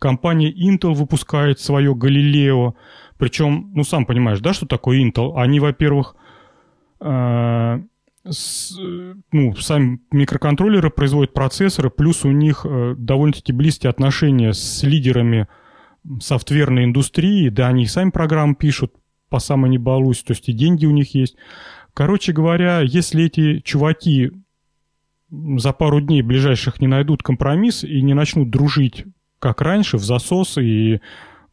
Компания 0.00 0.50
Intel 0.50 0.92
выпускает 0.92 1.60
свое 1.60 1.94
Галилео. 1.94 2.74
Причем, 3.16 3.70
ну, 3.76 3.84
сам 3.84 4.06
понимаешь, 4.06 4.40
да, 4.40 4.54
что 4.54 4.66
такое 4.66 5.04
Intel? 5.04 5.34
Они, 5.36 5.60
во-первых, 5.60 6.16
э, 7.00 7.80
с, 8.28 8.76
ну, 9.30 9.54
сами 9.54 10.00
микроконтроллеры 10.10 10.90
производят 10.90 11.32
процессоры, 11.32 11.88
плюс 11.88 12.24
у 12.24 12.32
них 12.32 12.66
э, 12.68 12.96
довольно-таки 12.98 13.52
близкие 13.52 13.90
отношения 13.90 14.52
с 14.52 14.82
лидерами 14.82 15.46
софтверной 16.20 16.86
индустрии. 16.86 17.50
Да, 17.50 17.68
они 17.68 17.84
и 17.84 17.86
сами 17.86 18.10
программы 18.10 18.56
пишут, 18.56 18.94
по 19.28 19.38
самой 19.38 19.70
не 19.70 19.78
балуюсь, 19.78 20.24
то 20.24 20.32
есть 20.32 20.48
и 20.48 20.52
деньги 20.52 20.86
у 20.86 20.90
них 20.90 21.14
есть. 21.14 21.36
Короче 21.98 22.32
говоря, 22.32 22.80
если 22.80 23.24
эти 23.24 23.58
чуваки 23.58 24.30
за 25.32 25.72
пару 25.72 26.00
дней 26.00 26.22
ближайших 26.22 26.80
не 26.80 26.86
найдут 26.86 27.24
компромисс 27.24 27.82
и 27.82 28.00
не 28.02 28.14
начнут 28.14 28.50
дружить, 28.50 29.04
как 29.40 29.60
раньше, 29.62 29.96
в 29.96 30.04
засос 30.04 30.58
и 30.58 30.94
э, 30.94 31.00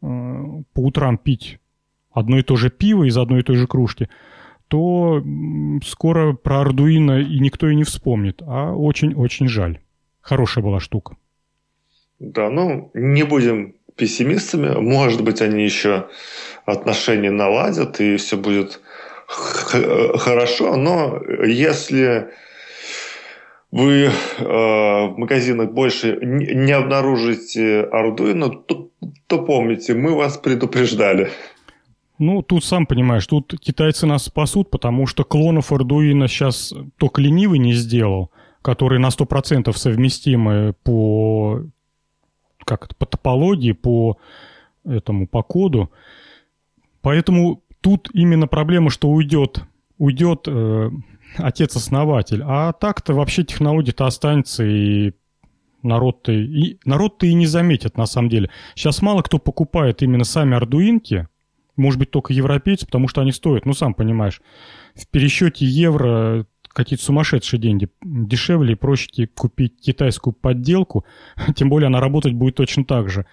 по 0.01 0.79
утрам 0.79 1.17
пить 1.17 1.57
одно 2.11 2.37
и 2.37 2.43
то 2.43 2.57
же 2.57 2.69
пиво 2.69 3.05
из 3.05 3.17
одной 3.17 3.39
и 3.39 3.43
той 3.43 3.55
же 3.55 3.65
кружки, 3.65 4.07
то 4.67 5.23
скоро 5.83 6.33
про 6.33 6.61
Ардуино 6.61 7.21
и 7.21 7.39
никто 7.39 7.67
и 7.67 7.75
не 7.75 7.83
вспомнит. 7.83 8.43
А 8.45 8.71
очень-очень 8.71 9.47
жаль. 9.47 9.79
Хорошая 10.21 10.63
была 10.63 10.79
штука. 10.79 11.17
Да, 12.19 12.51
ну, 12.51 12.91
не 12.93 13.23
будем 13.23 13.73
пессимистами. 13.95 14.79
Может 14.79 15.23
быть, 15.23 15.41
они 15.41 15.63
еще 15.63 16.07
отношения 16.65 17.31
наладят, 17.31 17.99
и 17.99 18.17
все 18.17 18.37
будет 18.37 18.79
хорошо, 19.65 20.75
но 20.75 21.21
если 21.45 22.29
вы 23.71 24.05
э, 24.05 24.11
в 24.39 25.15
магазинах 25.17 25.71
больше 25.73 26.17
не 26.21 26.71
обнаружите 26.71 27.83
Arduino, 27.83 28.63
то, 28.65 28.89
то 29.27 29.43
помните, 29.43 29.93
мы 29.93 30.15
вас 30.15 30.37
предупреждали. 30.37 31.29
Ну, 32.17 32.41
тут 32.41 32.63
сам 32.63 32.85
понимаешь, 32.85 33.27
тут 33.27 33.59
китайцы 33.59 34.05
нас 34.05 34.25
спасут, 34.25 34.69
потому 34.69 35.05
что 35.07 35.25
клонов 35.25 35.73
Arduino 35.73 36.27
сейчас 36.27 36.73
только 36.97 37.19
ленивый 37.19 37.59
не 37.59 37.73
сделал, 37.73 38.31
которые 38.61 38.99
на 38.99 39.09
100% 39.09 39.73
совместимы 39.73 40.73
по, 40.83 41.63
как 42.63 42.85
это, 42.85 42.95
по 42.95 43.05
топологии, 43.05 43.73
по 43.73 44.17
этому, 44.85 45.27
по 45.27 45.43
коду. 45.43 45.91
Поэтому 47.01 47.61
тут 47.85 48.09
именно 48.13 48.47
проблема, 48.47 48.89
что 48.89 49.09
уйдет, 49.09 49.63
уйдет 49.99 50.47
э, 50.47 50.89
отец-основатель. 51.37 52.41
А 52.43 52.73
так-то 52.73 53.13
вообще 53.13 53.43
технология-то 53.43 54.07
останется, 54.07 54.65
и 54.65 55.13
народ-то 55.83 56.31
и, 56.31 56.79
народ-то 56.83 57.27
и 57.27 57.33
не 57.35 57.45
заметит 57.45 57.95
на 57.95 58.07
самом 58.07 58.29
деле. 58.29 58.49
Сейчас 58.73 59.03
мало 59.03 59.21
кто 59.21 59.37
покупает 59.37 60.01
именно 60.01 60.23
сами 60.23 60.55
ардуинки, 60.55 61.27
может 61.75 61.99
быть, 61.99 62.09
только 62.09 62.33
европейцы, 62.33 62.87
потому 62.87 63.07
что 63.07 63.21
они 63.21 63.31
стоят, 63.31 63.67
ну, 63.67 63.73
сам 63.73 63.93
понимаешь, 63.93 64.41
в 64.95 65.07
пересчете 65.07 65.67
евро 65.67 66.47
какие-то 66.69 67.05
сумасшедшие 67.05 67.59
деньги. 67.59 67.87
Дешевле 68.01 68.73
и 68.73 68.75
проще 68.75 69.27
купить 69.27 69.79
китайскую 69.79 70.33
подделку, 70.33 71.05
тем 71.55 71.69
более 71.69 71.85
она 71.85 71.99
работать 71.99 72.33
будет 72.33 72.55
точно 72.55 72.83
так 72.83 73.11
же. 73.11 73.27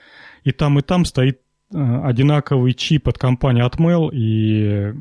И 0.45 0.53
там, 0.53 0.79
и 0.79 0.83
там 0.83 1.07
стоит 1.07 1.41
одинаковый 1.73 2.75
чип 2.75 3.09
от 3.09 3.19
компании 3.19 3.67
Atmel, 3.67 4.11
и 4.13 4.95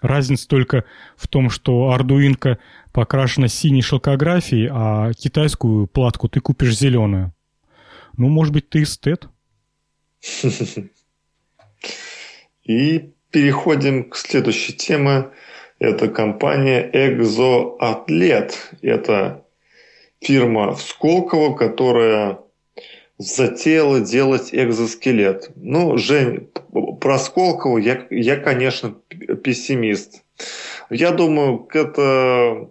разница 0.00 0.48
только 0.48 0.84
в 1.16 1.28
том, 1.28 1.50
что 1.50 1.90
ардуинка 1.90 2.58
покрашена 2.92 3.48
синей 3.48 3.82
шелкографией, 3.82 4.68
а 4.70 5.12
китайскую 5.12 5.86
платку 5.86 6.28
ты 6.28 6.40
купишь 6.40 6.76
зеленую. 6.78 7.32
Ну, 8.16 8.28
может 8.28 8.52
быть, 8.52 8.68
ты 8.68 8.82
эстет? 8.82 9.28
И 12.64 13.12
переходим 13.30 14.08
к 14.08 14.16
следующей 14.16 14.72
теме. 14.72 15.30
Это 15.78 16.08
компания 16.08 16.88
Exoatlet. 16.90 18.54
Это 18.80 19.44
фирма 20.20 20.72
в 20.74 20.80
Сколково, 20.80 21.54
которая 21.54 22.38
затеяла 23.24 24.00
делать 24.00 24.50
экзоскелет. 24.52 25.50
Ну, 25.56 25.96
Жень, 25.96 26.48
про 27.00 27.18
Сколково 27.18 27.78
я, 27.78 28.06
я, 28.10 28.36
конечно, 28.36 28.94
пессимист. 29.42 30.22
Я 30.90 31.10
думаю, 31.12 31.66
это, 31.72 32.68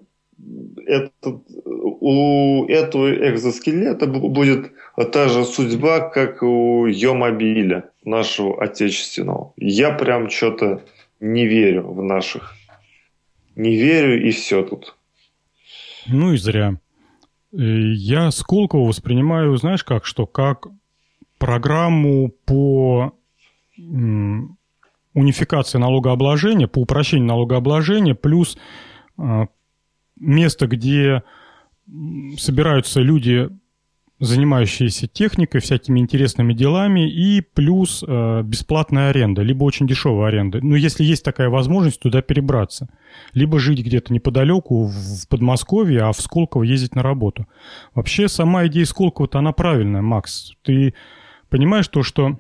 это, 0.86 1.42
у 1.66 2.66
этого 2.68 3.32
экзоскелета 3.32 4.06
будет 4.08 4.72
та 5.12 5.28
же 5.28 5.44
судьба, 5.46 6.02
как 6.02 6.44
у 6.44 6.86
Йомобиля 6.86 7.90
нашего 8.04 8.62
отечественного. 8.62 9.54
Я 9.58 9.92
прям 9.92 10.30
что-то 10.30 10.84
не 11.20 11.48
верю 11.48 11.88
в 11.88 12.04
наших. 12.04 12.54
Не 13.56 13.76
верю 13.76 14.28
и 14.28 14.32
все 14.32 14.64
тут. 14.64 14.96
Ну 16.08 16.34
и 16.34 16.38
зря. 16.38 16.78
Э, 17.54 17.58
я 17.58 18.32
Сколково 18.32 18.88
воспринимаю, 18.88 19.56
знаешь 19.58 19.84
как, 19.84 20.06
что? 20.06 20.26
Как 20.26 20.68
программу 21.38 22.32
по 22.46 23.14
унификации 25.16 25.78
налогообложения, 25.78 26.68
по 26.68 26.80
упрощению 26.80 27.28
налогообложения, 27.28 28.16
плюс 28.16 28.58
э, 29.18 29.46
место, 30.20 30.68
где 30.68 31.24
собираются 32.38 33.02
люди 33.02 33.50
занимающиеся 34.24 35.08
техникой, 35.08 35.60
всякими 35.60 36.00
интересными 36.00 36.54
делами, 36.54 37.10
и 37.10 37.42
плюс 37.42 38.04
э, 38.08 38.42
бесплатная 38.44 39.10
аренда, 39.10 39.42
либо 39.42 39.66
очень 39.66 39.86
дешевая 39.86 40.30
аренда. 40.30 40.60
Но 40.62 40.78
если 40.78 41.04
есть 41.04 41.26
такая 41.26 41.50
возможность, 41.50 42.00
туда 42.00 42.22
перебраться. 42.22 42.88
Либо 43.34 43.60
жить 43.60 43.80
где-то 43.80 44.14
неподалеку, 44.14 44.86
в 44.86 45.28
Подмосковье, 45.28 46.04
а 46.04 46.14
в 46.14 46.22
Сколково 46.22 46.64
ездить 46.64 46.96
на 46.96 47.04
работу. 47.04 47.48
Вообще, 47.94 48.30
сама 48.30 48.66
идея 48.68 48.86
Сколково-то, 48.86 49.40
она 49.40 49.52
правильная, 49.52 50.02
Макс. 50.02 50.54
Ты 50.64 50.94
понимаешь 51.50 51.90
то, 51.90 52.02
что 52.02 52.40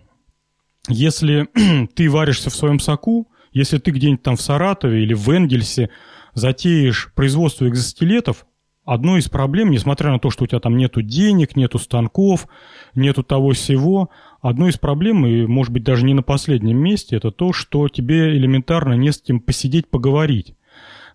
если 0.88 1.50
ты 1.96 2.10
варишься 2.10 2.50
в 2.50 2.56
своем 2.56 2.80
соку, 2.80 3.28
если 3.52 3.78
ты 3.78 3.92
где-нибудь 3.92 4.24
там 4.24 4.38
в 4.38 4.42
Саратове 4.42 5.04
или 5.04 5.14
в 5.14 5.30
Энгельсе 5.30 5.90
затеешь 6.34 7.12
производство 7.14 7.68
экзоскелетов, 7.68 8.46
Одной 8.86 9.20
из 9.20 9.30
проблем, 9.30 9.72
несмотря 9.72 10.12
на 10.12 10.20
то, 10.20 10.30
что 10.30 10.44
у 10.44 10.48
тебя 10.48 10.60
там 10.60 10.76
нету 10.76 11.02
денег, 11.02 11.56
нету 11.56 11.80
станков, 11.80 12.48
нету 12.96 13.24
того 13.24 13.52
всего, 13.52 14.10
одной 14.42 14.72
из 14.72 14.78
проблем, 14.78 15.26
и, 15.26 15.46
может 15.46 15.72
быть, 15.72 15.84
даже 15.84 16.06
не 16.06 16.14
на 16.14 16.22
последнем 16.22 16.78
месте, 16.78 17.16
это 17.16 17.32
то, 17.32 17.54
что 17.54 17.88
тебе 17.88 18.36
элементарно 18.36 18.94
не 18.94 19.14
с 19.14 19.22
кем 19.22 19.40
посидеть, 19.40 19.90
поговорить. 19.90 20.56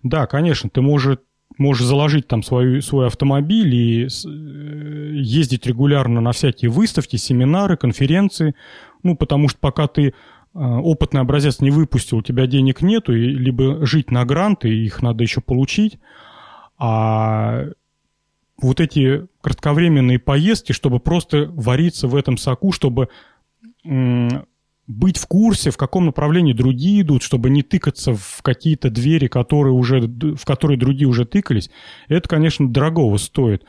Да, 0.01 0.25
конечно, 0.25 0.67
ты 0.71 0.81
можешь, 0.81 1.19
можешь 1.59 1.85
заложить 1.85 2.27
там 2.27 2.41
свою, 2.41 2.81
свой 2.81 3.05
автомобиль 3.05 3.75
и 3.75 4.05
э, 4.05 4.07
ездить 5.13 5.67
регулярно 5.67 6.21
на 6.21 6.31
всякие 6.31 6.71
выставки, 6.71 7.17
семинары, 7.17 7.77
конференции, 7.77 8.55
ну, 9.03 9.15
потому 9.15 9.47
что 9.47 9.59
пока 9.59 9.85
ты 9.85 10.07
э, 10.07 10.11
опытный 10.53 11.21
образец 11.21 11.59
не 11.59 11.69
выпустил, 11.69 12.17
у 12.17 12.23
тебя 12.23 12.47
денег 12.47 12.81
нету, 12.81 13.13
и 13.13 13.25
либо 13.25 13.85
жить 13.85 14.09
на 14.09 14.25
гранты, 14.25 14.69
их 14.69 15.03
надо 15.03 15.21
еще 15.21 15.39
получить, 15.39 15.99
а 16.79 17.65
вот 18.61 18.79
эти 18.79 19.27
кратковременные 19.41 20.19
поездки, 20.19 20.71
чтобы 20.71 20.99
просто 20.99 21.51
вариться 21.53 22.07
в 22.07 22.15
этом 22.15 22.37
соку, 22.37 22.71
чтобы 22.71 23.09
быть 23.83 25.17
в 25.17 25.27
курсе, 25.27 25.69
в 25.69 25.77
каком 25.77 26.07
направлении 26.07 26.53
другие 26.53 27.01
идут, 27.01 27.21
чтобы 27.21 27.49
не 27.49 27.61
тыкаться 27.61 28.15
в 28.15 28.41
какие-то 28.41 28.89
двери, 28.89 29.27
которые 29.27 29.73
уже, 29.73 30.01
в 30.01 30.43
которые 30.45 30.79
другие 30.79 31.07
уже 31.07 31.25
тыкались, 31.25 31.69
это, 32.07 32.27
конечно, 32.27 32.67
дорогого 32.67 33.17
стоит. 33.17 33.65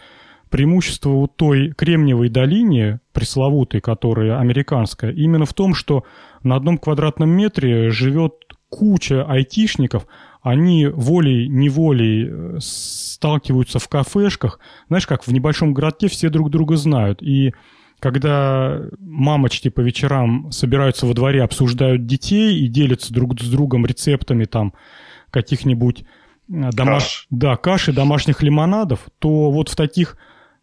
Преимущество 0.48 1.10
у 1.10 1.28
той 1.28 1.72
Кремниевой 1.72 2.28
долине, 2.28 3.00
пресловутой, 3.12 3.80
которая 3.80 4.40
американская, 4.40 5.12
именно 5.12 5.44
в 5.44 5.54
том, 5.54 5.74
что 5.74 6.04
на 6.42 6.56
одном 6.56 6.78
квадратном 6.78 7.30
метре 7.30 7.90
живет 7.90 8.32
куча 8.68 9.24
айтишников, 9.24 10.06
они 10.42 10.86
волей-неволей 10.86 12.28
э, 12.28 12.58
сталкиваются 12.60 13.78
в 13.78 13.88
кафешках. 13.88 14.58
Знаешь, 14.88 15.06
как 15.06 15.26
в 15.26 15.32
небольшом 15.32 15.74
городке 15.74 16.08
все 16.08 16.30
друг 16.30 16.50
друга 16.50 16.76
знают. 16.76 17.22
И 17.22 17.52
когда 17.98 18.80
мамочки 18.98 19.68
по 19.68 19.80
вечерам 19.80 20.50
собираются 20.50 21.06
во 21.06 21.12
дворе, 21.12 21.42
обсуждают 21.42 22.06
детей 22.06 22.58
и 22.58 22.68
делятся 22.68 23.12
друг 23.12 23.38
с 23.38 23.50
другом 23.50 23.84
рецептами 23.84 24.46
там 24.46 24.72
каких-нибудь 25.30 26.04
э, 26.48 26.70
домаш... 26.72 27.02
Каш. 27.02 27.26
да, 27.30 27.56
каши, 27.56 27.92
домашних 27.92 28.42
лимонадов, 28.42 29.00
то 29.18 29.50
вот 29.50 29.68
в 29.68 29.76
таких 29.76 30.16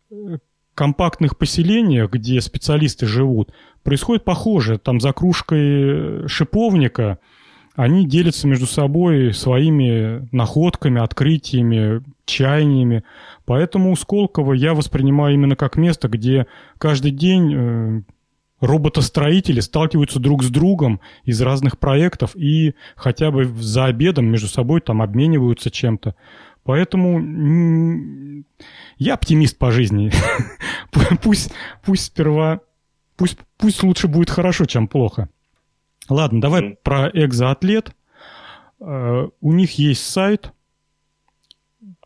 э, 0.09 0.39
компактных 0.73 1.37
поселениях, 1.37 2.09
где 2.09 2.41
специалисты 2.41 3.05
живут, 3.05 3.53
происходит 3.83 4.23
похоже. 4.23 4.79
Там 4.79 4.99
за 4.99 5.13
кружкой 5.13 6.27
шиповника– 6.27 7.19
они 7.77 8.07
делятся 8.07 8.47
между 8.47 8.65
собой 8.65 9.35
своими 9.35 10.27
находками, 10.35 10.99
открытиями, 10.99 12.01
чаяниями. 12.25 13.03
Поэтому 13.45 13.95
Сколково 13.95 14.53
я 14.53 14.73
воспринимаю 14.73 15.35
именно 15.35 15.55
как 15.55 15.77
место, 15.77 16.07
где 16.07 16.47
каждый 16.79 17.11
день 17.11 17.53
э, 17.53 18.01
роботостроители 18.61 19.59
сталкиваются 19.59 20.19
друг 20.19 20.43
с 20.43 20.49
другом 20.49 21.01
из 21.23 21.39
разных 21.39 21.77
проектов 21.77 22.35
и 22.35 22.73
хотя 22.95 23.29
бы 23.29 23.45
за 23.45 23.85
обедом 23.85 24.25
между 24.25 24.47
собой 24.47 24.81
там 24.81 25.03
обмениваются 25.03 25.69
чем-то. 25.69 26.15
Поэтому 26.63 28.43
я 28.97 29.13
оптимист 29.13 29.55
по 29.59 29.69
жизни. 29.69 30.11
пусть, 31.21 31.53
пусть 31.85 32.05
сперва, 32.05 32.59
пусть, 33.17 33.37
пусть 33.57 33.83
лучше 33.83 34.07
будет 34.07 34.31
хорошо, 34.31 34.65
чем 34.65 34.87
плохо. 34.87 35.29
Ладно, 36.09 36.41
давай 36.41 36.61
mm. 36.61 36.77
про 36.83 37.09
экзоатлет. 37.13 37.91
Uh, 38.79 39.31
у 39.41 39.53
них 39.53 39.79
есть 39.79 40.05
сайт. 40.05 40.51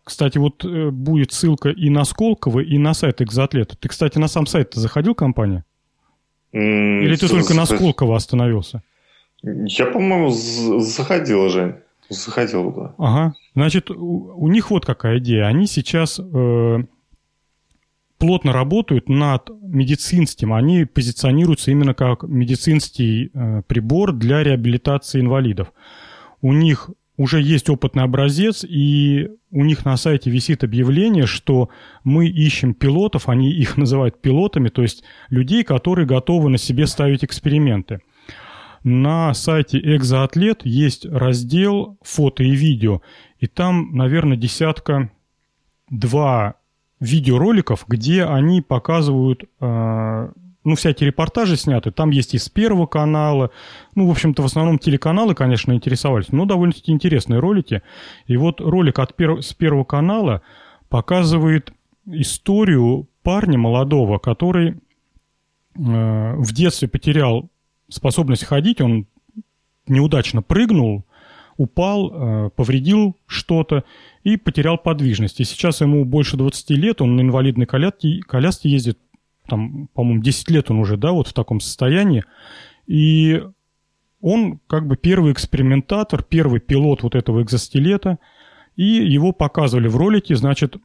Кстати, 0.03 0.37
вот 0.37 0.63
uh, 0.63 0.89
будет 0.89 1.33
ссылка 1.33 1.69
и 1.69 1.89
на 1.89 2.05
Сколково, 2.05 2.61
и 2.61 2.77
на 2.77 2.93
сайт 2.93 3.21
экзоатлета. 3.21 3.75
Ты, 3.77 3.89
кстати, 3.89 4.17
на 4.17 4.27
сам 4.27 4.45
сайт 4.45 4.73
заходил 4.73 5.13
компания? 5.13 5.65
Mm, 6.53 7.01
Или 7.03 7.15
ты 7.15 7.27
только 7.27 7.53
на 7.53 7.65
Сколково 7.65 8.15
остановился? 8.15 8.81
Я, 9.41 9.87
по-моему, 9.87 10.29
заходил, 10.29 11.49
Жень. 11.49 11.75
Заходил 12.09 12.71
туда. 12.71 12.93
Ага. 12.97 13.35
Значит, 13.55 13.89
у, 13.89 14.33
у 14.35 14.47
них 14.49 14.69
вот 14.69 14.85
какая 14.85 15.19
идея. 15.19 15.45
Они 15.45 15.65
сейчас 15.65 16.19
э, 16.19 16.77
плотно 18.21 18.53
работают 18.53 19.09
над 19.09 19.49
медицинским. 19.63 20.53
Они 20.53 20.85
позиционируются 20.85 21.71
именно 21.71 21.95
как 21.95 22.21
медицинский 22.21 23.31
э, 23.33 23.63
прибор 23.65 24.13
для 24.13 24.43
реабилитации 24.43 25.19
инвалидов. 25.19 25.73
У 26.39 26.53
них 26.53 26.91
уже 27.17 27.41
есть 27.41 27.67
опытный 27.67 28.03
образец, 28.03 28.63
и 28.63 29.31
у 29.49 29.65
них 29.65 29.85
на 29.85 29.97
сайте 29.97 30.29
висит 30.29 30.63
объявление, 30.63 31.25
что 31.25 31.69
мы 32.03 32.27
ищем 32.27 32.75
пилотов, 32.75 33.27
они 33.27 33.51
их 33.51 33.75
называют 33.75 34.21
пилотами, 34.21 34.69
то 34.69 34.83
есть 34.83 35.03
людей, 35.29 35.63
которые 35.63 36.05
готовы 36.05 36.51
на 36.51 36.59
себе 36.59 36.85
ставить 36.85 37.23
эксперименты. 37.23 38.01
На 38.83 39.33
сайте 39.33 39.79
Экзоатлет 39.79 40.61
есть 40.63 41.07
раздел 41.07 41.97
фото 42.03 42.43
и 42.43 42.51
видео, 42.51 43.01
и 43.39 43.47
там, 43.47 43.95
наверное, 43.95 44.37
десятка 44.37 45.11
два 45.89 46.60
видеороликов, 47.01 47.85
где 47.87 48.23
они 48.23 48.61
показывают, 48.61 49.43
э, 49.59 50.29
ну, 50.63 50.75
всякие 50.75 51.07
репортажи 51.07 51.57
сняты. 51.57 51.91
Там 51.91 52.11
есть 52.11 52.35
и 52.35 52.37
с 52.37 52.47
Первого 52.47 52.85
канала. 52.85 53.49
Ну, 53.95 54.07
в 54.07 54.11
общем-то, 54.11 54.43
в 54.43 54.45
основном 54.45 54.77
телеканалы, 54.77 55.33
конечно, 55.33 55.73
интересовались, 55.73 56.31
но 56.31 56.45
довольно-таки 56.45 56.91
интересные 56.91 57.39
ролики. 57.39 57.81
И 58.27 58.37
вот 58.37 58.61
ролик 58.61 58.99
от 58.99 59.19
пер- 59.19 59.41
с 59.41 59.53
Первого 59.53 59.83
канала 59.83 60.43
показывает 60.89 61.73
историю 62.05 63.09
парня 63.23 63.57
молодого, 63.57 64.19
который 64.19 64.69
э, 64.69 64.75
в 65.75 66.53
детстве 66.53 66.87
потерял 66.87 67.49
способность 67.89 68.45
ходить, 68.45 68.79
он 68.79 69.07
неудачно 69.87 70.43
прыгнул, 70.43 71.03
упал, 71.57 72.11
э, 72.11 72.49
повредил 72.55 73.17
что-то 73.27 73.83
и 74.23 74.37
потерял 74.37 74.77
подвижность. 74.77 75.39
И 75.39 75.43
сейчас 75.43 75.81
ему 75.81 76.05
больше 76.05 76.37
20 76.37 76.71
лет, 76.71 77.01
он 77.01 77.15
на 77.15 77.21
инвалидной 77.21 77.65
коляске, 77.65 78.21
коляске 78.27 78.69
ездит, 78.69 78.97
там, 79.47 79.87
по-моему, 79.93 80.21
10 80.21 80.49
лет 80.49 80.71
он 80.71 80.79
уже, 80.79 80.97
да, 80.97 81.11
вот 81.11 81.27
в 81.27 81.33
таком 81.33 81.59
состоянии. 81.59 82.23
И 82.87 83.41
он 84.21 84.59
как 84.67 84.87
бы 84.87 84.95
первый 84.95 85.33
экспериментатор, 85.33 86.23
первый 86.23 86.59
пилот 86.59 87.03
вот 87.03 87.15
этого 87.15 87.41
экзоскелета, 87.41 88.19
и 88.75 88.83
его 88.83 89.31
показывали 89.31 89.87
в 89.87 89.97
ролике, 89.97 90.35
значит, 90.35 90.77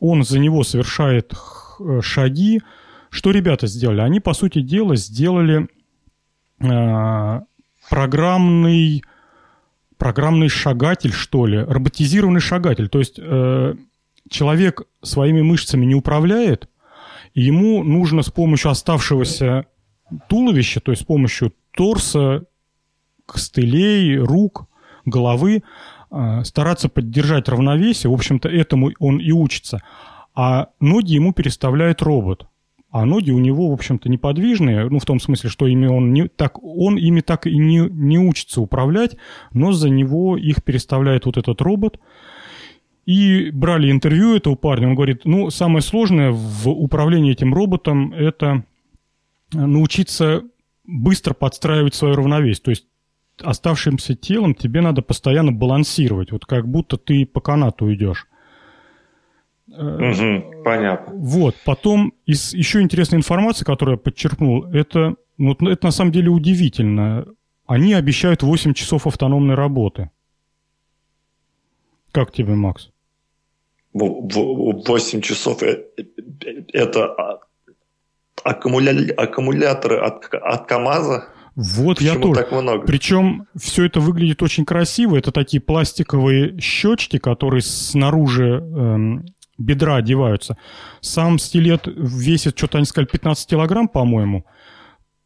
он 0.00 0.22
за 0.22 0.38
него 0.38 0.64
совершает 0.64 1.34
э, 1.80 2.00
шаги. 2.00 2.62
Что 3.10 3.30
ребята 3.30 3.66
сделали? 3.66 4.00
Они, 4.00 4.20
по 4.20 4.34
сути 4.34 4.60
дела, 4.60 4.96
сделали 4.96 5.68
э, 6.60 7.40
программный 7.90 9.04
программный 10.04 10.50
шагатель, 10.50 11.12
что 11.12 11.46
ли, 11.46 11.56
роботизированный 11.56 12.40
шагатель. 12.40 12.88
То 12.90 12.98
есть 12.98 13.18
э, 13.18 13.74
человек 14.28 14.82
своими 15.00 15.40
мышцами 15.40 15.86
не 15.86 15.94
управляет, 15.94 16.68
и 17.32 17.40
ему 17.40 17.82
нужно 17.82 18.20
с 18.20 18.30
помощью 18.30 18.70
оставшегося 18.70 19.64
туловища, 20.28 20.80
то 20.80 20.92
есть 20.92 21.04
с 21.04 21.06
помощью 21.06 21.54
торса, 21.70 22.44
костылей, 23.24 24.18
рук, 24.18 24.66
головы, 25.06 25.62
э, 26.10 26.44
стараться 26.44 26.90
поддержать 26.90 27.48
равновесие. 27.48 28.10
В 28.10 28.14
общем-то, 28.14 28.50
этому 28.50 28.90
он 28.98 29.16
и 29.16 29.32
учится. 29.32 29.80
А 30.34 30.68
ноги 30.80 31.14
ему 31.14 31.32
переставляет 31.32 32.02
робот 32.02 32.46
а 32.94 33.06
ноги 33.06 33.32
у 33.32 33.40
него, 33.40 33.70
в 33.70 33.72
общем-то, 33.72 34.08
неподвижные, 34.08 34.88
ну, 34.88 35.00
в 35.00 35.04
том 35.04 35.18
смысле, 35.18 35.50
что 35.50 35.66
ими 35.66 35.86
он, 35.88 36.12
не, 36.12 36.28
так, 36.28 36.62
он 36.62 36.96
ими 36.96 37.22
так 37.22 37.44
и 37.44 37.58
не, 37.58 37.80
не 37.90 38.20
учится 38.20 38.60
управлять, 38.60 39.16
но 39.52 39.72
за 39.72 39.90
него 39.90 40.36
их 40.36 40.62
переставляет 40.62 41.26
вот 41.26 41.36
этот 41.36 41.60
робот. 41.60 41.98
И 43.04 43.50
брали 43.50 43.90
интервью 43.90 44.36
этого 44.36 44.54
парня, 44.54 44.86
он 44.86 44.94
говорит, 44.94 45.22
ну, 45.24 45.50
самое 45.50 45.82
сложное 45.82 46.30
в 46.30 46.68
управлении 46.68 47.32
этим 47.32 47.52
роботом– 47.52 48.12
это 48.14 48.62
научиться 49.52 50.44
быстро 50.84 51.34
подстраивать 51.34 51.96
свое 51.96 52.14
равновесие. 52.14 52.62
То 52.62 52.70
есть 52.70 52.86
оставшимся 53.42 54.14
телом 54.14 54.54
тебе 54.54 54.80
надо 54.82 55.02
постоянно 55.02 55.50
балансировать, 55.50 56.30
вот 56.30 56.46
как 56.46 56.68
будто 56.68 56.96
ты 56.96 57.26
по 57.26 57.40
канату 57.40 57.92
идешь. 57.92 58.28
Угу, 59.76 60.62
понятно. 60.64 61.14
Вот. 61.14 61.56
Потом 61.64 62.14
из 62.26 62.54
еще 62.54 62.80
интересной 62.80 63.18
информации, 63.18 63.64
которую 63.64 63.96
я 63.96 63.98
подчеркнул, 63.98 64.64
это, 64.66 65.16
вот, 65.38 65.62
это 65.62 65.86
на 65.86 65.90
самом 65.90 66.12
деле 66.12 66.30
удивительно. 66.30 67.26
Они 67.66 67.94
обещают 67.94 68.42
8 68.42 68.74
часов 68.74 69.06
автономной 69.06 69.54
работы. 69.54 70.10
Как 72.12 72.32
тебе, 72.32 72.54
Макс? 72.54 72.90
8 73.92 75.20
часов 75.20 75.62
э, 75.62 75.84
это 76.72 77.40
аккумуля... 78.42 79.12
аккумуляторы 79.16 79.98
от, 79.98 80.32
от 80.32 80.66
КАМАЗа? 80.66 81.28
Вот 81.56 81.98
Почему 81.98 82.14
я 82.14 82.20
тоже. 82.20 82.40
так 82.40 82.52
много? 82.52 82.86
Причем 82.86 83.46
все 83.56 83.84
это 83.84 84.00
выглядит 84.00 84.42
очень 84.42 84.64
красиво. 84.64 85.16
Это 85.16 85.30
такие 85.30 85.60
пластиковые 85.60 86.58
щечки, 86.60 87.18
которые 87.18 87.62
снаружи 87.62 88.58
эм, 88.58 89.24
бедра 89.58 89.96
одеваются. 89.96 90.56
Сам 91.00 91.38
стилет 91.38 91.82
весит, 91.86 92.56
что-то 92.56 92.78
они 92.78 92.86
сказали, 92.86 93.08
15 93.10 93.48
килограмм, 93.48 93.88
по-моему. 93.88 94.44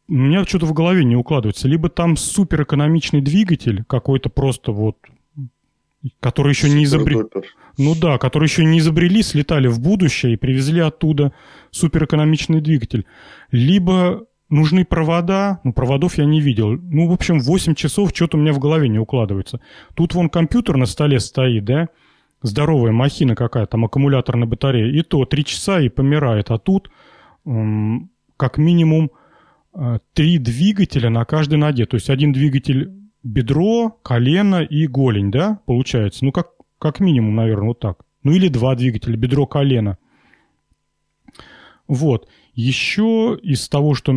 У 0.07 0.13
меня 0.13 0.43
что-то 0.45 0.65
в 0.65 0.73
голове 0.73 1.03
не 1.03 1.15
укладывается. 1.15 1.67
Либо 1.67 1.89
там 1.89 2.17
суперэкономичный 2.17 3.21
двигатель 3.21 3.83
какой-то 3.83 4.29
просто 4.29 4.71
вот, 4.71 4.97
который 6.19 6.49
еще 6.49 6.69
не 6.69 6.83
изобрели. 6.83 7.23
Ну 7.77 7.95
да, 7.95 8.17
который 8.17 8.45
еще 8.45 8.65
не 8.65 8.79
изобрели, 8.79 9.21
слетали 9.21 9.67
в 9.67 9.79
будущее 9.79 10.33
и 10.33 10.37
привезли 10.37 10.81
оттуда 10.81 11.31
суперэкономичный 11.71 12.59
двигатель. 12.59 13.05
Либо 13.51 14.25
нужны 14.49 14.83
провода, 14.83 15.59
ну, 15.63 15.73
проводов 15.73 16.17
я 16.17 16.25
не 16.25 16.41
видел. 16.41 16.71
Ну, 16.71 17.07
в 17.07 17.13
общем, 17.13 17.39
8 17.39 17.75
часов 17.75 18.11
что-то 18.13 18.37
у 18.37 18.41
меня 18.41 18.51
в 18.51 18.59
голове 18.59 18.89
не 18.89 18.99
укладывается. 18.99 19.61
Тут 19.95 20.15
вон 20.15 20.29
компьютер 20.29 20.75
на 20.75 20.87
столе 20.87 21.19
стоит, 21.19 21.65
да, 21.65 21.89
здоровая 22.41 22.91
махина 22.91 23.35
какая 23.35 23.65
там 23.65 23.85
аккумуляторная 23.85 24.47
батарея, 24.47 24.91
и 24.91 25.01
то 25.01 25.25
три 25.25 25.45
часа 25.45 25.79
и 25.79 25.89
помирает. 25.89 26.51
А 26.51 26.57
тут 26.57 26.89
эм, 27.45 28.09
как 28.37 28.57
минимум 28.57 29.11
э, 29.73 29.99
три 30.13 30.37
двигателя 30.37 31.09
на 31.09 31.25
каждой 31.25 31.57
ноге. 31.57 31.85
То 31.85 31.95
есть 31.95 32.09
один 32.09 32.31
двигатель 32.31 32.91
бедро, 33.23 33.89
колено 34.03 34.63
и 34.63 34.87
голень, 34.87 35.31
да, 35.31 35.59
получается? 35.65 36.25
Ну, 36.25 36.31
как, 36.31 36.49
как 36.79 36.99
минимум, 36.99 37.35
наверное, 37.35 37.69
вот 37.69 37.79
так. 37.79 38.05
Ну, 38.23 38.31
или 38.31 38.47
два 38.47 38.75
двигателя, 38.75 39.17
бедро, 39.17 39.45
колено. 39.45 39.97
Вот. 41.87 42.27
Еще 42.53 43.39
из 43.41 43.67
того, 43.69 43.95
что 43.95 44.13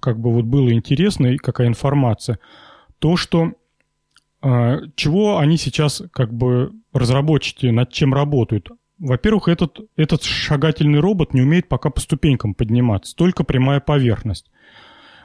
как 0.00 0.20
бы 0.20 0.32
вот 0.32 0.44
было 0.44 0.72
интересно, 0.72 1.28
и 1.28 1.36
какая 1.36 1.68
информация, 1.68 2.38
то, 2.98 3.16
что 3.16 3.52
чего 4.42 5.38
они 5.38 5.58
сейчас 5.58 6.02
как 6.12 6.32
бы 6.32 6.72
разработчики 6.92 7.66
над 7.66 7.92
чем 7.92 8.14
работают. 8.14 8.70
Во-первых, 8.98 9.48
этот, 9.48 9.80
этот 9.96 10.22
шагательный 10.22 11.00
робот 11.00 11.32
не 11.32 11.40
умеет 11.40 11.68
пока 11.68 11.90
по 11.90 12.00
ступенькам 12.00 12.54
подниматься, 12.54 13.16
только 13.16 13.44
прямая 13.44 13.80
поверхность. 13.80 14.50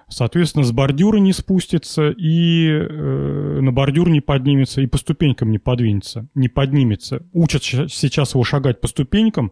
Соответственно, 0.07 0.63
с 0.63 0.71
бордюра 0.71 1.17
не 1.17 1.33
спустится, 1.33 2.11
и 2.11 2.69
э, 2.69 3.59
на 3.61 3.71
бордюр 3.71 4.07
не 4.09 4.21
поднимется, 4.21 4.81
и 4.81 4.85
по 4.85 4.97
ступенькам 4.97 5.49
не 5.49 5.57
подвинется, 5.57 6.27
не 6.35 6.47
поднимется. 6.47 7.25
Учат 7.33 7.63
сейчас 7.63 8.33
его 8.33 8.43
шагать 8.43 8.79
по 8.79 8.87
ступенькам, 8.87 9.51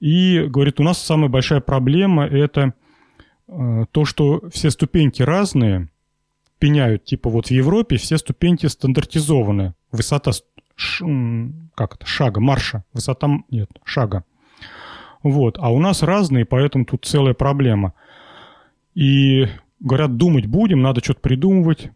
и 0.00 0.44
говорит, 0.48 0.80
у 0.80 0.82
нас 0.82 1.00
самая 1.00 1.30
большая 1.30 1.60
проблема– 1.60 2.26
это 2.26 2.74
э, 3.46 3.84
то, 3.92 4.04
что 4.04 4.42
все 4.50 4.70
ступеньки 4.70 5.22
разные– 5.22 5.88
ступеняют. 6.64 7.04
Типа 7.04 7.30
вот 7.30 7.48
в 7.48 7.50
Европе 7.50 7.96
все 7.96 8.16
ступеньки 8.16 8.66
стандартизованы. 8.66 9.74
Высота 9.92 10.32
ш, 10.76 11.04
как 11.74 11.96
это, 11.96 12.06
шага, 12.06 12.40
марша. 12.40 12.84
Высота, 12.92 13.28
нет, 13.50 13.70
шага. 13.84 14.24
Вот. 15.22 15.58
А 15.58 15.70
у 15.70 15.78
нас 15.78 16.02
разные, 16.02 16.44
поэтому 16.44 16.84
тут 16.84 17.04
целая 17.04 17.34
проблема. 17.34 17.92
И 18.94 19.46
говорят, 19.80 20.16
думать 20.16 20.46
будем, 20.46 20.80
надо 20.80 21.02
что-то 21.02 21.20
придумывать. 21.20 21.90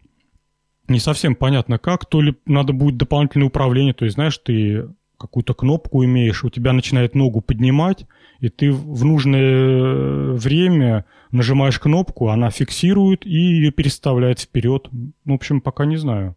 Не 0.87 1.01
совсем 1.01 1.35
понятно 1.35 1.79
как, 1.79 2.07
то 2.07 2.21
ли 2.21 2.37
надо 2.47 2.73
будет 2.73 2.97
дополнительное 2.97 3.49
управление, 3.49 3.93
то 3.93 4.07
есть, 4.07 4.15
знаешь, 4.15 4.39
ты 4.39 4.89
какую-то 5.19 5.53
кнопку 5.53 6.05
имеешь, 6.05 6.45
у 6.45 6.51
тебя 6.51 6.73
начинает 6.73 7.15
ногу 7.15 7.41
поднимать, 7.41 8.07
и 8.39 8.49
ты 8.49 8.71
в 8.73 9.05
нужное 9.05 10.33
время 10.33 11.05
нажимаешь 11.33 11.79
кнопку, 11.79 12.29
она 12.29 12.51
фиксирует 12.51 13.27
и 13.27 13.31
ее 13.31 13.73
переставляет 13.73 14.41
вперед. 14.41 14.89
В 15.25 15.33
общем, 15.33 15.61
пока 15.61 15.85
не 15.85 15.97
знаю. 15.97 16.37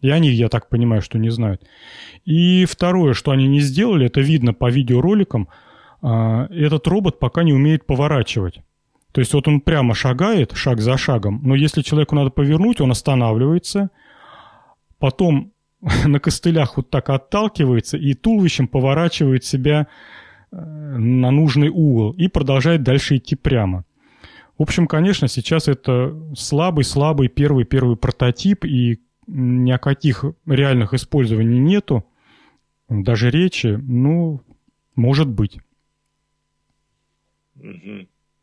И 0.00 0.10
они, 0.10 0.30
я 0.30 0.48
так 0.48 0.68
понимаю, 0.68 1.02
что 1.02 1.18
не 1.18 1.30
знают. 1.30 1.62
И 2.24 2.64
второе, 2.64 3.14
что 3.14 3.30
они 3.30 3.46
не 3.46 3.60
сделали, 3.60 4.06
это 4.06 4.20
видно 4.20 4.54
по 4.54 4.70
видеороликам, 4.70 5.48
а, 6.00 6.46
этот 6.50 6.86
робот 6.86 7.18
пока 7.18 7.42
не 7.42 7.52
умеет 7.52 7.86
поворачивать. 7.86 8.60
То 9.12 9.20
есть 9.20 9.34
вот 9.34 9.46
он 9.46 9.60
прямо 9.60 9.94
шагает, 9.94 10.52
шаг 10.54 10.80
за 10.80 10.96
шагом, 10.96 11.40
но 11.44 11.54
если 11.54 11.82
человеку 11.82 12.14
надо 12.14 12.30
повернуть, 12.30 12.80
он 12.80 12.90
останавливается, 12.90 13.90
потом 14.98 15.51
на 16.06 16.20
костылях 16.20 16.76
вот 16.76 16.90
так 16.90 17.10
отталкивается 17.10 17.96
и 17.96 18.14
туловищем 18.14 18.68
поворачивает 18.68 19.44
себя 19.44 19.88
э, 20.50 20.56
на 20.56 21.30
нужный 21.30 21.68
угол 21.68 22.12
и 22.12 22.28
продолжает 22.28 22.82
дальше 22.82 23.16
идти 23.16 23.34
прямо. 23.34 23.84
В 24.58 24.62
общем, 24.62 24.86
конечно, 24.86 25.26
сейчас 25.26 25.66
это 25.66 26.14
слабый-слабый 26.36 27.28
первый-первый 27.28 27.96
прототип, 27.96 28.64
и 28.64 29.00
ни 29.26 29.72
о 29.72 29.78
каких 29.78 30.24
реальных 30.46 30.94
использований 30.94 31.58
нету, 31.58 32.04
даже 32.88 33.30
речи, 33.30 33.78
ну, 33.82 34.42
может 34.94 35.28
быть. 35.28 35.58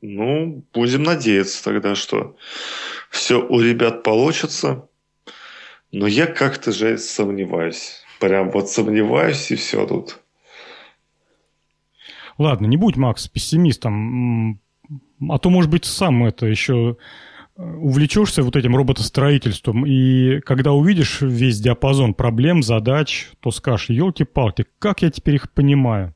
Ну, 0.02 0.66
будем 0.74 1.04
надеяться 1.04 1.64
тогда, 1.64 1.96
что 1.96 2.36
все 3.10 3.46
у 3.46 3.62
ребят 3.62 4.04
получится. 4.04 4.89
Но 5.92 6.08
я 6.08 6.28
как-то 6.28 6.72
же 6.72 6.98
сомневаюсь. 6.98 8.04
Прям 8.20 8.52
вот 8.52 8.70
сомневаюсь 8.70 9.52
и 9.52 9.56
все 9.56 9.86
тут. 9.86 10.20
Ладно, 12.38 12.68
не 12.68 12.78
будь, 12.78 12.96
Макс, 12.96 13.28
пессимистом. 13.28 14.62
А 15.30 15.38
то, 15.40 15.50
может 15.50 15.70
быть, 15.70 15.86
сам 15.86 16.26
это 16.26 16.46
еще 16.46 16.96
э, 17.58 17.62
увлечешься 17.62 18.44
вот 18.44 18.56
этим 18.56 18.76
роботостроительством, 18.76 19.86
и 19.86 20.40
когда 20.42 20.72
увидишь 20.72 21.22
весь 21.22 21.60
диапазон 21.60 22.14
проблем, 22.14 22.64
задач, 22.64 23.30
то 23.42 23.52
скажешь, 23.52 23.90
елки-палки, 23.90 24.66
как 24.80 25.02
я 25.02 25.12
теперь 25.12 25.36
их 25.36 25.52
понимаю? 25.52 26.16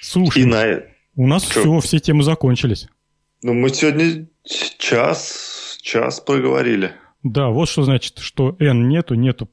Слушай, 0.00 0.44
на... 0.44 0.82
у 1.14 1.26
нас 1.26 1.44
все, 1.44 1.78
все 1.78 1.98
темы 2.00 2.24
закончились. 2.24 2.88
Ну, 3.42 3.54
мы 3.54 3.70
сегодня 3.70 4.26
час, 4.78 5.55
час 5.86 6.20
поговорили. 6.20 6.92
Да, 7.22 7.48
вот 7.48 7.68
что 7.68 7.82
значит, 7.82 8.18
что 8.18 8.56
N 8.58 8.88
нету, 8.88 9.14
нету 9.14 9.48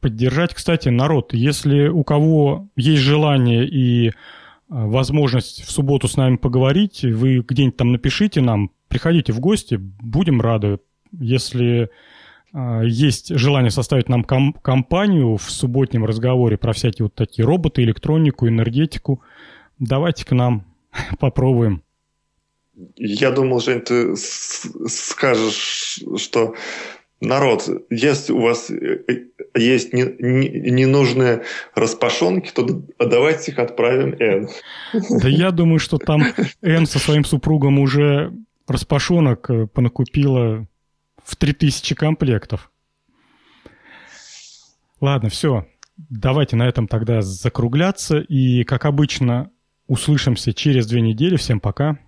поддержать. 0.00 0.54
Кстати, 0.54 0.88
народ, 0.88 1.32
если 1.32 1.88
у 1.88 2.04
кого 2.04 2.68
есть 2.76 3.02
желание 3.02 3.66
и 3.66 4.10
а, 4.68 4.86
возможность 4.86 5.64
в 5.64 5.70
субботу 5.70 6.08
с 6.08 6.16
нами 6.16 6.36
поговорить, 6.36 7.02
вы 7.02 7.38
где-нибудь 7.38 7.76
там 7.76 7.92
напишите 7.92 8.40
нам, 8.40 8.70
приходите 8.88 9.32
в 9.32 9.40
гости, 9.40 9.76
будем 9.76 10.40
рады. 10.40 10.78
Если 11.12 11.90
э, 12.52 12.82
есть 12.84 13.34
желание 13.34 13.70
составить 13.70 14.10
нам 14.10 14.24
ком- 14.24 14.52
компанию 14.52 15.36
в 15.36 15.50
субботнем 15.50 16.04
разговоре 16.04 16.58
про 16.58 16.72
всякие 16.74 17.06
вот 17.06 17.14
такие 17.14 17.46
роботы, 17.46 17.82
электронику, 17.82 18.46
энергетику– 18.46 19.22
Давайте 19.78 20.24
к 20.24 20.32
нам 20.32 20.64
попробуем. 21.18 21.82
Я 22.96 23.30
думал, 23.30 23.60
Жень, 23.60 23.80
ты 23.80 24.14
скажешь, 24.16 26.00
что 26.16 26.54
народ, 27.20 27.68
если 27.90 28.32
у 28.32 28.42
вас 28.42 28.70
э, 28.70 29.04
есть 29.56 29.92
ненужные 29.92 31.42
распашонки, 31.74 32.52
то 32.52 32.64
давайте 32.98 33.52
их 33.52 33.58
отправим 33.58 34.14
Н. 34.20 34.48
Да 34.92 35.28
я 35.28 35.50
думаю, 35.50 35.78
что 35.78 35.98
там 35.98 36.22
Н 36.62 36.86
со 36.86 36.98
своим 36.98 37.24
супругом 37.24 37.78
уже 37.78 38.32
распашонок 38.66 39.50
э, 39.50 39.66
понакупила 39.66 40.66
в 41.24 41.36
3000 41.36 41.94
комплектов. 41.94 42.70
Ладно, 45.00 45.30
все. 45.30 45.66
Давайте 45.96 46.56
на 46.56 46.68
этом 46.68 46.86
тогда 46.86 47.22
закругляться. 47.22 48.18
И, 48.18 48.62
как 48.64 48.84
обычно, 48.84 49.50
Услышимся 49.88 50.52
через 50.52 50.86
две 50.86 51.00
недели. 51.00 51.36
Всем 51.36 51.60
пока. 51.60 51.98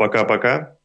Пока-пока. 0.00 0.76